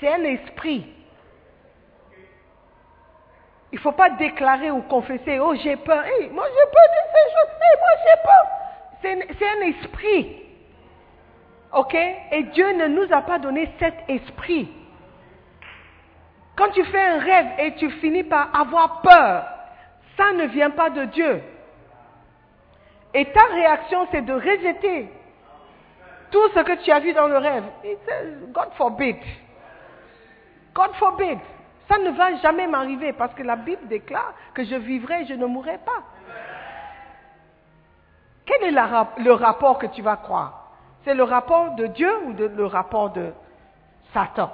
C'est 0.00 0.10
un 0.10 0.24
esprit. 0.24 0.86
Il 3.72 3.76
ne 3.76 3.80
faut 3.80 3.92
pas 3.92 4.08
déclarer 4.10 4.70
ou 4.70 4.80
confesser, 4.82 5.38
oh 5.38 5.54
j'ai 5.62 5.76
peur, 5.76 6.02
hey, 6.06 6.30
moi 6.30 6.46
j'ai 6.48 6.70
peur 6.72 6.86
de 6.94 7.02
ces 7.12 7.26
choses, 7.34 7.52
hey, 7.60 7.78
moi 7.78 7.90
j'ai 8.04 8.22
peur. 8.22 9.36
C'est 9.38 9.48
un 9.48 9.60
esprit. 9.66 10.42
OK? 11.74 11.94
Et 11.94 12.42
Dieu 12.54 12.72
ne 12.72 12.86
nous 12.86 13.12
a 13.12 13.20
pas 13.20 13.38
donné 13.38 13.68
cet 13.78 13.96
esprit. 14.08 14.66
Quand 16.56 16.70
tu 16.70 16.82
fais 16.84 17.04
un 17.04 17.18
rêve 17.18 17.46
et 17.58 17.74
tu 17.74 17.90
finis 17.90 18.24
par 18.24 18.48
avoir 18.58 19.02
peur, 19.02 19.44
ça 20.16 20.32
ne 20.32 20.46
vient 20.46 20.70
pas 20.70 20.90
de 20.90 21.04
Dieu. 21.04 21.42
Et 23.12 23.26
ta 23.26 23.44
réaction, 23.44 24.06
c'est 24.10 24.22
de 24.22 24.32
rejeter 24.32 25.10
tout 26.30 26.48
ce 26.54 26.60
que 26.60 26.82
tu 26.82 26.90
as 26.90 27.00
vu 27.00 27.12
dans 27.12 27.28
le 27.28 27.36
rêve. 27.36 27.64
God 28.48 28.70
forbid. 28.76 29.16
God 30.74 30.94
forbid. 30.94 31.38
Ça 31.88 31.98
ne 31.98 32.10
va 32.10 32.36
jamais 32.36 32.66
m'arriver 32.66 33.12
parce 33.12 33.32
que 33.34 33.42
la 33.42 33.56
Bible 33.56 33.86
déclare 33.86 34.34
que 34.54 34.64
je 34.64 34.74
vivrai 34.74 35.22
et 35.22 35.26
je 35.26 35.34
ne 35.34 35.46
mourrai 35.46 35.78
pas. 35.78 36.02
Quel 38.44 38.64
est 38.64 39.22
le 39.22 39.32
rapport 39.32 39.78
que 39.78 39.86
tu 39.86 40.02
vas 40.02 40.16
croire? 40.16 40.72
C'est 41.04 41.14
le 41.14 41.22
rapport 41.22 41.74
de 41.76 41.86
Dieu 41.86 42.12
ou 42.24 42.32
le 42.32 42.66
rapport 42.66 43.10
de 43.10 43.32
Satan? 44.12 44.50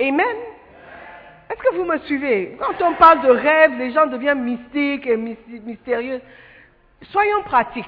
Amen. 0.00 0.36
Est-ce 1.48 1.60
que 1.60 1.74
vous 1.76 1.84
me 1.84 1.98
suivez? 1.98 2.56
Quand 2.58 2.74
on 2.84 2.94
parle 2.94 3.22
de 3.22 3.30
rêve, 3.30 3.78
les 3.78 3.92
gens 3.92 4.06
deviennent 4.06 4.42
mystiques 4.42 5.06
et 5.06 5.16
mystérieux. 5.16 6.20
Soyons 7.02 7.42
pratiques. 7.44 7.86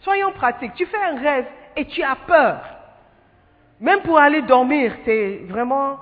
Soyons 0.00 0.32
pratiques. 0.32 0.74
Tu 0.74 0.86
fais 0.86 1.02
un 1.02 1.20
rêve 1.20 1.46
et 1.76 1.86
tu 1.86 2.02
as 2.02 2.16
peur. 2.26 2.60
Même 3.80 4.00
pour 4.02 4.18
aller 4.18 4.42
dormir, 4.42 4.92
c'est 5.04 5.42
vraiment 5.48 5.98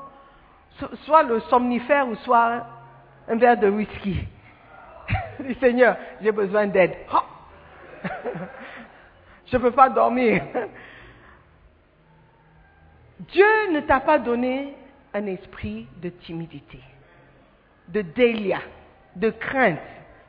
soit 1.04 1.22
le 1.22 1.40
somnifère 1.40 2.08
ou 2.08 2.16
soit 2.16 2.66
un 3.28 3.36
verre 3.36 3.58
de 3.58 3.68
whisky. 3.68 4.18
Dis 5.40 5.54
Seigneur, 5.60 5.96
j'ai 6.20 6.32
besoin 6.32 6.66
d'aide. 6.66 6.96
Je 9.46 9.56
ne 9.56 9.62
peux 9.62 9.70
pas 9.72 9.88
dormir. 9.88 10.42
Dieu 13.32 13.72
ne 13.72 13.80
t'a 13.80 14.00
pas 14.00 14.18
donné 14.18 14.74
un 15.14 15.26
esprit 15.26 15.86
de 16.00 16.08
timidité, 16.10 16.78
de 17.88 18.02
délia, 18.02 18.60
de 19.16 19.30
crainte, 19.30 19.78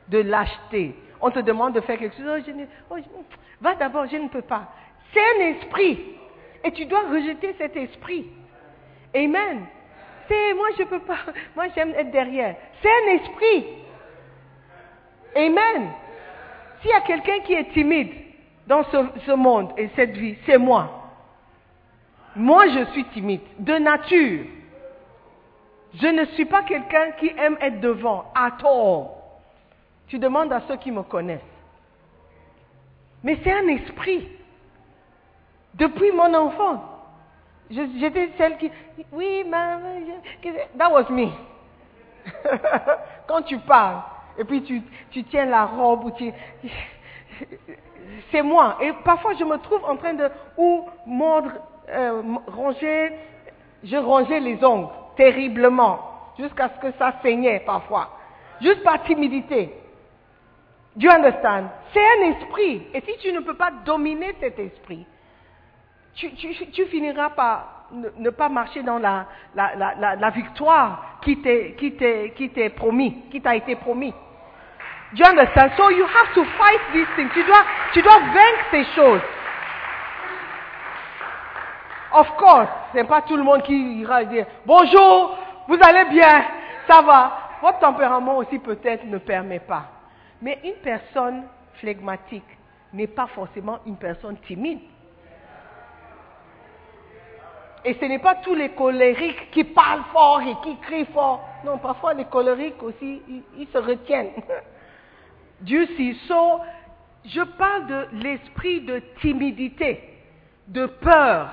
de 0.08 0.18
lâcheté. 0.18 0.94
On 1.20 1.30
te 1.30 1.38
demande 1.38 1.74
de 1.74 1.80
faire 1.80 1.98
quelque 1.98 2.16
chose. 2.16 2.42
Oh, 2.90 2.96
oh, 2.98 3.24
va 3.60 3.74
d'abord, 3.74 4.06
je 4.06 4.16
ne 4.16 4.28
peux 4.28 4.42
pas. 4.42 4.72
C'est 5.12 5.20
un 5.20 5.46
esprit. 5.48 6.00
Et 6.64 6.72
tu 6.72 6.84
dois 6.86 7.08
rejeter 7.08 7.54
cet 7.58 7.76
esprit. 7.76 8.26
Amen. 9.14 9.66
C'est 10.28 10.54
moi, 10.54 10.68
je 10.76 10.82
ne 10.82 10.88
peux 10.88 11.00
pas. 11.00 11.18
Moi, 11.56 11.66
j'aime 11.74 11.92
être 11.96 12.10
derrière. 12.10 12.56
C'est 12.80 12.88
un 12.88 13.14
esprit. 13.16 13.66
Amen. 15.34 15.90
S'il 16.80 16.90
y 16.90 16.94
a 16.94 17.00
quelqu'un 17.00 17.40
qui 17.40 17.54
est 17.54 17.72
timide 17.72 18.12
dans 18.66 18.84
ce, 18.84 18.96
ce 19.26 19.32
monde 19.32 19.72
et 19.76 19.88
cette 19.96 20.16
vie, 20.16 20.36
c'est 20.46 20.58
moi. 20.58 21.10
Moi, 22.34 22.68
je 22.68 22.84
suis 22.92 23.04
timide, 23.06 23.40
de 23.58 23.74
nature. 23.74 24.46
Je 25.94 26.06
ne 26.06 26.24
suis 26.26 26.46
pas 26.46 26.62
quelqu'un 26.62 27.12
qui 27.12 27.28
aime 27.36 27.56
être 27.60 27.80
devant, 27.80 28.24
à 28.34 28.52
tort. 28.52 29.18
Tu 30.08 30.18
demandes 30.18 30.52
à 30.52 30.62
ceux 30.66 30.76
qui 30.76 30.90
me 30.90 31.02
connaissent. 31.02 31.40
Mais 33.22 33.38
c'est 33.44 33.52
un 33.52 33.68
esprit. 33.68 34.28
Depuis 35.74 36.12
mon 36.12 36.32
enfance, 36.34 36.80
j'étais 37.70 38.30
celle 38.36 38.58
qui, 38.58 38.70
oui, 39.12 39.44
maman, 39.44 40.00
that 40.78 40.90
was 40.90 41.10
me. 41.10 41.28
Quand 43.26 43.42
tu 43.42 43.58
parles, 43.58 44.02
et 44.38 44.44
puis 44.44 44.62
tu, 44.62 44.82
tu 45.10 45.24
tiens 45.24 45.46
la 45.46 45.66
robe, 45.66 46.04
ou 46.04 46.10
tu, 46.12 46.32
c'est 48.30 48.42
moi. 48.42 48.78
Et 48.80 48.92
parfois, 49.04 49.34
je 49.34 49.44
me 49.44 49.56
trouve 49.58 49.84
en 49.84 49.96
train 49.96 50.14
de 50.14 50.28
ou 50.56 50.86
mordre, 51.06 51.52
euh, 51.88 52.22
ronger, 52.48 53.12
je 53.84 53.96
rongeais 53.96 54.40
les 54.40 54.62
ongles 54.64 55.01
terriblement, 55.16 56.32
jusqu'à 56.38 56.70
ce 56.70 56.80
que 56.86 56.92
ça 56.98 57.14
saignait 57.22 57.60
parfois, 57.60 58.10
juste 58.60 58.82
par 58.82 59.02
timidité. 59.04 59.72
Do 60.94 61.06
you 61.06 61.10
understand? 61.10 61.70
C'est 61.92 62.04
un 62.04 62.30
esprit. 62.32 62.82
Et 62.92 63.00
si 63.00 63.16
tu 63.18 63.32
ne 63.32 63.40
peux 63.40 63.54
pas 63.54 63.70
dominer 63.84 64.34
cet 64.40 64.58
esprit, 64.58 65.06
tu, 66.14 66.86
finiras 66.86 67.30
par 67.30 67.86
ne, 67.92 68.30
pas 68.30 68.48
marcher 68.48 68.82
dans 68.82 68.98
la, 68.98 69.26
victoire 70.30 71.18
qui 71.22 71.40
t'est 71.40 72.70
promis, 72.76 73.22
qui 73.30 73.40
t'a 73.40 73.56
été 73.56 73.76
promis. 73.76 74.12
Do 75.14 75.18
you 75.18 75.26
understand? 75.26 75.72
So 75.76 75.90
you 75.90 76.06
have 76.06 76.34
to 76.34 76.44
fight 76.44 76.80
these 76.92 77.06
things. 77.16 77.30
Tu 77.92 78.02
dois 78.02 78.18
vaincre 78.18 78.64
ces 78.70 78.84
choses. 78.94 79.20
Of 82.14 82.36
course, 82.36 82.68
c'est 82.92 83.04
pas 83.04 83.22
tout 83.22 83.36
le 83.36 83.42
monde 83.42 83.62
qui 83.62 84.00
ira 84.00 84.24
dire 84.24 84.46
bonjour, 84.66 85.36
vous 85.68 85.78
allez 85.80 86.10
bien, 86.10 86.44
ça 86.88 87.00
va. 87.00 87.38
Votre 87.62 87.78
tempérament 87.78 88.38
aussi 88.38 88.58
peut-être 88.58 89.04
ne 89.06 89.18
permet 89.18 89.60
pas. 89.60 89.84
Mais 90.40 90.58
une 90.64 90.74
personne 90.82 91.44
flegmatique 91.74 92.58
n'est 92.92 93.06
pas 93.06 93.28
forcément 93.28 93.78
une 93.86 93.96
personne 93.96 94.36
timide. 94.38 94.80
Et 97.84 97.94
ce 97.94 98.04
n'est 98.04 98.18
pas 98.18 98.36
tous 98.36 98.54
les 98.54 98.70
colériques 98.70 99.50
qui 99.50 99.64
parlent 99.64 100.04
fort 100.12 100.40
et 100.42 100.54
qui 100.62 100.76
crient 100.78 101.06
fort. 101.06 101.48
Non, 101.64 101.78
parfois 101.78 102.14
les 102.14 102.24
colériques 102.26 102.82
aussi, 102.82 103.22
ils, 103.56 103.66
se 103.68 103.78
retiennent. 103.78 104.30
Dieu 105.60 105.86
sait. 105.96 106.14
So, 106.28 106.60
je 107.24 107.42
parle 107.42 107.86
de 107.86 108.06
l'esprit 108.12 108.82
de 108.82 109.00
timidité, 109.20 110.00
de 110.68 110.86
peur, 110.86 111.48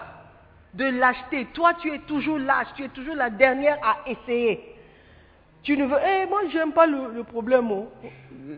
de 0.74 0.86
lâcheté. 0.86 1.46
Toi, 1.54 1.74
tu 1.76 1.94
es 1.94 2.00
toujours 2.00 2.38
lâche, 2.38 2.68
tu 2.76 2.84
es 2.84 2.90
toujours 2.90 3.16
la 3.16 3.30
dernière 3.30 3.78
à 3.84 4.10
essayer. 4.10 4.76
Tu 5.64 5.76
ne 5.76 5.86
veux, 5.86 5.98
eh, 6.06 6.26
moi, 6.28 6.42
je 6.52 6.58
n'aime 6.58 6.72
pas 6.72 6.86
le, 6.86 7.24
problème. 7.24 7.72
oh. 7.72 7.92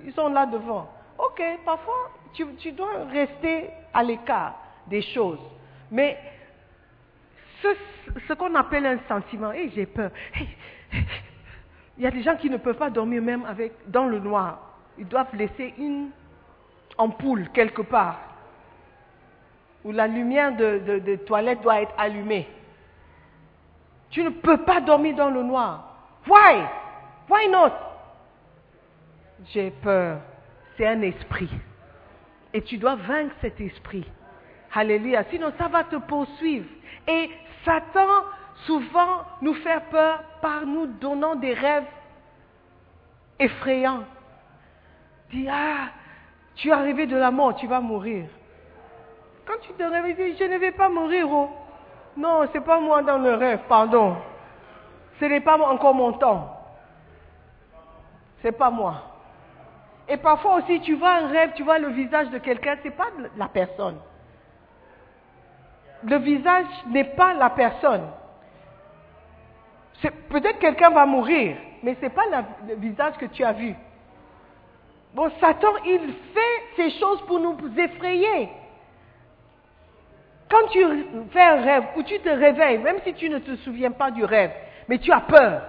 Ils 0.06 0.14
sont 0.14 0.30
là 0.30 0.46
devant. 0.46 0.90
Ok, 1.18 1.42
parfois, 1.66 2.12
tu, 2.34 2.72
dois 2.72 3.06
rester 3.12 3.70
à 3.94 4.04
l'écart 4.04 4.56
des 4.88 5.02
choses. 5.02 5.40
Mais 5.92 6.18
ce, 7.62 8.34
qu'on 8.34 8.56
appelle 8.56 8.86
un 8.86 9.00
sentiment, 9.08 9.52
et 9.52 9.70
j'ai 9.76 9.86
peur. 9.86 10.12
Hey, 10.34 10.48
il 11.98 12.04
y 12.04 12.08
a 12.08 12.12
des 12.12 12.24
gens 12.24 12.36
qui 12.36 12.50
ne 12.50 12.58
peuvent 12.58 12.78
pas 12.78 12.90
dormir 12.90 13.22
même 13.22 13.46
dans 13.88 14.06
le 14.06 14.20
noir. 14.20 14.60
Ils 14.98 15.08
doivent 15.08 15.36
laisser 15.36 15.74
une 15.78 16.10
ampoule 16.98 17.50
quelque 17.54 17.82
part 17.82 18.31
où 19.84 19.92
la 19.92 20.08
lumière 20.08 20.56
de, 20.56 20.80
de, 20.86 21.00
de 21.00 21.16
toilette 21.16 21.62
doit 21.62 21.82
être 21.82 21.94
allumée. 21.98 22.48
Tu 24.10 24.24
ne 24.24 24.30
peux 24.30 24.58
pas 24.58 24.82
dormir 24.82 25.16
dans 25.16 25.30
le 25.30 25.42
noir. 25.42 25.96
Why? 26.28 26.64
Why 27.30 27.50
not? 27.50 27.72
J'ai 29.54 29.72
peur. 29.72 30.20
C'est 30.78 30.86
un 30.86 31.02
esprit. 31.02 31.50
Et 32.54 32.62
tu 32.62 32.78
dois 32.78 32.96
vaincre 32.96 33.34
cet 33.42 33.60
esprit. 33.62 34.06
Alléluia. 34.74 35.24
Sinon, 35.30 35.52
ça 35.58 35.68
va 35.68 35.86
te 35.86 35.96
poursuivre. 35.96 36.68
Et 37.08 37.30
Satan, 37.66 38.26
souvent, 38.66 39.24
nous 39.42 39.54
fait 39.56 39.82
peur 39.90 40.24
par 40.42 40.66
nous 40.66 40.88
donnant 40.88 41.36
des 41.36 41.54
rêves 41.54 41.88
effrayants. 43.40 44.04
Dis, 45.32 45.48
ah, 45.50 45.90
tu 46.56 46.70
es 46.70 46.72
arrivé 46.72 47.06
de 47.06 47.16
la 47.16 47.32
mort, 47.32 47.56
tu 47.56 47.68
vas 47.68 47.80
mourir. 47.80 48.26
Quand 49.52 49.60
tu 49.68 49.74
te 49.74 49.84
réveilles, 49.84 50.38
je 50.40 50.46
ne 50.46 50.58
vais 50.58 50.72
pas 50.72 50.88
mourir. 50.88 51.28
Oh. 51.30 51.50
Non, 52.16 52.48
c'est 52.54 52.64
pas 52.64 52.80
moi 52.80 53.02
dans 53.02 53.18
le 53.18 53.34
rêve, 53.34 53.60
pardon. 53.68 54.16
Ce 55.20 55.26
n'est 55.26 55.42
pas 55.42 55.58
encore 55.58 55.94
mon 55.94 56.14
temps. 56.14 56.58
C'est 58.42 58.54
pas 58.54 58.70
moi. 58.70 58.96
Et 60.08 60.16
parfois 60.16 60.56
aussi, 60.56 60.80
tu 60.80 60.96
vois 60.96 61.16
un 61.16 61.28
rêve, 61.28 61.52
tu 61.56 61.64
vois 61.64 61.80
le 61.80 61.90
visage 61.90 62.30
de 62.30 62.38
quelqu'un, 62.38 62.78
c'est 62.82 62.96
pas 62.96 63.10
la 63.36 63.50
personne. 63.50 63.98
Le 66.04 66.16
visage 66.16 66.68
n'est 66.88 67.16
pas 67.16 67.34
la 67.34 67.50
personne. 67.50 68.08
Peut-être 70.30 70.60
quelqu'un 70.60 70.92
va 70.92 71.06
mourir, 71.06 71.58
mais 71.84 71.96
ce 71.96 72.04
n'est 72.04 72.10
pas 72.10 72.24
le 72.70 72.76
visage 72.76 73.18
que 73.18 73.26
tu 73.26 73.44
as 73.44 73.52
vu. 73.52 73.76
Bon, 75.14 75.30
Satan, 75.42 75.74
il 75.86 76.14
fait 76.34 76.64
ces 76.78 77.00
choses 77.00 77.22
pour 77.24 77.38
nous 77.38 77.58
effrayer. 77.78 78.50
Quand 80.52 80.68
tu 80.70 80.80
fais 81.32 81.42
un 81.42 81.62
rêve 81.62 81.84
ou 81.96 82.04
tu 82.04 82.20
te 82.20 82.30
réveilles, 82.30 82.78
même 82.80 82.98
si 83.06 83.14
tu 83.14 83.30
ne 83.30 83.40
te 83.40 83.56
souviens 83.58 83.92
pas 83.92 84.12
du 84.12 84.26
rêve, 84.26 84.52
mais 84.90 84.98
tu 84.98 85.12
as 85.12 85.22
peur. 85.22 85.62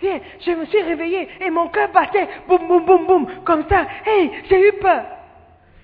Tiens, 0.00 0.18
je 0.40 0.50
me 0.52 0.64
suis 0.66 0.82
réveillé 0.82 1.28
et 1.40 1.50
mon 1.50 1.68
cœur 1.68 1.88
battait, 1.92 2.28
boum, 2.48 2.66
boum, 2.66 2.84
boum, 2.84 3.06
boum, 3.06 3.26
comme 3.44 3.64
ça. 3.68 3.86
Hey, 4.04 4.30
j'ai 4.50 4.68
eu 4.68 4.72
peur. 4.74 5.04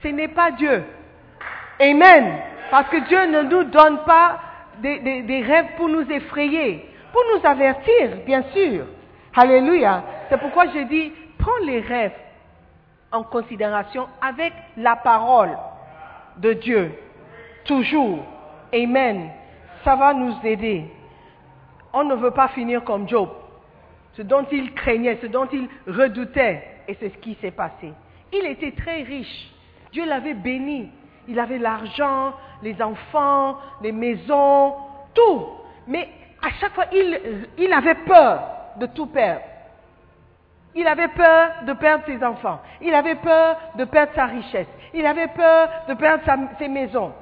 Ce 0.02 0.08
n'est 0.08 0.28
pas 0.28 0.50
Dieu. 0.50 0.82
Amen. 1.80 2.38
Parce 2.70 2.88
que 2.88 2.96
Dieu 3.08 3.24
ne 3.26 3.42
nous 3.42 3.64
donne 3.64 3.98
pas 4.04 4.40
des, 4.78 4.98
des- 5.00 5.22
des 5.22 5.42
rêves 5.42 5.68
pour 5.76 5.88
nous 5.88 6.10
effrayer, 6.10 6.88
pour 7.12 7.22
nous 7.34 7.46
avertir, 7.48 8.16
bien 8.26 8.42
sûr. 8.52 8.86
Alléluia. 9.36 10.02
C'est 10.28 10.38
pourquoi 10.38 10.66
je 10.66 10.80
dis, 10.80 11.12
prends 11.38 11.64
les 11.64 11.80
rêves 11.80 12.12
en 13.12 13.22
considération 13.22 14.08
avec 14.20 14.52
la 14.76 14.96
parole 14.96 15.56
de 16.38 16.52
Dieu. 16.54 16.92
Toujours. 17.64 18.24
Amen. 18.72 19.30
Ça 19.84 19.96
va 19.96 20.14
nous 20.14 20.34
aider. 20.44 20.84
On 21.92 22.04
ne 22.04 22.14
veut 22.14 22.32
pas 22.32 22.48
finir 22.48 22.82
comme 22.84 23.08
Job. 23.08 23.28
Ce 24.14 24.22
dont 24.22 24.46
il 24.50 24.74
craignait, 24.74 25.18
ce 25.20 25.26
dont 25.26 25.48
il 25.52 25.68
redoutait, 25.86 26.62
et 26.86 26.96
c'est 27.00 27.10
ce 27.10 27.18
qui 27.18 27.36
s'est 27.40 27.50
passé. 27.50 27.92
Il 28.32 28.46
était 28.46 28.72
très 28.72 29.02
riche. 29.02 29.52
Dieu 29.92 30.06
l'avait 30.06 30.34
béni. 30.34 30.90
Il 31.28 31.38
avait 31.38 31.58
l'argent, 31.58 32.34
les 32.62 32.80
enfants, 32.82 33.58
les 33.80 33.92
maisons, 33.92 34.74
tout. 35.14 35.46
Mais 35.86 36.08
à 36.42 36.50
chaque 36.60 36.74
fois, 36.74 36.86
il, 36.92 37.72
avait 37.72 37.94
peur 37.94 38.42
de 38.76 38.86
tout 38.86 39.06
perdre. 39.06 39.40
Il 40.74 40.86
avait 40.86 41.08
peur 41.08 41.50
de 41.66 41.72
perdre 41.74 42.04
ses 42.06 42.22
enfants. 42.22 42.60
Il 42.82 42.94
avait 42.94 43.14
peur 43.14 43.56
de 43.76 43.84
perdre 43.84 44.12
sa 44.14 44.26
richesse. 44.26 44.66
Il 44.92 45.06
avait 45.06 45.28
peur 45.28 45.68
de 45.88 45.94
perdre 45.94 46.24
ses 46.58 46.68
maisons. 46.68 47.12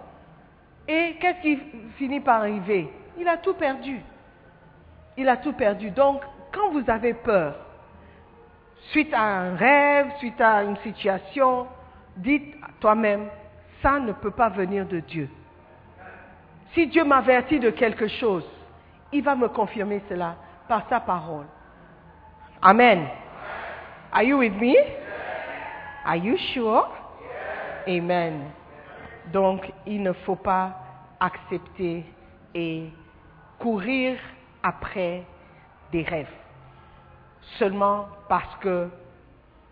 Et 0.89 1.17
qu'est-ce 1.21 1.41
qui 1.43 1.59
finit 1.97 2.21
par 2.21 2.41
arriver? 2.41 2.91
Il 3.19 3.29
a 3.29 3.37
tout 3.37 3.55
perdu. 3.55 4.01
Il 5.17 5.29
a 5.29 5.37
tout 5.37 5.53
perdu. 5.53 5.91
Donc, 5.91 6.23
quand 6.53 6.71
vous 6.71 6.89
avez 6.89 7.15
peur, 7.15 7.55
suite 8.91 9.13
à 9.15 9.23
un 9.23 9.57
rêve, 9.57 10.13
suite 10.19 10.41
à 10.41 10.63
une 10.65 10.77
situation, 10.79 11.67
dites 12.17 12.55
toi-même, 12.81 13.29
ça 13.81 13.99
ne 13.99 14.13
peut 14.13 14.31
pas 14.31 14.49
venir 14.49 14.87
de 14.87 15.01
Dieu. 15.01 15.29
Si 16.75 16.87
Dieu 16.87 17.05
m'avertit 17.05 17.61
de 17.61 17.71
quelque 17.71 18.09
chose, 18.09 18.49
il 19.13 19.23
va 19.23 19.35
me 19.35 19.49
confirmer 19.49 20.03
cela 20.09 20.37
par 20.69 20.89
sa 20.89 21.01
parole. 21.01 21.47
Amen. 22.63 23.07
Are 24.13 24.23
you 24.23 24.39
with 24.39 24.55
me? 24.55 24.77
Are 26.05 26.17
you 26.17 26.37
sure? 26.55 26.89
Amen. 27.87 28.53
Donc, 29.33 29.73
il 29.87 30.03
ne 30.03 30.13
faut 30.13 30.37
pas 30.37 30.77
accepter 31.19 32.05
et 32.55 32.91
courir 33.59 34.19
après 34.63 35.25
des 35.91 36.03
rêves 36.03 36.33
seulement 37.59 38.07
parce 38.29 38.55
que 38.57 38.89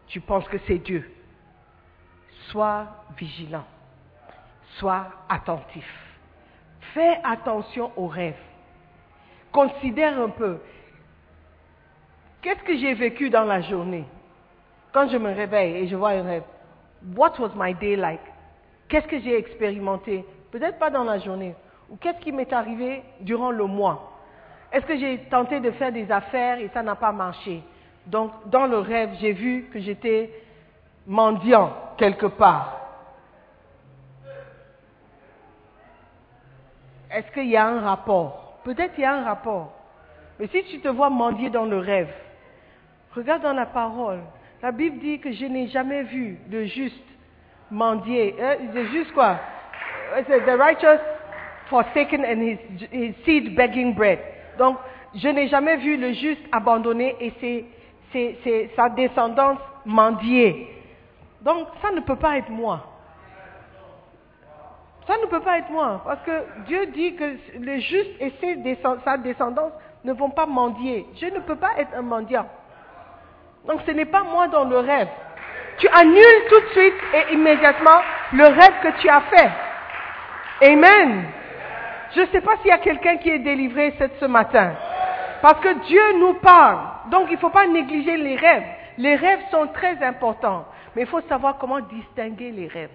tu 0.06 0.20
penses 0.20 0.46
que 0.48 0.58
c'est 0.66 0.78
Dieu. 0.78 1.10
Sois 2.48 2.86
vigilant, 3.16 3.64
sois 4.78 5.06
attentif. 5.28 5.88
Fais 6.94 7.20
attention 7.22 7.92
aux 7.96 8.08
rêves. 8.08 8.40
Considère 9.52 10.20
un 10.20 10.30
peu, 10.30 10.60
qu'est-ce 12.42 12.62
que 12.62 12.76
j'ai 12.76 12.94
vécu 12.94 13.30
dans 13.30 13.44
la 13.44 13.60
journée? 13.60 14.04
Quand 14.92 15.08
je 15.08 15.16
me 15.16 15.32
réveille 15.32 15.76
et 15.76 15.88
je 15.88 15.96
vois 15.96 16.10
un 16.10 16.22
rêve, 16.22 16.44
what 17.16 17.34
was 17.38 17.50
my 17.54 17.74
day 17.74 17.96
like? 17.96 18.20
Qu'est-ce 18.90 19.06
que 19.06 19.20
j'ai 19.20 19.38
expérimenté? 19.38 20.24
Peut-être 20.50 20.78
pas 20.80 20.90
dans 20.90 21.04
la 21.04 21.18
journée. 21.20 21.54
Ou 21.88 21.96
qu'est-ce 21.96 22.18
qui 22.18 22.32
m'est 22.32 22.52
arrivé 22.52 23.02
durant 23.20 23.52
le 23.52 23.64
mois? 23.64 24.18
Est-ce 24.72 24.84
que 24.84 24.98
j'ai 24.98 25.18
tenté 25.30 25.60
de 25.60 25.70
faire 25.70 25.92
des 25.92 26.10
affaires 26.10 26.58
et 26.58 26.68
ça 26.74 26.82
n'a 26.82 26.96
pas 26.96 27.12
marché? 27.12 27.62
Donc, 28.06 28.32
dans 28.46 28.66
le 28.66 28.78
rêve, 28.78 29.10
j'ai 29.20 29.32
vu 29.32 29.68
que 29.72 29.78
j'étais 29.78 30.30
mendiant 31.06 31.72
quelque 31.96 32.26
part. 32.26 32.78
Est-ce 37.12 37.30
qu'il 37.32 37.48
y 37.48 37.56
a 37.56 37.66
un 37.66 37.80
rapport? 37.80 38.58
Peut-être 38.64 38.94
il 38.98 39.02
y 39.02 39.04
a 39.04 39.14
un 39.14 39.24
rapport. 39.24 39.72
Mais 40.40 40.48
si 40.48 40.64
tu 40.64 40.80
te 40.80 40.88
vois 40.88 41.10
mendier 41.10 41.50
dans 41.50 41.64
le 41.64 41.78
rêve, 41.78 42.12
regarde 43.14 43.42
dans 43.42 43.52
la 43.52 43.66
parole. 43.66 44.20
La 44.62 44.72
Bible 44.72 44.98
dit 44.98 45.20
que 45.20 45.30
je 45.30 45.46
n'ai 45.46 45.68
jamais 45.68 46.02
vu 46.02 46.38
le 46.50 46.64
juste 46.64 47.04
mendier. 47.70 48.36
Euh, 48.38 48.56
le 48.74 48.86
juste 48.86 49.12
quoi? 49.12 49.36
C'est 50.26 50.40
The 50.40 50.58
righteous 50.58 51.00
forsaken 51.68 52.24
and 52.24 52.42
his, 52.42 52.58
his 52.90 53.14
seed 53.24 53.54
begging 53.54 53.94
bread? 53.94 54.18
Donc, 54.58 54.76
je 55.14 55.28
n'ai 55.28 55.48
jamais 55.48 55.76
vu 55.76 55.96
le 55.96 56.12
juste 56.12 56.42
abandonné 56.52 57.16
et 57.20 57.66
sa 58.76 58.88
descendance 58.90 59.58
mendier. 59.84 60.68
Donc, 61.42 61.68
ça 61.82 61.90
ne 61.90 62.00
peut 62.00 62.16
pas 62.16 62.38
être 62.38 62.50
moi. 62.50 62.86
Ça 65.06 65.16
ne 65.18 65.26
peut 65.26 65.40
pas 65.40 65.58
être 65.58 65.70
moi. 65.70 66.02
Parce 66.04 66.22
que 66.22 66.64
Dieu 66.66 66.86
dit 66.86 67.14
que 67.14 67.36
les 67.58 67.80
justes 67.80 68.10
et 68.20 68.32
sa 69.04 69.16
descendance 69.16 69.72
ne 70.04 70.12
vont 70.12 70.30
pas 70.30 70.46
mendier. 70.46 71.06
Je 71.20 71.26
ne 71.26 71.40
peux 71.40 71.56
pas 71.56 71.78
être 71.78 71.94
un 71.96 72.02
mendiant. 72.02 72.46
Donc, 73.66 73.80
ce 73.86 73.90
n'est 73.90 74.04
pas 74.04 74.22
moi 74.22 74.48
dans 74.48 74.64
le 74.64 74.78
rêve. 74.78 75.08
Tu 75.80 75.88
annules 75.88 76.44
tout 76.50 76.60
de 76.60 76.66
suite 76.72 76.94
et 77.14 77.32
immédiatement 77.32 78.00
le 78.32 78.44
rêve 78.44 78.80
que 78.82 79.00
tu 79.00 79.08
as 79.08 79.22
fait. 79.22 79.50
Amen. 80.72 81.24
Je 82.14 82.20
ne 82.20 82.26
sais 82.26 82.42
pas 82.42 82.56
s'il 82.58 82.66
y 82.66 82.72
a 82.72 82.78
quelqu'un 82.78 83.16
qui 83.16 83.30
est 83.30 83.38
délivré 83.38 83.94
ce 84.20 84.26
matin. 84.26 84.74
Parce 85.40 85.58
que 85.60 85.86
Dieu 85.86 86.18
nous 86.18 86.34
parle. 86.34 86.80
Donc 87.10 87.28
il 87.30 87.34
ne 87.34 87.38
faut 87.38 87.48
pas 87.48 87.66
négliger 87.66 88.18
les 88.18 88.36
rêves. 88.36 88.66
Les 88.98 89.16
rêves 89.16 89.40
sont 89.50 89.68
très 89.68 90.02
importants. 90.04 90.66
Mais 90.94 91.02
il 91.02 91.08
faut 91.08 91.22
savoir 91.22 91.56
comment 91.56 91.80
distinguer 91.80 92.50
les 92.50 92.66
rêves. 92.66 92.90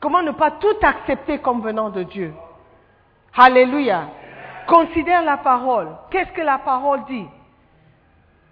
Comment 0.00 0.22
ne 0.22 0.32
pas 0.32 0.50
tout 0.52 0.76
accepter 0.82 1.38
comme 1.38 1.62
venant 1.62 1.88
de 1.88 2.02
Dieu. 2.02 2.34
Alléluia. 3.34 4.08
Considère 4.66 5.22
la 5.22 5.38
parole. 5.38 5.88
Qu'est-ce 6.10 6.32
que 6.32 6.42
la 6.42 6.58
parole 6.58 7.04
dit? 7.06 7.26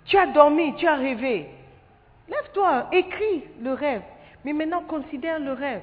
Tu 0.06 0.16
as 0.16 0.26
dormi, 0.26 0.74
tu 0.76 0.86
as 0.86 0.94
rêvé. 0.94 1.50
Lève-toi, 2.28 2.86
écris 2.92 3.44
le 3.60 3.72
rêve. 3.72 4.02
Mais 4.44 4.52
maintenant, 4.52 4.82
considère 4.82 5.38
le 5.38 5.52
rêve. 5.52 5.82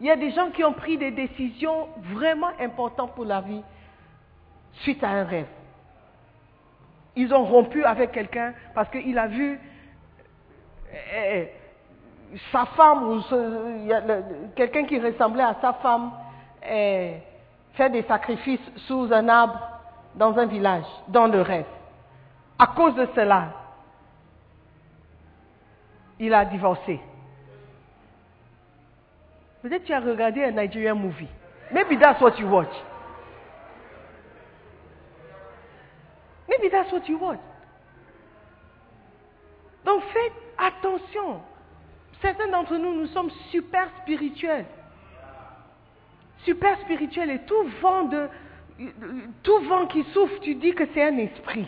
Il 0.00 0.06
y 0.06 0.10
a 0.10 0.16
des 0.16 0.30
gens 0.30 0.50
qui 0.50 0.64
ont 0.64 0.72
pris 0.72 0.96
des 0.96 1.10
décisions 1.10 1.88
vraiment 2.14 2.50
importantes 2.58 3.14
pour 3.14 3.24
la 3.24 3.40
vie 3.40 3.62
suite 4.80 5.02
à 5.04 5.10
un 5.10 5.24
rêve. 5.24 5.46
Ils 7.16 7.34
ont 7.34 7.44
rompu 7.44 7.84
avec 7.84 8.12
quelqu'un 8.12 8.54
parce 8.74 8.88
qu'il 8.88 9.18
a 9.18 9.26
vu 9.26 9.60
euh, 11.14 11.44
sa 12.52 12.64
femme 12.66 13.08
ou 13.08 13.20
quelqu'un 14.56 14.84
qui 14.84 14.98
ressemblait 14.98 15.42
à 15.42 15.56
sa 15.60 15.74
femme 15.74 16.12
euh, 16.64 17.18
faire 17.74 17.90
des 17.90 18.02
sacrifices 18.04 18.60
sous 18.86 19.12
un 19.12 19.28
arbre 19.28 19.60
dans 20.14 20.36
un 20.38 20.46
village, 20.46 20.84
dans 21.08 21.26
le 21.26 21.42
rêve. 21.42 21.66
À 22.58 22.68
cause 22.68 22.94
de 22.94 23.06
cela, 23.14 23.48
il 26.20 26.34
a 26.34 26.44
divorcé. 26.44 27.00
Peut-être 29.62 29.84
tu 29.84 29.92
as 29.92 30.00
regardé 30.00 30.44
un 30.44 30.52
Nigerian 30.52 30.94
movie. 30.94 31.28
Maybe 31.72 31.98
that's 31.98 32.20
what 32.20 32.38
you 32.38 32.46
watch. 32.46 32.72
Maybe 36.48 36.70
that's 36.70 36.92
what 36.92 37.08
you 37.08 37.18
watch. 37.18 37.40
Donc 39.84 40.02
faites 40.12 40.32
attention. 40.58 41.40
Certains 42.20 42.48
d'entre 42.48 42.76
nous, 42.76 42.94
nous 42.94 43.06
sommes 43.08 43.30
super 43.50 43.88
spirituels. 44.02 44.66
Super 46.44 46.78
spirituels 46.80 47.30
et 47.30 47.38
tout 47.40 47.64
vent, 47.80 48.04
de, 48.04 48.28
tout 49.42 49.58
vent 49.60 49.86
qui 49.86 50.04
souffle, 50.12 50.38
tu 50.40 50.54
dis 50.54 50.74
que 50.74 50.84
c'est 50.92 51.02
un 51.02 51.16
esprit. 51.18 51.66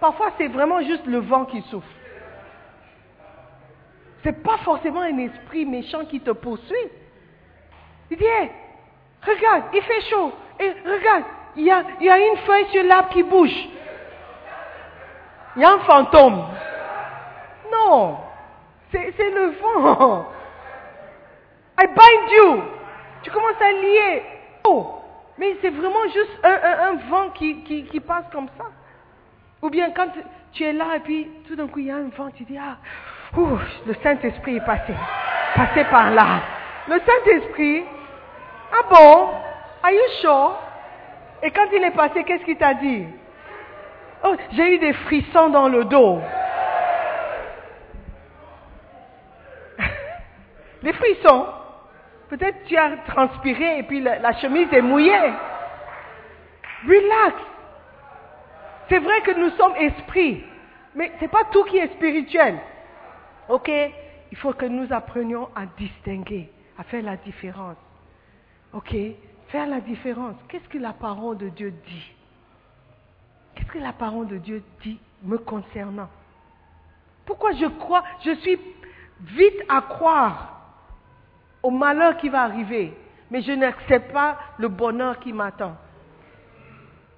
Parfois, 0.00 0.32
c'est 0.36 0.48
vraiment 0.48 0.80
juste 0.82 1.06
le 1.06 1.18
vent 1.18 1.44
qui 1.44 1.62
souffle. 1.62 1.86
C'est 4.26 4.42
pas 4.42 4.56
forcément 4.64 5.02
un 5.02 5.18
esprit 5.18 5.64
méchant 5.64 6.04
qui 6.04 6.18
te 6.20 6.32
poursuit. 6.32 6.74
Il 8.10 8.16
dit, 8.16 8.24
regarde, 9.24 9.64
il 9.72 9.82
fait 9.82 10.00
chaud. 10.10 10.32
Et 10.58 10.68
regarde, 10.84 11.22
il 11.54 11.62
y 11.64 11.70
a, 11.70 11.84
il 12.00 12.06
y 12.06 12.10
a 12.10 12.18
une 12.18 12.36
feuille 12.38 12.66
sur 12.72 12.82
l'arbre 12.82 13.10
qui 13.10 13.22
bouge. 13.22 13.54
Il 15.54 15.62
y 15.62 15.64
a 15.64 15.70
un 15.74 15.78
fantôme. 15.78 16.44
Non, 17.70 18.18
c'est 18.90 19.30
le 19.30 19.52
vent. 19.60 20.26
I 21.80 21.86
bind 21.86 22.30
you. 22.36 22.62
Tu 23.22 23.30
commences 23.30 23.60
à 23.60 23.70
lier. 23.70 24.22
Oh, 24.64 24.94
mais 25.38 25.56
c'est 25.62 25.70
vraiment 25.70 26.04
juste 26.12 26.36
un, 26.42 26.50
un- 26.50 26.88
un 26.88 26.94
vent 27.08 27.30
qui, 27.30 27.62
qui, 27.62 27.84
qui 27.84 28.00
passe 28.00 28.24
comme 28.32 28.48
ça. 28.58 28.64
Ou 29.62 29.70
bien 29.70 29.92
quand 29.92 30.08
tu 30.52 30.64
es 30.64 30.72
là 30.72 30.96
et 30.96 31.00
puis 31.00 31.28
tout 31.46 31.54
d'un 31.54 31.68
coup 31.68 31.78
il 31.78 31.86
y 31.86 31.90
a 31.92 31.96
un 31.96 32.08
vent, 32.08 32.30
tu 32.30 32.42
dis, 32.42 32.58
ah, 32.58 32.76
ouh, 33.36 33.58
le 33.86 33.94
Saint-Esprit 34.02 34.56
est 34.56 34.66
passé. 34.66 34.94
Passé 35.54 35.84
par 35.84 36.10
là. 36.10 36.40
Le 36.88 36.98
Saint-Esprit, 37.00 37.84
ah 38.72 38.82
bon, 38.90 39.28
are 39.82 39.90
you 39.92 40.08
sure? 40.20 40.56
Et 41.42 41.50
quand 41.50 41.66
il 41.72 41.82
est 41.84 41.90
passé, 41.92 42.24
qu'est-ce 42.24 42.44
qu'il 42.44 42.56
t'a 42.56 42.74
dit? 42.74 43.06
Oh, 44.24 44.34
j'ai 44.52 44.74
eu 44.74 44.78
des 44.78 44.92
frissons 44.92 45.50
dans 45.50 45.68
le 45.68 45.84
dos. 45.84 46.20
des 50.82 50.92
frissons. 50.92 51.46
Peut-être 52.28 52.64
tu 52.64 52.76
as 52.76 52.96
transpiré 53.06 53.78
et 53.78 53.82
puis 53.84 54.00
la, 54.00 54.18
la 54.18 54.32
chemise 54.34 54.72
est 54.72 54.82
mouillée. 54.82 55.32
Relax. 56.86 57.36
C'est 58.88 58.98
vrai 58.98 59.20
que 59.22 59.32
nous 59.32 59.50
sommes 59.50 59.74
esprits, 59.76 60.44
mais 60.94 61.12
ce 61.16 61.22
n'est 61.22 61.28
pas 61.28 61.44
tout 61.52 61.64
qui 61.64 61.78
est 61.78 61.92
spirituel. 61.94 62.58
Ok 63.48 63.70
Il 64.32 64.36
faut 64.38 64.52
que 64.52 64.66
nous 64.66 64.92
apprenions 64.92 65.48
à 65.54 65.66
distinguer, 65.78 66.50
à 66.78 66.82
faire 66.84 67.02
la 67.02 67.16
différence. 67.16 67.76
Ok 68.72 68.94
Faire 69.48 69.66
la 69.68 69.80
différence. 69.80 70.36
Qu'est-ce 70.48 70.68
que 70.68 70.78
la 70.78 70.92
parole 70.92 71.38
de 71.38 71.48
Dieu 71.48 71.70
dit? 71.70 72.12
Qu'est-ce 73.54 73.68
que 73.68 73.78
la 73.78 73.92
parole 73.92 74.26
de 74.26 74.38
Dieu 74.38 74.62
dit 74.82 74.98
me 75.22 75.38
concernant? 75.38 76.08
Pourquoi 77.24 77.52
je 77.52 77.66
crois, 77.66 78.02
je 78.24 78.34
suis 78.36 78.58
vite 79.20 79.62
à 79.68 79.80
croire 79.82 80.52
au 81.62 81.70
malheur 81.70 82.16
qui 82.18 82.28
va 82.28 82.42
arriver, 82.42 82.92
mais 83.30 83.42
je 83.42 83.52
n'accepte 83.52 84.12
pas 84.12 84.38
le 84.58 84.68
bonheur 84.68 85.18
qui 85.20 85.32
m'attend? 85.32 85.76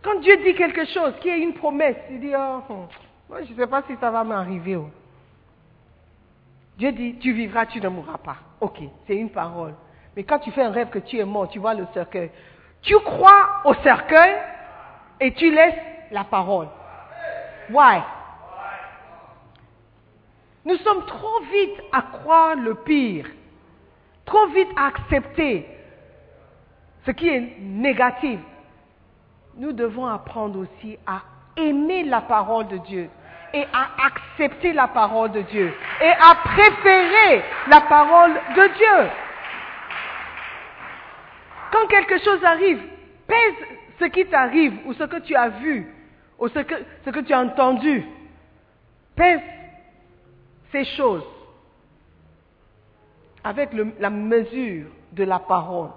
Quand 0.03 0.21
Dieu 0.21 0.37
dit 0.45 0.55
quelque 0.55 0.87
chose, 0.87 1.15
qui 1.21 1.29
est 1.29 1.41
une 1.41 1.55
promesse, 1.55 1.97
il 2.11 2.21
dit, 2.21 2.33
oh, 2.37 2.63
hum, 2.69 2.87
moi 3.29 3.43
je 3.43 3.53
ne 3.53 3.57
sais 3.57 3.67
pas 3.67 3.83
si 3.83 3.97
ça 3.97 4.11
va 4.11 4.23
m'arriver. 4.23 4.77
oh. 4.77 4.91
Dieu 6.79 6.93
dit, 6.93 7.19
tu 7.19 7.33
vivras, 7.33 7.67
tu 7.67 7.81
ne 7.81 7.89
mourras 7.89 8.19
pas. 8.19 8.37
Ok, 8.61 8.79
c'est 9.07 9.17
une 9.17 9.31
parole. 9.31 9.75
Mais 10.15 10.23
quand 10.23 10.39
tu 10.39 10.53
fais 10.53 10.63
un 10.63 10.71
rêve 10.71 10.91
que 10.91 11.01
tu 11.01 11.19
es 11.19 11.25
mort, 11.25 11.49
tu 11.49 11.59
vois 11.59 11.75
le 11.75 11.87
cercueil. 11.93 12.31
Tu 12.83 12.97
crois 13.01 13.49
au 13.65 13.75
cercueil 13.83 14.37
et 15.21 15.35
tu 15.35 15.51
laisses 15.51 15.75
la 16.13 16.23
parole. 16.23 16.69
Why? 17.71 18.01
Nous 20.65 20.77
sommes 20.77 21.05
trop 21.07 21.41
vite 21.53 21.83
à 21.93 22.03
croire 22.03 22.55
le 22.55 22.75
pire, 22.77 23.27
trop 24.25 24.47
vite 24.47 24.69
à 24.77 24.87
accepter 24.87 25.67
ce 27.05 27.11
qui 27.11 27.29
est 27.29 27.59
négatif. 27.59 28.39
Nous 29.57 29.73
devons 29.73 30.07
apprendre 30.07 30.61
aussi 30.61 30.97
à 31.05 31.23
aimer 31.57 32.05
la 32.05 32.21
parole 32.21 32.69
de 32.69 32.77
Dieu 32.79 33.11
et 33.53 33.67
à 33.73 34.07
accepter 34.07 34.73
la 34.73 34.89
parole 34.89 35.33
de 35.33 35.43
Dieu 35.43 35.73
et 36.01 36.11
à 36.11 36.35
préférer 36.45 37.43
la 37.69 37.81
parole 37.83 38.33
de 38.33 38.75
Dieu. 38.77 39.11
Quand 41.73 41.87
quelque 41.89 42.19
chose 42.19 42.45
arrive, 42.45 42.81
pèse 43.27 43.55
ce 43.99 44.05
qui 44.07 44.27
t'arrive 44.27 44.79
ou 44.87 44.95
ce 44.95 45.05
que 45.05 45.19
tu 45.19 45.35
as 45.35 45.49
vu 45.49 45.87
ou 46.39 46.49
ce 46.49 46.61
que, 46.61 47.21
tu 47.21 47.33
as 47.33 47.41
entendu. 47.41 48.05
Pèse 49.17 49.41
ces 50.71 50.85
choses 50.85 51.27
avec 53.43 53.71
la 53.99 54.11
mesure 54.11 54.87
de 55.13 55.25
la 55.25 55.39
parole. 55.39 55.91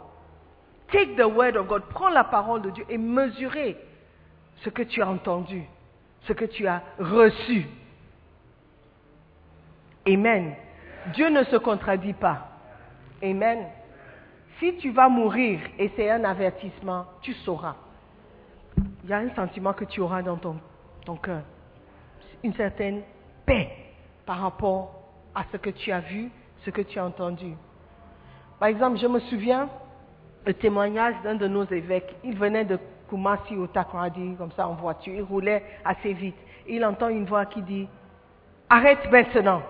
Take 0.91 1.15
the 1.15 1.25
word 1.25 1.55
of 1.55 1.67
God, 1.67 1.83
prends 1.89 2.09
la 2.09 2.23
parole 2.23 2.61
de 2.63 2.69
Dieu 2.71 2.85
et 2.89 2.97
mesurez 2.97 3.77
ce 4.63 4.69
que 4.69 4.83
tu 4.83 5.01
as 5.01 5.07
entendu, 5.07 5.63
ce 6.21 6.33
que 6.33 6.45
tu 6.45 6.67
as 6.67 6.81
reçu. 6.99 7.65
Amen. 10.07 10.55
Dieu 11.13 11.29
ne 11.29 11.43
se 11.43 11.55
contradit 11.57 12.13
pas. 12.13 12.47
Amen. 13.23 13.65
Si 14.59 14.75
tu 14.77 14.91
vas 14.91 15.09
mourir 15.09 15.59
et 15.79 15.91
c'est 15.95 16.09
un 16.09 16.23
avertissement, 16.23 17.05
tu 17.21 17.33
sauras. 17.33 17.75
Il 19.03 19.09
y 19.09 19.13
a 19.13 19.17
un 19.17 19.33
sentiment 19.35 19.73
que 19.73 19.85
tu 19.85 20.01
auras 20.01 20.21
dans 20.21 20.37
ton, 20.37 20.57
ton 21.05 21.15
cœur. 21.15 21.41
Une 22.43 22.53
certaine 22.53 23.01
paix 23.45 23.71
par 24.25 24.39
rapport 24.39 25.01
à 25.33 25.43
ce 25.51 25.57
que 25.57 25.69
tu 25.69 25.91
as 25.91 26.01
vu, 26.01 26.29
ce 26.63 26.69
que 26.69 26.81
tu 26.81 26.99
as 26.99 27.05
entendu. 27.05 27.53
Par 28.59 28.69
exemple, 28.69 28.99
je 28.99 29.07
me 29.07 29.19
souviens 29.21 29.69
le 30.45 30.53
témoignage 30.53 31.15
d'un 31.23 31.35
de 31.35 31.47
nos 31.47 31.65
évêques. 31.65 32.15
Il 32.23 32.37
venait 32.37 32.65
de 32.65 32.79
Kumasi 33.11 33.57
au 33.57 33.67
comme 34.37 34.51
ça 34.55 34.69
en 34.69 34.75
voiture. 34.75 35.13
Il 35.13 35.23
roulait 35.23 35.61
assez 35.83 36.13
vite. 36.13 36.37
Il 36.65 36.85
entend 36.85 37.09
une 37.09 37.25
voix 37.25 37.45
qui 37.45 37.61
dit 37.61 37.89
Arrête 38.69 39.11
maintenant. 39.11 39.61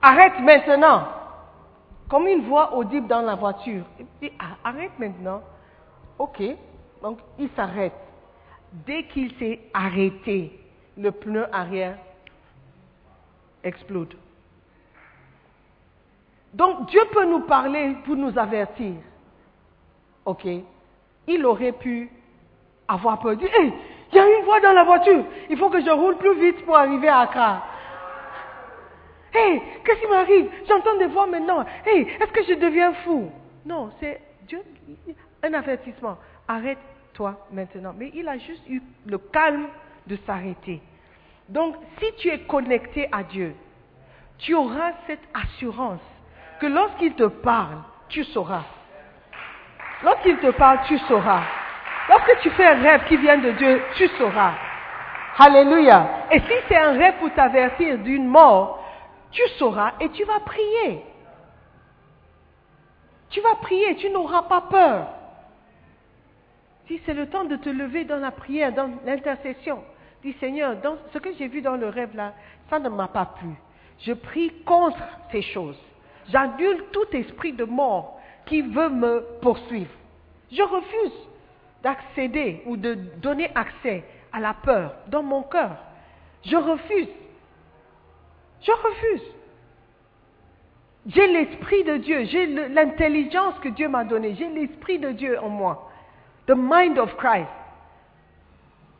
Arrête 0.00 0.40
maintenant. 0.40 1.08
Comme 2.08 2.26
une 2.26 2.46
voix 2.46 2.74
audible 2.74 3.06
dans 3.06 3.20
la 3.20 3.34
voiture. 3.34 3.84
Il 4.00 4.06
dit 4.22 4.32
Ah, 4.38 4.56
Arrête 4.70 4.98
maintenant. 4.98 5.42
Ok. 6.18 6.42
Donc 7.02 7.18
il 7.38 7.50
s'arrête. 7.50 7.92
Dès 8.72 9.02
qu'il 9.04 9.32
s'est 9.36 9.60
arrêté, 9.74 10.58
le 10.96 11.10
pneu 11.10 11.46
arrière 11.54 11.98
explose. 13.62 14.08
Donc 16.54 16.88
Dieu 16.88 17.02
peut 17.12 17.26
nous 17.26 17.40
parler 17.40 17.94
pour 18.06 18.16
nous 18.16 18.38
avertir. 18.38 18.94
Ok 20.24 20.46
Il 21.28 21.44
aurait 21.44 21.72
pu 21.72 22.10
avoir 22.88 23.18
peur. 23.20 23.36
Dire, 23.36 23.50
hey, 23.58 23.72
il 24.12 24.16
y 24.16 24.18
a 24.20 24.38
une 24.38 24.44
voix 24.44 24.60
dans 24.60 24.72
la 24.72 24.84
voiture. 24.84 25.24
Il 25.50 25.56
faut 25.56 25.68
que 25.68 25.80
je 25.80 25.90
roule 25.90 26.16
plus 26.16 26.34
vite 26.38 26.64
pour 26.64 26.76
arriver 26.76 27.08
à 27.08 27.20
Accra. 27.20 27.62
Hey, 29.34 29.60
qu'est-ce 29.84 30.00
qui 30.00 30.06
m'arrive? 30.06 30.50
J'entends 30.68 30.96
des 30.96 31.06
voix 31.06 31.26
maintenant. 31.26 31.64
Hey, 31.84 32.02
est-ce 32.02 32.32
que 32.32 32.44
je 32.44 32.54
deviens 32.54 32.94
fou? 33.04 33.30
Non, 33.64 33.90
c'est 34.00 34.20
Dieu, 34.46 34.62
un 35.42 35.52
avertissement. 35.52 36.16
Arrête-toi 36.48 37.46
maintenant. 37.52 37.92
Mais 37.96 38.10
il 38.14 38.28
a 38.28 38.38
juste 38.38 38.62
eu 38.68 38.80
le 39.04 39.18
calme 39.18 39.66
de 40.06 40.16
s'arrêter. 40.26 40.80
Donc, 41.48 41.74
si 41.98 42.12
tu 42.18 42.28
es 42.28 42.40
connecté 42.40 43.08
à 43.12 43.22
Dieu, 43.24 43.54
tu 44.38 44.54
auras 44.54 44.92
cette 45.06 45.26
assurance 45.34 46.00
que 46.60 46.66
lorsqu'il 46.66 47.14
te 47.14 47.24
parle, 47.24 47.78
tu 48.08 48.24
sauras. 48.24 48.64
Lorsqu'il 50.02 50.36
te 50.38 50.50
parle, 50.50 50.80
tu 50.86 50.98
sauras. 50.98 51.42
Lorsque 52.08 52.40
tu 52.40 52.50
fais 52.50 52.66
un 52.66 52.82
rêve 52.82 53.04
qui 53.08 53.16
vient 53.16 53.38
de 53.38 53.50
Dieu, 53.52 53.82
tu 53.96 54.08
sauras. 54.08 54.52
Alléluia. 55.38 56.08
Et 56.30 56.40
si 56.40 56.52
c'est 56.68 56.76
un 56.76 56.92
rêve 56.92 57.14
pour 57.18 57.32
t'avertir 57.32 57.98
d'une 57.98 58.26
mort, 58.26 58.84
tu 59.30 59.42
sauras 59.58 59.92
et 60.00 60.08
tu 60.10 60.24
vas 60.24 60.40
prier. 60.40 61.02
Tu 63.30 63.40
vas 63.40 63.56
prier, 63.56 63.96
tu 63.96 64.08
n'auras 64.10 64.42
pas 64.42 64.62
peur. 64.62 65.08
Si 66.86 67.00
c'est 67.04 67.14
le 67.14 67.28
temps 67.28 67.44
de 67.44 67.56
te 67.56 67.68
lever 67.68 68.04
dans 68.04 68.18
la 68.18 68.30
prière, 68.30 68.72
dans 68.72 68.90
l'intercession, 69.04 69.82
dis 70.22 70.34
Seigneur, 70.34 70.76
dans 70.76 70.96
ce 71.12 71.18
que 71.18 71.32
j'ai 71.34 71.48
vu 71.48 71.60
dans 71.60 71.76
le 71.76 71.88
rêve 71.88 72.14
là, 72.14 72.32
ça 72.70 72.78
ne 72.78 72.88
m'a 72.88 73.08
pas 73.08 73.26
plu. 73.38 73.50
Je 74.00 74.12
prie 74.12 74.52
contre 74.64 75.02
ces 75.32 75.42
choses. 75.42 75.78
J'annule 76.28 76.84
tout 76.92 77.06
esprit 77.12 77.52
de 77.52 77.64
mort 77.64 78.15
qui 78.46 78.62
veut 78.62 78.88
me 78.88 79.24
poursuivre. 79.40 79.90
Je 80.50 80.62
refuse 80.62 81.12
d'accéder 81.82 82.62
ou 82.66 82.76
de 82.76 82.94
donner 82.94 83.50
accès 83.54 84.04
à 84.32 84.40
la 84.40 84.54
peur 84.54 84.94
dans 85.08 85.22
mon 85.22 85.42
cœur. 85.42 85.76
Je 86.44 86.56
refuse. 86.56 87.08
Je 88.62 88.72
refuse. 88.72 89.22
J'ai 91.06 91.26
l'esprit 91.28 91.84
de 91.84 91.98
Dieu, 91.98 92.24
j'ai 92.24 92.46
l'intelligence 92.46 93.54
que 93.60 93.68
Dieu 93.68 93.88
m'a 93.88 94.04
donnée, 94.04 94.34
j'ai 94.34 94.48
l'esprit 94.48 94.98
de 94.98 95.10
Dieu 95.10 95.38
en 95.40 95.48
moi. 95.48 95.90
The 96.46 96.54
mind 96.56 96.98
of 96.98 97.16
Christ. 97.16 97.48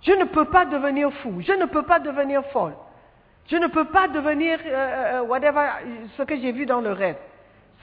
Je 0.03 0.12
ne 0.12 0.24
peux 0.24 0.44
pas 0.44 0.66
devenir 0.66 1.12
fou, 1.14 1.40
je 1.40 1.53
ne 1.53 1.64
peux 1.64 1.82
pas 1.82 1.99
devenir 1.99 2.44
folle. 2.47 2.74
Je 3.49 3.57
ne 3.57 3.66
peux 3.68 3.86
pas 3.86 4.09
devenir 4.09 4.59
euh, 4.64 4.72
euh, 4.72 5.22
whatever, 5.22 5.68
ce 6.16 6.22
que 6.22 6.36
j'ai 6.36 6.53
vu 6.53 6.66
dans 6.66 6.80
le 6.80 6.92
rêve. 6.92 7.16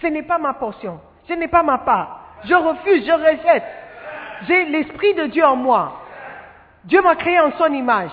Ce 0.01 0.07
n'est 0.07 0.24
pas 0.24 0.38
ma 0.38 0.53
portion. 0.53 0.99
Ce 1.28 1.34
n'est 1.34 1.47
pas 1.47 1.63
ma 1.63 1.80
part. 1.80 2.21
Je 2.45 2.53
refuse, 2.53 3.05
je 3.05 3.11
rejette. 3.11 3.63
J'ai 4.47 4.65
l'Esprit 4.65 5.13
de 5.13 5.26
Dieu 5.28 5.45
en 5.45 5.55
moi. 5.55 6.01
Dieu 6.86 7.01
m'a 7.01 7.15
créé 7.15 7.39
en 7.39 7.51
son 7.53 7.71
image. 7.71 8.11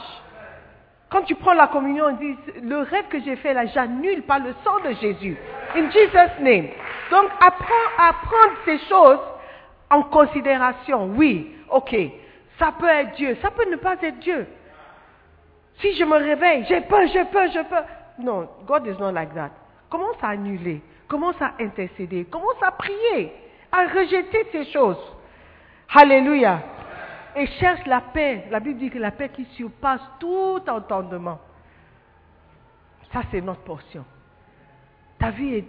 Quand 1.11 1.23
tu 1.23 1.35
prends 1.35 1.55
la 1.55 1.67
communion, 1.67 2.07
on 2.07 2.13
dit, 2.13 2.37
le 2.63 2.79
rêve 2.79 3.09
que 3.09 3.21
j'ai 3.21 3.35
fait 3.37 3.53
là, 3.53 3.67
j'annule 3.67 4.23
par 4.23 4.39
le 4.39 4.55
sang 4.63 4.79
de 4.85 4.93
Jésus. 4.95 5.37
In 5.75 5.91
Jesus' 5.91 6.41
name. 6.41 6.69
Donc, 7.11 7.27
apprends 7.41 7.91
à 7.99 8.13
prendre 8.13 8.55
ces 8.65 8.79
choses 8.89 9.19
en 9.91 10.03
considération. 10.05 11.11
Oui, 11.17 11.53
ok. 11.69 11.97
Ça 12.61 12.73
peut 12.79 12.89
être 12.89 13.17
Dieu, 13.17 13.37
ça 13.43 13.51
peut 13.51 13.69
ne 13.69 13.77
pas 13.77 13.95
être 14.03 14.21
Dieu. 14.21 14.47
Si 15.81 15.97
je 15.97 16.05
me 16.05 16.17
réveille, 16.17 16.65
j'ai 16.69 16.83
peur, 16.83 17.07
j'ai 17.13 17.25
peur, 17.25 17.49
j'ai 17.53 17.65
peur. 17.65 17.85
Non, 18.19 18.49
God 18.67 18.87
is 18.87 19.01
not 19.01 19.13
like 19.13 19.35
that. 19.35 19.51
Commence 19.89 20.17
à 20.23 20.29
annuler, 20.29 20.83
commence 21.11 21.43
à 21.43 21.55
intercéder, 21.59 22.25
commence 22.25 22.63
à 22.63 22.71
prier, 22.71 23.33
à 23.71 23.83
rejeter 23.83 24.47
ces 24.53 24.65
choses. 24.73 24.97
Alléluia. 25.93 26.63
Et 27.37 27.47
cherche 27.47 27.85
la 27.87 28.01
paix. 28.01 28.47
La 28.51 28.61
Bible 28.61 28.79
dit 28.79 28.91
que 28.91 28.99
la 28.99 29.11
paix 29.11 29.29
qui 29.29 29.45
surpasse 29.57 30.01
tout 30.21 30.61
entendement. 30.69 31.41
Ça, 33.13 33.23
c'est 33.31 33.41
notre 33.41 33.63
portion. 33.63 34.05
Ta 35.19 35.31
vie 35.31 35.57
est 35.57 35.69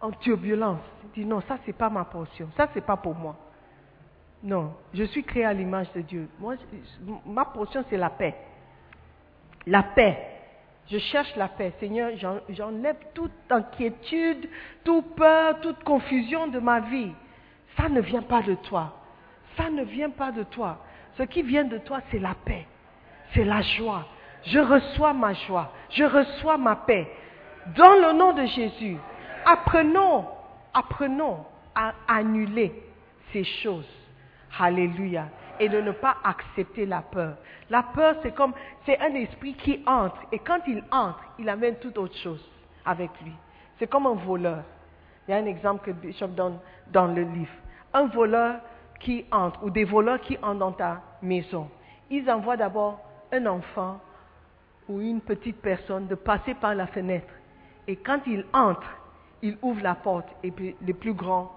en 0.00 0.10
turbulence. 0.12 0.80
Dis 1.14 1.26
non, 1.26 1.42
ça, 1.42 1.58
c'est 1.66 1.74
pas 1.74 1.90
ma 1.90 2.04
portion. 2.04 2.48
Ça, 2.56 2.68
c'est 2.72 2.84
pas 2.84 2.96
pour 2.96 3.14
moi. 3.14 3.36
Non, 4.42 4.74
je 4.94 5.04
suis 5.04 5.22
créé 5.22 5.44
à 5.44 5.52
l'image 5.52 5.92
de 5.92 6.00
Dieu. 6.00 6.28
Ma 7.26 7.44
portion, 7.44 7.84
c'est 7.88 7.98
la 7.98 8.10
paix. 8.10 8.34
La 9.66 9.82
paix. 9.82 10.31
Je 10.90 10.98
cherche 10.98 11.34
la 11.36 11.48
paix. 11.48 11.72
Seigneur, 11.80 12.10
j'enlève 12.50 12.96
toute 13.14 13.32
inquiétude, 13.50 14.48
toute 14.84 15.14
peur, 15.14 15.60
toute 15.60 15.82
confusion 15.84 16.48
de 16.48 16.58
ma 16.58 16.80
vie. 16.80 17.12
Ça 17.76 17.88
ne 17.88 18.00
vient 18.00 18.22
pas 18.22 18.42
de 18.42 18.54
toi. 18.54 18.94
Ça 19.56 19.70
ne 19.70 19.84
vient 19.84 20.10
pas 20.10 20.32
de 20.32 20.42
toi. 20.44 20.84
Ce 21.16 21.22
qui 21.22 21.42
vient 21.42 21.64
de 21.64 21.78
toi, 21.78 22.00
c'est 22.10 22.18
la 22.18 22.34
paix. 22.44 22.66
C'est 23.34 23.44
la 23.44 23.62
joie. 23.62 24.06
Je 24.44 24.58
reçois 24.58 25.12
ma 25.12 25.34
joie. 25.34 25.72
Je 25.90 26.04
reçois 26.04 26.58
ma 26.58 26.76
paix. 26.76 27.08
Dans 27.76 27.92
le 27.92 28.12
nom 28.12 28.32
de 28.32 28.44
Jésus, 28.46 28.96
apprenons, 29.46 30.26
apprenons 30.74 31.44
à 31.74 31.94
annuler 32.08 32.72
ces 33.32 33.44
choses 33.44 33.88
Alléluia. 34.58 35.28
Et 35.60 35.68
de 35.68 35.80
ne 35.80 35.92
pas 35.92 36.16
accepter 36.24 36.86
la 36.86 37.02
peur. 37.02 37.36
La 37.70 37.82
peur, 37.82 38.16
c'est 38.22 38.34
comme, 38.34 38.52
c'est 38.84 38.98
un 39.00 39.14
esprit 39.14 39.54
qui 39.54 39.82
entre. 39.86 40.20
Et 40.32 40.38
quand 40.38 40.60
il 40.66 40.82
entre, 40.90 41.22
il 41.38 41.48
amène 41.48 41.76
toute 41.76 41.96
autre 41.98 42.16
chose 42.16 42.44
avec 42.84 43.10
lui. 43.22 43.32
C'est 43.78 43.86
comme 43.86 44.06
un 44.06 44.14
voleur. 44.14 44.62
Il 45.26 45.30
y 45.30 45.34
a 45.34 45.38
un 45.38 45.46
exemple 45.46 45.84
que 45.84 45.90
Bishop 45.92 46.28
donne 46.28 46.58
dans 46.90 47.06
le 47.06 47.22
livre. 47.22 47.52
Un 47.94 48.06
voleur 48.06 48.60
qui 49.00 49.24
entre, 49.30 49.62
ou 49.64 49.70
des 49.70 49.84
voleurs 49.84 50.20
qui 50.20 50.36
entrent 50.42 50.58
dans 50.58 50.72
ta 50.72 51.00
maison. 51.22 51.68
Ils 52.10 52.28
envoient 52.30 52.56
d'abord 52.56 53.00
un 53.32 53.46
enfant 53.46 54.00
ou 54.88 55.00
une 55.00 55.20
petite 55.20 55.60
personne 55.60 56.06
de 56.06 56.14
passer 56.14 56.54
par 56.54 56.74
la 56.74 56.86
fenêtre. 56.86 57.32
Et 57.86 57.96
quand 57.96 58.20
il 58.26 58.44
entre, 58.52 58.88
il 59.42 59.56
ouvre 59.62 59.82
la 59.82 59.94
porte 59.94 60.28
et 60.42 60.52
les 60.80 60.92
plus 60.92 61.14
grands 61.14 61.50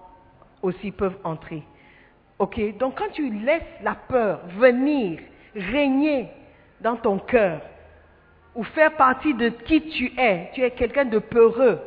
aussi 0.62 0.90
peuvent 0.90 1.18
entrer. 1.22 1.62
Donc 2.38 2.98
quand 2.98 3.10
tu 3.12 3.30
laisses 3.30 3.62
la 3.82 3.94
peur 3.94 4.40
venir, 4.58 5.20
régner 5.54 6.28
dans 6.80 6.96
ton 6.96 7.18
cœur, 7.18 7.60
ou 8.54 8.64
faire 8.64 8.96
partie 8.96 9.34
de 9.34 9.48
qui 9.50 9.82
tu 9.82 10.12
es, 10.18 10.50
tu 10.54 10.62
es 10.62 10.70
quelqu'un 10.70 11.04
de 11.04 11.18
peureux, 11.18 11.78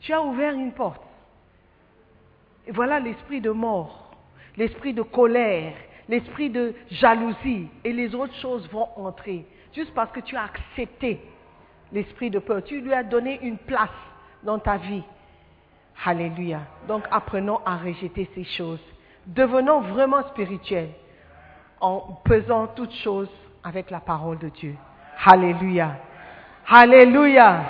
tu 0.00 0.12
as 0.12 0.22
ouvert 0.22 0.52
une 0.52 0.72
porte. 0.72 1.02
Et 2.66 2.72
voilà 2.72 3.00
l'esprit 3.00 3.40
de 3.40 3.50
mort, 3.50 4.10
l'esprit 4.56 4.92
de 4.92 5.02
colère, 5.02 5.74
l'esprit 6.08 6.50
de 6.50 6.74
jalousie, 6.90 7.68
et 7.84 7.92
les 7.92 8.14
autres 8.14 8.34
choses 8.36 8.68
vont 8.70 8.88
entrer, 8.96 9.46
juste 9.74 9.94
parce 9.94 10.12
que 10.12 10.20
tu 10.20 10.36
as 10.36 10.44
accepté 10.44 11.20
l'esprit 11.92 12.30
de 12.30 12.38
peur. 12.38 12.62
Tu 12.64 12.80
lui 12.80 12.92
as 12.92 13.04
donné 13.04 13.40
une 13.42 13.58
place 13.58 13.88
dans 14.42 14.58
ta 14.58 14.76
vie. 14.76 15.02
Alléluia. 16.04 16.60
Donc 16.88 17.04
apprenons 17.10 17.60
à 17.64 17.76
rejeter 17.76 18.28
ces 18.34 18.44
choses. 18.44 18.82
Devenons 19.26 19.80
vraiment 19.80 20.22
spirituels 20.28 20.90
en 21.80 22.20
pesant 22.24 22.66
toutes 22.68 22.94
choses 22.94 23.30
avec 23.62 23.90
la 23.90 24.00
parole 24.00 24.38
de 24.38 24.48
Dieu. 24.48 24.76
Alléluia. 25.24 25.96
Alléluia. 26.68 27.62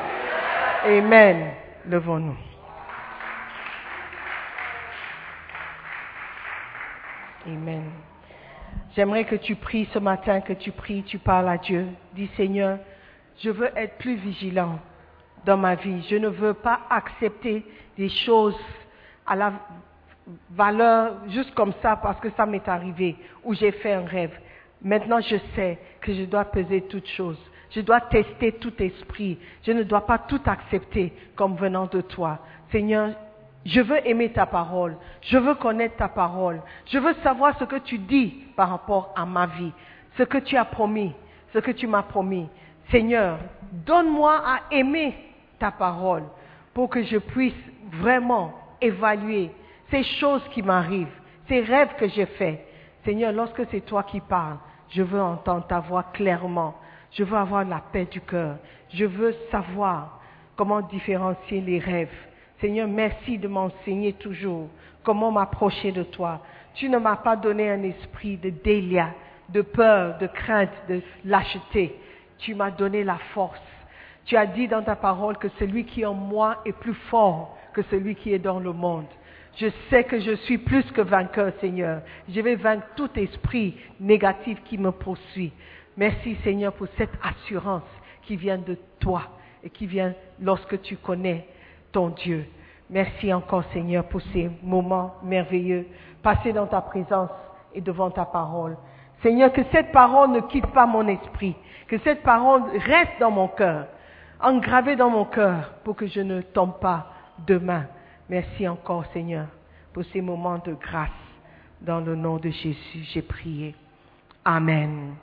Amen. 0.85 1.53
Levons-nous. 1.87 2.37
Amen. 7.47 7.91
J'aimerais 8.97 9.25
que 9.25 9.37
tu 9.37 9.55
pries 9.55 9.89
ce 9.93 9.99
matin, 9.99 10.41
que 10.41 10.53
tu 10.53 10.73
pries, 10.73 11.03
tu 11.03 11.19
parles 11.19 11.49
à 11.49 11.59
Dieu. 11.59 11.87
Dis 12.15 12.31
Seigneur, 12.37 12.79
je 13.39 13.51
veux 13.51 13.71
être 13.77 13.99
plus 13.99 14.15
vigilant 14.17 14.79
dans 15.45 15.57
ma 15.57 15.75
vie. 15.75 16.03
Je 16.09 16.17
ne 16.17 16.29
veux 16.29 16.55
pas 16.55 16.81
accepter 16.91 17.65
des 17.97 18.09
choses 18.09 18.59
à 19.27 19.37
la 19.37 19.53
valeur 20.51 21.17
juste 21.29 21.55
comme 21.55 21.73
ça 21.83 21.97
parce 21.97 22.19
que 22.21 22.31
ça 22.31 22.47
m'est 22.47 22.67
arrivé 22.69 23.17
ou 23.43 23.55
j'ai 23.55 23.73
fait 23.73 23.93
un 23.93 24.05
rêve. 24.05 24.33
Maintenant, 24.83 25.21
je 25.21 25.37
sais 25.55 25.79
que 26.01 26.13
je 26.13 26.25
dois 26.25 26.45
peser 26.45 26.83
toutes 26.83 27.09
choses. 27.09 27.39
Je 27.71 27.81
dois 27.81 28.01
tester 28.03 28.53
tout 28.53 28.73
esprit. 28.83 29.39
Je 29.63 29.73
ne 29.73 29.83
dois 29.83 30.07
pas 30.07 30.19
tout 30.19 30.41
accepter 30.47 31.13
comme 31.35 31.57
venant 31.57 31.87
de 31.87 32.01
toi. 32.03 32.39
Seigneur, 32.71 33.11
je 33.65 33.81
veux 33.81 34.07
aimer 34.07 34.31
ta 34.31 34.47
parole. 34.47 34.97
Je 35.23 35.39
veux 35.39 35.55
connaître 35.55 35.97
ta 35.97 36.09
parole. 36.09 36.61
Je 36.87 36.99
veux 36.99 37.15
savoir 37.23 37.59
ce 37.59 37.65
que 37.65 37.77
tu 37.77 37.99
dis 37.99 38.45
par 38.57 38.69
rapport 38.69 39.13
à 39.17 39.25
ma 39.25 39.47
vie. 39.47 39.73
Ce 40.19 40.23
que 40.23 40.39
tu 40.39 40.57
as 40.57 40.67
promis. 40.67 41.15
Ce 41.53 41.59
que 41.59 41.71
tu 41.71 41.87
m'as 41.87 42.03
promis. 42.03 42.49
Seigneur, 42.91 43.39
donne-moi 43.73 44.43
à 44.45 44.61
aimer 44.71 45.15
ta 45.65 45.71
parole 45.71 46.25
pour 46.75 46.91
que 46.91 47.03
je 47.03 47.17
puisse 47.17 47.65
vraiment 47.91 48.53
évaluer 48.83 49.51
ces 49.91 50.03
choses 50.21 50.43
qui 50.53 50.63
m'arrivent, 50.63 51.19
ces 51.49 51.61
rêves 51.61 51.95
que 51.99 52.07
j'ai 52.07 52.27
faits. 52.27 52.61
Seigneur, 53.03 53.33
lorsque 53.33 53.65
c'est 53.71 53.81
toi 53.81 54.03
qui 54.03 54.21
parles, 54.21 54.59
je 54.91 55.03
veux 55.03 55.23
entendre 55.23 55.67
ta 55.67 55.81
voix 55.81 56.03
clairement. 56.13 56.75
Je 57.13 57.25
veux 57.25 57.39
avoir 57.39 57.65
la 57.65 57.81
paix 57.81 58.05
du 58.05 58.21
cœur. 58.21 58.57
Je 58.93 59.07
veux 59.07 59.35
savoir 59.51 60.21
comment 60.55 60.83
différencier 60.83 61.63
les 61.63 61.79
rêves. 61.79 62.19
Seigneur, 62.61 62.87
merci 62.87 63.39
de 63.39 63.49
m'enseigner 63.49 64.13
toujours 64.13 64.69
comment 65.03 65.31
m'approcher 65.31 65.93
de 65.93 66.03
toi. 66.03 66.43
Tu 66.75 66.91
ne 66.91 66.99
m'as 66.99 67.17
pas 67.17 67.37
donné 67.37 67.71
un 67.71 67.83
esprit 67.85 68.37
de 68.37 68.51
délia, 68.51 69.15
de 69.49 69.63
peur, 69.63 70.19
de 70.19 70.27
crainte, 70.27 70.75
de 70.91 71.01
lâcheté. 71.25 71.99
Tu 72.37 72.55
m'as 72.55 72.71
donné 72.71 73.03
la 73.03 73.17
force. 73.33 73.74
Tu 74.25 74.37
as 74.37 74.47
dit 74.47 74.69
dans 74.69 74.83
ta 74.83 74.97
parole 74.97 75.37
que 75.37 75.49
celui 75.59 75.85
qui 75.85 76.03
est 76.03 76.07
en 76.07 76.15
moi 76.15 76.59
est 76.65 76.73
plus 76.73 76.95
fort 77.11 77.57
que 77.75 77.83
celui 77.91 78.15
qui 78.15 78.33
est 78.33 78.39
dans 78.39 78.61
le 78.61 78.73
monde. 78.73 79.07
Je 79.57 79.67
sais 79.91 80.05
que 80.05 80.19
je 80.19 80.33
suis 80.33 80.59
plus 80.59 80.85
que 80.93 81.01
vainqueur, 81.01 81.53
Seigneur. 81.61 82.01
Je 82.29 82.41
vais 82.41 82.57
vaincre 82.57 82.87
tout 82.97 83.11
esprit 83.17 83.77
négatif 84.01 84.63
qui 84.65 84.79
me 84.79 84.91
poursuit. 84.91 85.53
Merci, 85.97 86.37
Seigneur, 86.43 86.73
pour 86.73 86.89
cette 86.97 87.13
assurance 87.23 87.83
qui 88.23 88.37
vient 88.37 88.59
de 88.59 88.77
toi 88.99 89.23
et 89.63 89.71
qui 89.71 89.87
vient 89.87 90.15
lorsque 90.41 90.81
tu 90.83 90.97
connais 90.97 91.47
ton 91.93 92.09
Dieu. 92.09 92.47
Merci 92.91 93.33
encore, 93.33 93.65
Seigneur, 93.73 94.05
pour 94.05 94.23
ces 94.33 94.51
moments 94.63 95.15
merveilleux 95.23 95.87
passés 96.23 96.53
dans 96.53 96.67
ta 96.67 96.81
présence 96.81 97.31
et 97.75 97.81
devant 97.81 98.11
ta 98.11 98.25
parole. 98.25 98.77
Seigneur, 99.23 99.53
que 99.53 99.63
cette 99.71 99.93
parole 99.93 100.33
ne 100.33 100.41
quitte 100.41 100.67
pas 100.69 100.87
mon 100.87 101.07
esprit, 101.07 101.55
que 101.87 101.99
cette 101.99 102.23
parole 102.23 102.63
reste 102.87 103.13
dans 103.21 103.31
mon 103.31 103.49
cœur, 103.49 103.87
engravée 104.41 104.97
dans 104.97 105.11
mon 105.11 105.25
cœur, 105.25 105.75
pour 105.85 105.97
que 105.97 106.07
je 106.07 106.21
ne 106.21 106.41
tombe 106.41 106.79
pas 106.81 107.13
demain. 107.47 107.87
Merci 108.29 108.67
encore, 108.69 109.05
Seigneur, 109.13 109.47
pour 109.93 110.05
ces 110.13 110.21
moments 110.21 110.59
de 110.59 110.75
grâce. 110.75 111.11
Dans 111.81 112.01
le 112.01 112.15
nom 112.15 112.39
de 112.39 112.49
Jésus, 112.49 113.05
j'ai 113.13 113.23
prié. 113.23 113.75
Amen. 114.45 115.15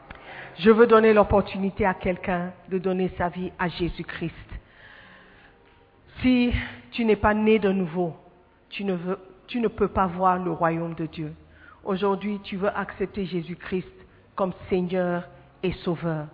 Je 0.59 0.69
veux 0.69 0.85
donner 0.85 1.13
l'opportunité 1.13 1.85
à 1.85 1.93
quelqu'un 1.93 2.51
de 2.69 2.77
donner 2.77 3.11
sa 3.17 3.29
vie 3.29 3.51
à 3.57 3.67
Jésus-Christ. 3.67 4.35
Si 6.21 6.53
tu 6.91 7.05
n'es 7.05 7.15
pas 7.15 7.33
né 7.33 7.57
de 7.57 7.71
nouveau, 7.71 8.15
tu 8.69 8.83
ne, 8.83 8.95
tu 9.47 9.59
ne 9.59 9.67
peux 9.67 9.87
pas 9.87 10.07
voir 10.07 10.37
le 10.37 10.51
royaume 10.51 10.93
de 10.93 11.05
Dieu. 11.07 11.33
Aujourd'hui, 11.83 12.39
tu 12.43 12.57
veux 12.57 12.69
accepter 12.77 13.25
Jésus-Christ 13.25 13.91
comme 14.35 14.53
Seigneur 14.69 15.27
et 15.63 15.71
Sauveur. 15.83 16.27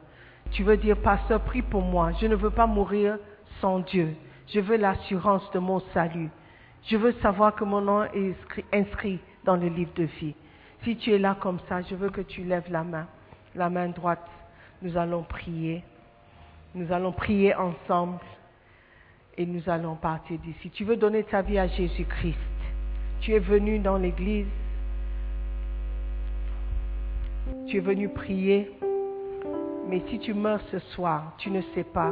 Tu 0.51 0.63
veux 0.63 0.77
dire, 0.77 0.97
Pasteur, 0.97 1.41
prie 1.41 1.61
pour 1.61 1.81
moi. 1.81 2.11
Je 2.19 2.27
ne 2.27 2.35
veux 2.35 2.49
pas 2.49 2.67
mourir 2.67 3.17
sans 3.61 3.79
Dieu. 3.79 4.15
Je 4.47 4.59
veux 4.59 4.77
l'assurance 4.77 5.49
de 5.51 5.59
mon 5.59 5.79
salut. 5.93 6.29
Je 6.89 6.95
veux 6.95 7.13
savoir 7.21 7.55
que 7.55 7.63
mon 7.63 7.81
nom 7.81 8.03
est 8.03 8.35
inscrit 8.73 9.19
dans 9.43 9.55
le 9.55 9.67
livre 9.67 9.91
de 9.95 10.03
vie. 10.03 10.35
Si 10.83 10.95
tu 10.95 11.11
es 11.11 11.17
là 11.17 11.35
comme 11.39 11.59
ça, 11.67 11.81
je 11.81 11.95
veux 11.95 12.09
que 12.09 12.21
tu 12.21 12.43
lèves 12.43 12.71
la 12.71 12.83
main, 12.83 13.07
la 13.55 13.69
main 13.69 13.89
droite. 13.89 14.25
Nous 14.81 14.95
allons 14.95 15.23
prier. 15.23 15.83
Nous 16.75 16.91
allons 16.91 17.11
prier 17.11 17.55
ensemble 17.55 18.19
et 19.37 19.45
nous 19.45 19.67
allons 19.67 19.95
partir 19.95 20.37
d'ici. 20.39 20.69
Tu 20.69 20.83
veux 20.83 20.97
donner 20.97 21.23
ta 21.23 21.41
vie 21.41 21.59
à 21.59 21.67
Jésus-Christ. 21.67 22.37
Tu 23.21 23.33
es 23.33 23.39
venu 23.39 23.79
dans 23.79 23.97
l'église. 23.97 24.47
Tu 27.67 27.77
es 27.77 27.81
venu 27.81 28.09
prier. 28.09 28.71
Mais 29.89 30.01
si 30.09 30.19
tu 30.19 30.33
meurs 30.33 30.59
ce 30.71 30.79
soir, 30.79 31.33
tu 31.37 31.49
ne 31.49 31.61
sais 31.73 31.85
pas 31.85 32.11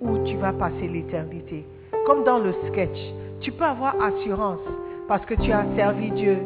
où 0.00 0.18
tu 0.24 0.36
vas 0.36 0.52
passer 0.52 0.88
l'éternité. 0.88 1.64
Comme 2.04 2.24
dans 2.24 2.38
le 2.38 2.52
sketch, 2.68 2.98
tu 3.40 3.52
peux 3.52 3.64
avoir 3.64 3.94
assurance 4.02 4.58
parce 5.06 5.24
que 5.26 5.34
tu 5.34 5.52
as 5.52 5.64
servi 5.76 6.10
Dieu. 6.10 6.38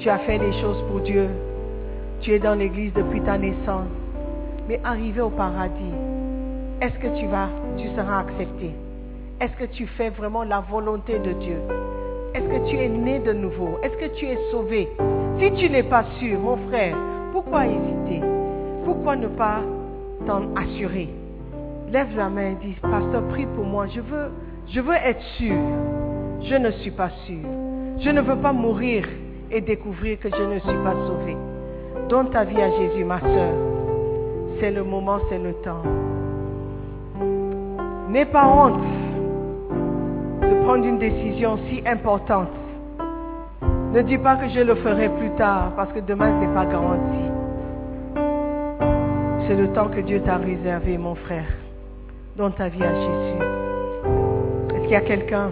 Tu 0.00 0.08
as 0.08 0.18
fait 0.18 0.38
des 0.38 0.52
choses 0.60 0.82
pour 0.90 1.00
Dieu. 1.00 1.28
Tu 2.22 2.32
es 2.32 2.40
dans 2.40 2.54
l'église 2.54 2.92
depuis 2.94 3.20
ta 3.20 3.38
naissance. 3.38 3.86
Mais 4.68 4.80
arrivé 4.82 5.20
au 5.20 5.30
paradis, 5.30 5.94
est-ce 6.80 6.98
que 6.98 7.18
tu 7.20 7.26
vas, 7.26 7.48
tu 7.76 7.88
seras 7.94 8.20
accepté? 8.20 8.72
Est-ce 9.40 9.56
que 9.56 9.72
tu 9.72 9.86
fais 9.86 10.10
vraiment 10.10 10.42
la 10.42 10.60
volonté 10.60 11.18
de 11.20 11.32
Dieu? 11.34 11.58
Est-ce 12.34 12.46
que 12.46 12.68
tu 12.68 12.76
es 12.76 12.88
né 12.88 13.20
de 13.20 13.32
nouveau? 13.32 13.78
Est-ce 13.82 13.96
que 13.96 14.12
tu 14.16 14.26
es 14.26 14.38
sauvé? 14.50 14.88
Si 15.38 15.52
tu 15.52 15.70
n'es 15.70 15.82
pas 15.84 16.04
sûr, 16.18 16.38
mon 16.40 16.56
frère, 16.68 16.96
pourquoi 17.32 17.66
hésiter? 17.66 18.22
Pourquoi 18.84 19.16
ne 19.16 19.28
pas 19.28 19.60
t'en 20.26 20.54
assurer? 20.56 21.08
Lève 21.90 22.16
la 22.16 22.28
main 22.28 22.52
et 22.52 22.56
dis, 22.64 22.74
pasteur, 22.80 23.22
prie 23.28 23.46
pour 23.46 23.64
moi. 23.64 23.86
Je 23.86 24.00
veux, 24.80 24.94
être 24.94 25.22
sûr. 25.36 25.56
Je 26.42 26.54
ne 26.56 26.70
suis 26.70 26.90
pas 26.90 27.10
sûr. 27.26 27.40
Je 28.00 28.10
ne 28.10 28.20
veux 28.20 28.36
pas 28.36 28.52
mourir 28.52 29.06
et 29.50 29.60
découvrir 29.60 30.18
que 30.18 30.28
je 30.30 30.42
ne 30.42 30.58
suis 30.58 30.78
pas 30.82 30.94
sauvé. 31.06 31.36
Donne 32.08 32.30
ta 32.30 32.44
vie 32.44 32.60
à 32.60 32.70
Jésus, 32.70 33.04
ma 33.04 33.20
soeur. 33.20 33.54
C'est 34.58 34.70
le 34.70 34.82
moment, 34.82 35.18
c'est 35.28 35.38
le 35.38 35.52
temps. 35.54 35.82
N'aie 38.08 38.26
pas 38.26 38.46
honte 38.46 38.82
de 40.42 40.64
prendre 40.64 40.84
une 40.84 40.98
décision 40.98 41.58
si 41.68 41.82
importante. 41.86 42.48
Ne 43.92 44.02
dis 44.02 44.18
pas 44.18 44.36
que 44.36 44.48
je 44.48 44.60
le 44.60 44.74
ferai 44.76 45.08
plus 45.10 45.30
tard 45.36 45.72
parce 45.76 45.92
que 45.92 46.00
demain 46.00 46.30
n'est 46.40 46.54
pas 46.54 46.64
garanti. 46.64 47.31
C'est 49.46 49.54
le 49.54 49.68
temps 49.72 49.88
que 49.88 50.00
Dieu 50.00 50.20
t'a 50.20 50.36
réservé, 50.36 50.98
mon 50.98 51.14
frère. 51.14 51.48
Donne 52.36 52.52
ta 52.52 52.68
vie 52.68 52.82
à 52.82 52.94
Jésus. 52.94 53.38
Est-ce 54.74 54.82
qu'il 54.82 54.92
y 54.92 54.96
a 54.96 55.00
quelqu'un? 55.00 55.50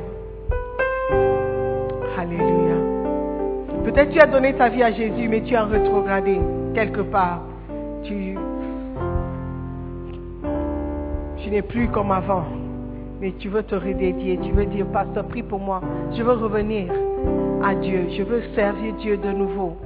Alléluia. 2.18 2.76
Peut-être 3.84 4.11
tu 4.11 4.20
as 4.20 4.26
donné 4.26 4.55
ta 4.55 4.68
vie 4.68 4.82
à 4.82 4.93
Jésus, 4.93 5.28
mais 5.28 5.43
tu 5.43 5.57
as 5.57 5.64
rétrogradé 5.64 6.41
quelque 6.74 7.01
part. 7.01 7.43
Tu, 8.05 8.36
tu 11.38 11.51
n'es 11.51 11.62
plus 11.62 11.88
comme 11.88 12.12
avant 12.12 12.45
mais 13.20 13.34
tu 13.38 13.51
veux 13.51 13.62
te 13.62 13.74
redédier, 13.74 14.38
tu 14.43 14.51
veux 14.53 14.64
dire, 14.64 14.86
pasteur, 14.86 15.26
prie 15.26 15.43
pour 15.43 15.61
moi. 15.61 15.82
Je 16.16 16.22
veux 16.22 16.32
revenir 16.32 16.91
à 17.62 17.74
Dieu, 17.74 18.07
je 18.16 18.22
veux 18.22 18.43
servir 18.55 18.95
Dieu 18.95 19.18
de 19.18 19.30
nouveau. 19.30 19.76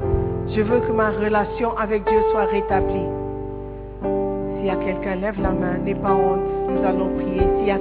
Je 0.54 0.60
veux 0.60 0.80
que 0.80 0.92
ma 0.92 1.10
relation 1.10 1.76
avec 1.76 2.04
Dieu 2.04 2.20
soit 2.30 2.44
rétablie. 2.44 3.23
S'il 4.64 4.72
y 4.72 4.76
a 4.76 4.82
quelqu'un, 4.82 5.16
lève 5.16 5.38
la 5.42 5.50
main, 5.50 5.76
n'aie 5.84 5.94
pas 5.94 6.14
honte, 6.14 6.40
nous 6.70 6.88
allons 6.88 7.10
prier. 7.16 7.46
S'il 7.58 7.66
y 7.66 7.70
a 7.70 7.76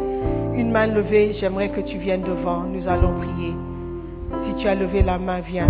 une 0.53 0.69
main 0.69 0.87
levée, 0.87 1.33
j'aimerais 1.39 1.69
que 1.69 1.79
tu 1.79 1.97
viennes 1.97 2.23
devant, 2.23 2.63
nous 2.63 2.85
allons 2.89 3.13
prier. 3.19 3.53
Si 4.45 4.55
tu 4.61 4.67
as 4.67 4.75
levé 4.75 5.01
la 5.01 5.17
main, 5.17 5.39
viens. 5.47 5.69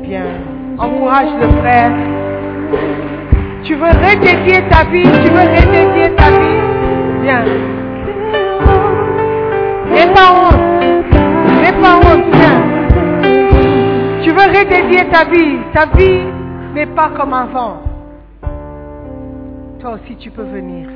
Viens. 0.00 0.40
Encourage 0.78 1.28
le 1.38 1.48
frère. 1.58 1.92
Tu 3.64 3.74
veux 3.74 3.84
redédier 3.84 4.66
ta 4.70 4.84
vie, 4.84 5.02
tu 5.02 5.30
veux 5.30 5.48
redédier 5.50 6.16
ta 6.16 6.30
vie. 6.30 6.62
Viens. 7.22 7.44
N'aie 9.90 10.14
pas 10.14 10.32
honte. 10.32 10.82
N'aie 11.60 11.78
pas 11.82 11.96
honte, 11.98 12.24
viens. 12.32 12.62
Tu 14.22 14.30
veux 14.30 14.48
redédier 14.48 15.10
ta 15.12 15.24
vie. 15.26 15.58
Ta 15.74 15.84
vie 15.94 16.24
n'est 16.74 16.86
pas 16.86 17.10
comme 17.14 17.34
avant. 17.34 17.85
Toi 19.86 20.00
aussi, 20.02 20.16
tu 20.16 20.32
peux 20.32 20.42
venir. 20.42 20.88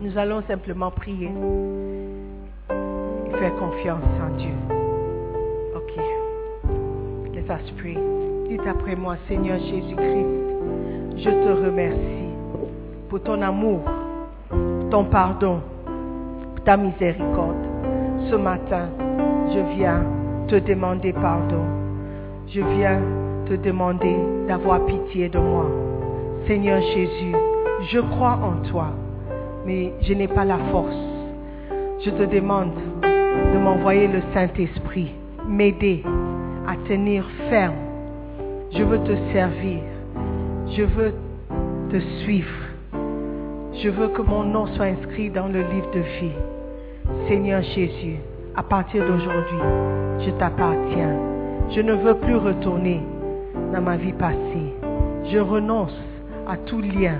Nous 0.00 0.18
allons 0.18 0.42
simplement 0.48 0.90
prier 0.90 1.30
et 2.68 3.38
faire 3.38 3.54
confiance 3.54 4.02
en 4.20 4.36
Dieu. 4.36 4.50
Ok. 5.76 5.96
Let 7.32 7.44
us. 7.54 7.72
Dites 8.48 8.66
après 8.68 8.96
moi, 8.96 9.14
Seigneur 9.28 9.60
Jésus-Christ, 9.60 11.18
je 11.18 11.30
te 11.30 11.64
remercie 11.64 12.34
pour 13.08 13.22
ton 13.22 13.40
amour, 13.40 13.82
ton 14.90 15.04
pardon, 15.04 15.60
ta 16.64 16.76
miséricorde. 16.76 17.64
Ce 18.28 18.34
matin, 18.34 18.88
je 19.54 19.60
viens 19.76 20.02
te 20.48 20.56
demander 20.56 21.12
pardon. 21.12 21.62
Je 22.48 22.60
viens 22.60 22.98
te 23.46 23.54
demander 23.54 24.16
d'avoir 24.48 24.84
pitié 24.84 25.28
de 25.28 25.38
moi. 25.38 25.66
Seigneur 26.48 26.82
Jésus, 26.82 27.36
je 27.90 27.98
crois 27.98 28.38
en 28.42 28.68
toi, 28.68 28.88
mais 29.66 29.92
je 30.02 30.14
n'ai 30.14 30.28
pas 30.28 30.44
la 30.44 30.58
force. 30.70 30.96
Je 32.04 32.10
te 32.10 32.22
demande 32.22 32.72
de 33.02 33.58
m'envoyer 33.58 34.06
le 34.08 34.20
Saint-Esprit, 34.32 35.12
m'aider 35.48 36.04
à 36.68 36.76
tenir 36.88 37.24
ferme. 37.48 37.74
Je 38.72 38.82
veux 38.82 38.98
te 38.98 39.12
servir. 39.32 39.80
Je 40.76 40.82
veux 40.82 41.12
te 41.90 41.98
suivre. 42.22 42.48
Je 43.74 43.88
veux 43.88 44.08
que 44.08 44.22
mon 44.22 44.44
nom 44.44 44.66
soit 44.66 44.86
inscrit 44.86 45.30
dans 45.30 45.48
le 45.48 45.60
livre 45.60 45.90
de 45.92 46.00
vie. 46.00 47.28
Seigneur 47.28 47.62
Jésus, 47.62 48.16
à 48.56 48.62
partir 48.62 49.04
d'aujourd'hui, 49.06 49.58
je 50.20 50.30
t'appartiens. 50.32 51.16
Je 51.70 51.80
ne 51.80 51.94
veux 51.94 52.14
plus 52.14 52.36
retourner 52.36 53.00
dans 53.72 53.82
ma 53.82 53.96
vie 53.96 54.12
passée. 54.12 54.72
Je 55.30 55.38
renonce 55.38 55.96
à 56.48 56.56
tout 56.56 56.80
lien 56.80 57.18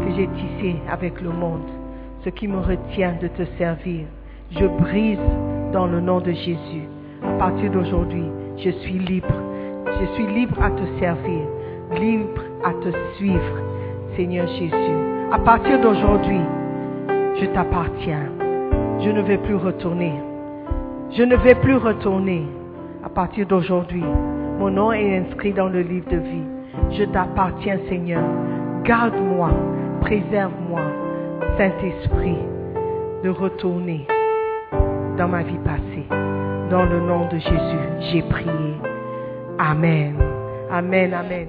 que 0.00 0.14
j'ai 0.16 0.28
tissé 0.28 0.76
avec 0.90 1.20
le 1.20 1.30
monde, 1.30 1.68
ce 2.24 2.30
qui 2.30 2.48
me 2.48 2.58
retient 2.58 3.14
de 3.20 3.28
te 3.28 3.44
servir. 3.58 4.06
Je 4.50 4.66
brise 4.66 5.18
dans 5.72 5.86
le 5.86 6.00
nom 6.00 6.20
de 6.20 6.32
Jésus. 6.32 6.88
À 7.22 7.38
partir 7.38 7.70
d'aujourd'hui, 7.70 8.24
je 8.58 8.70
suis 8.70 8.98
libre. 8.98 9.34
Je 10.00 10.06
suis 10.14 10.26
libre 10.26 10.56
à 10.60 10.70
te 10.70 10.98
servir, 10.98 11.42
libre 12.00 12.42
à 12.64 12.72
te 12.72 12.90
suivre, 13.16 13.58
Seigneur 14.16 14.46
Jésus. 14.48 14.96
À 15.30 15.38
partir 15.38 15.80
d'aujourd'hui, 15.80 16.40
je 17.40 17.46
t'appartiens. 17.46 18.28
Je 19.00 19.10
ne 19.10 19.22
vais 19.22 19.38
plus 19.38 19.56
retourner. 19.56 20.12
Je 21.16 21.22
ne 21.22 21.36
vais 21.36 21.54
plus 21.54 21.76
retourner. 21.76 22.42
À 23.04 23.08
partir 23.08 23.46
d'aujourd'hui, 23.46 24.04
mon 24.58 24.70
nom 24.70 24.92
est 24.92 25.18
inscrit 25.18 25.52
dans 25.52 25.68
le 25.68 25.80
livre 25.80 26.08
de 26.10 26.16
vie. 26.16 26.44
Je 26.90 27.04
t'appartiens, 27.04 27.78
Seigneur. 27.88 28.22
Garde-moi, 28.84 29.50
préserve-moi, 30.02 30.82
Saint-Esprit, 31.56 32.38
de 33.22 33.30
retourner 33.30 34.06
dans 35.16 35.28
ma 35.28 35.42
vie 35.42 35.58
passée. 35.64 36.06
Dans 36.70 36.84
le 36.84 37.00
nom 37.00 37.28
de 37.28 37.38
Jésus, 37.38 38.10
j'ai 38.10 38.22
prié. 38.22 38.74
Amen. 39.58 40.16
Amen, 40.70 41.14
amen. 41.14 41.48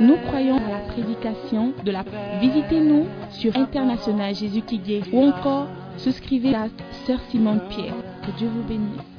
Nous 0.00 0.16
croyons 0.26 0.56
à 0.56 0.70
la 0.70 0.92
prédication 0.92 1.72
de 1.82 1.90
la... 1.90 2.04
Visitez-nous 2.40 3.06
sur 3.30 3.56
International 3.56 4.34
Jésus 4.34 4.60
qui 4.62 4.80
ou 5.12 5.22
encore 5.22 5.68
souscrivez 5.96 6.54
à 6.54 6.66
Sœur 7.06 7.20
Simone 7.30 7.62
Pierre. 7.70 7.94
Que 8.24 8.36
Dieu 8.36 8.48
vous 8.48 8.62
bénisse. 8.64 9.15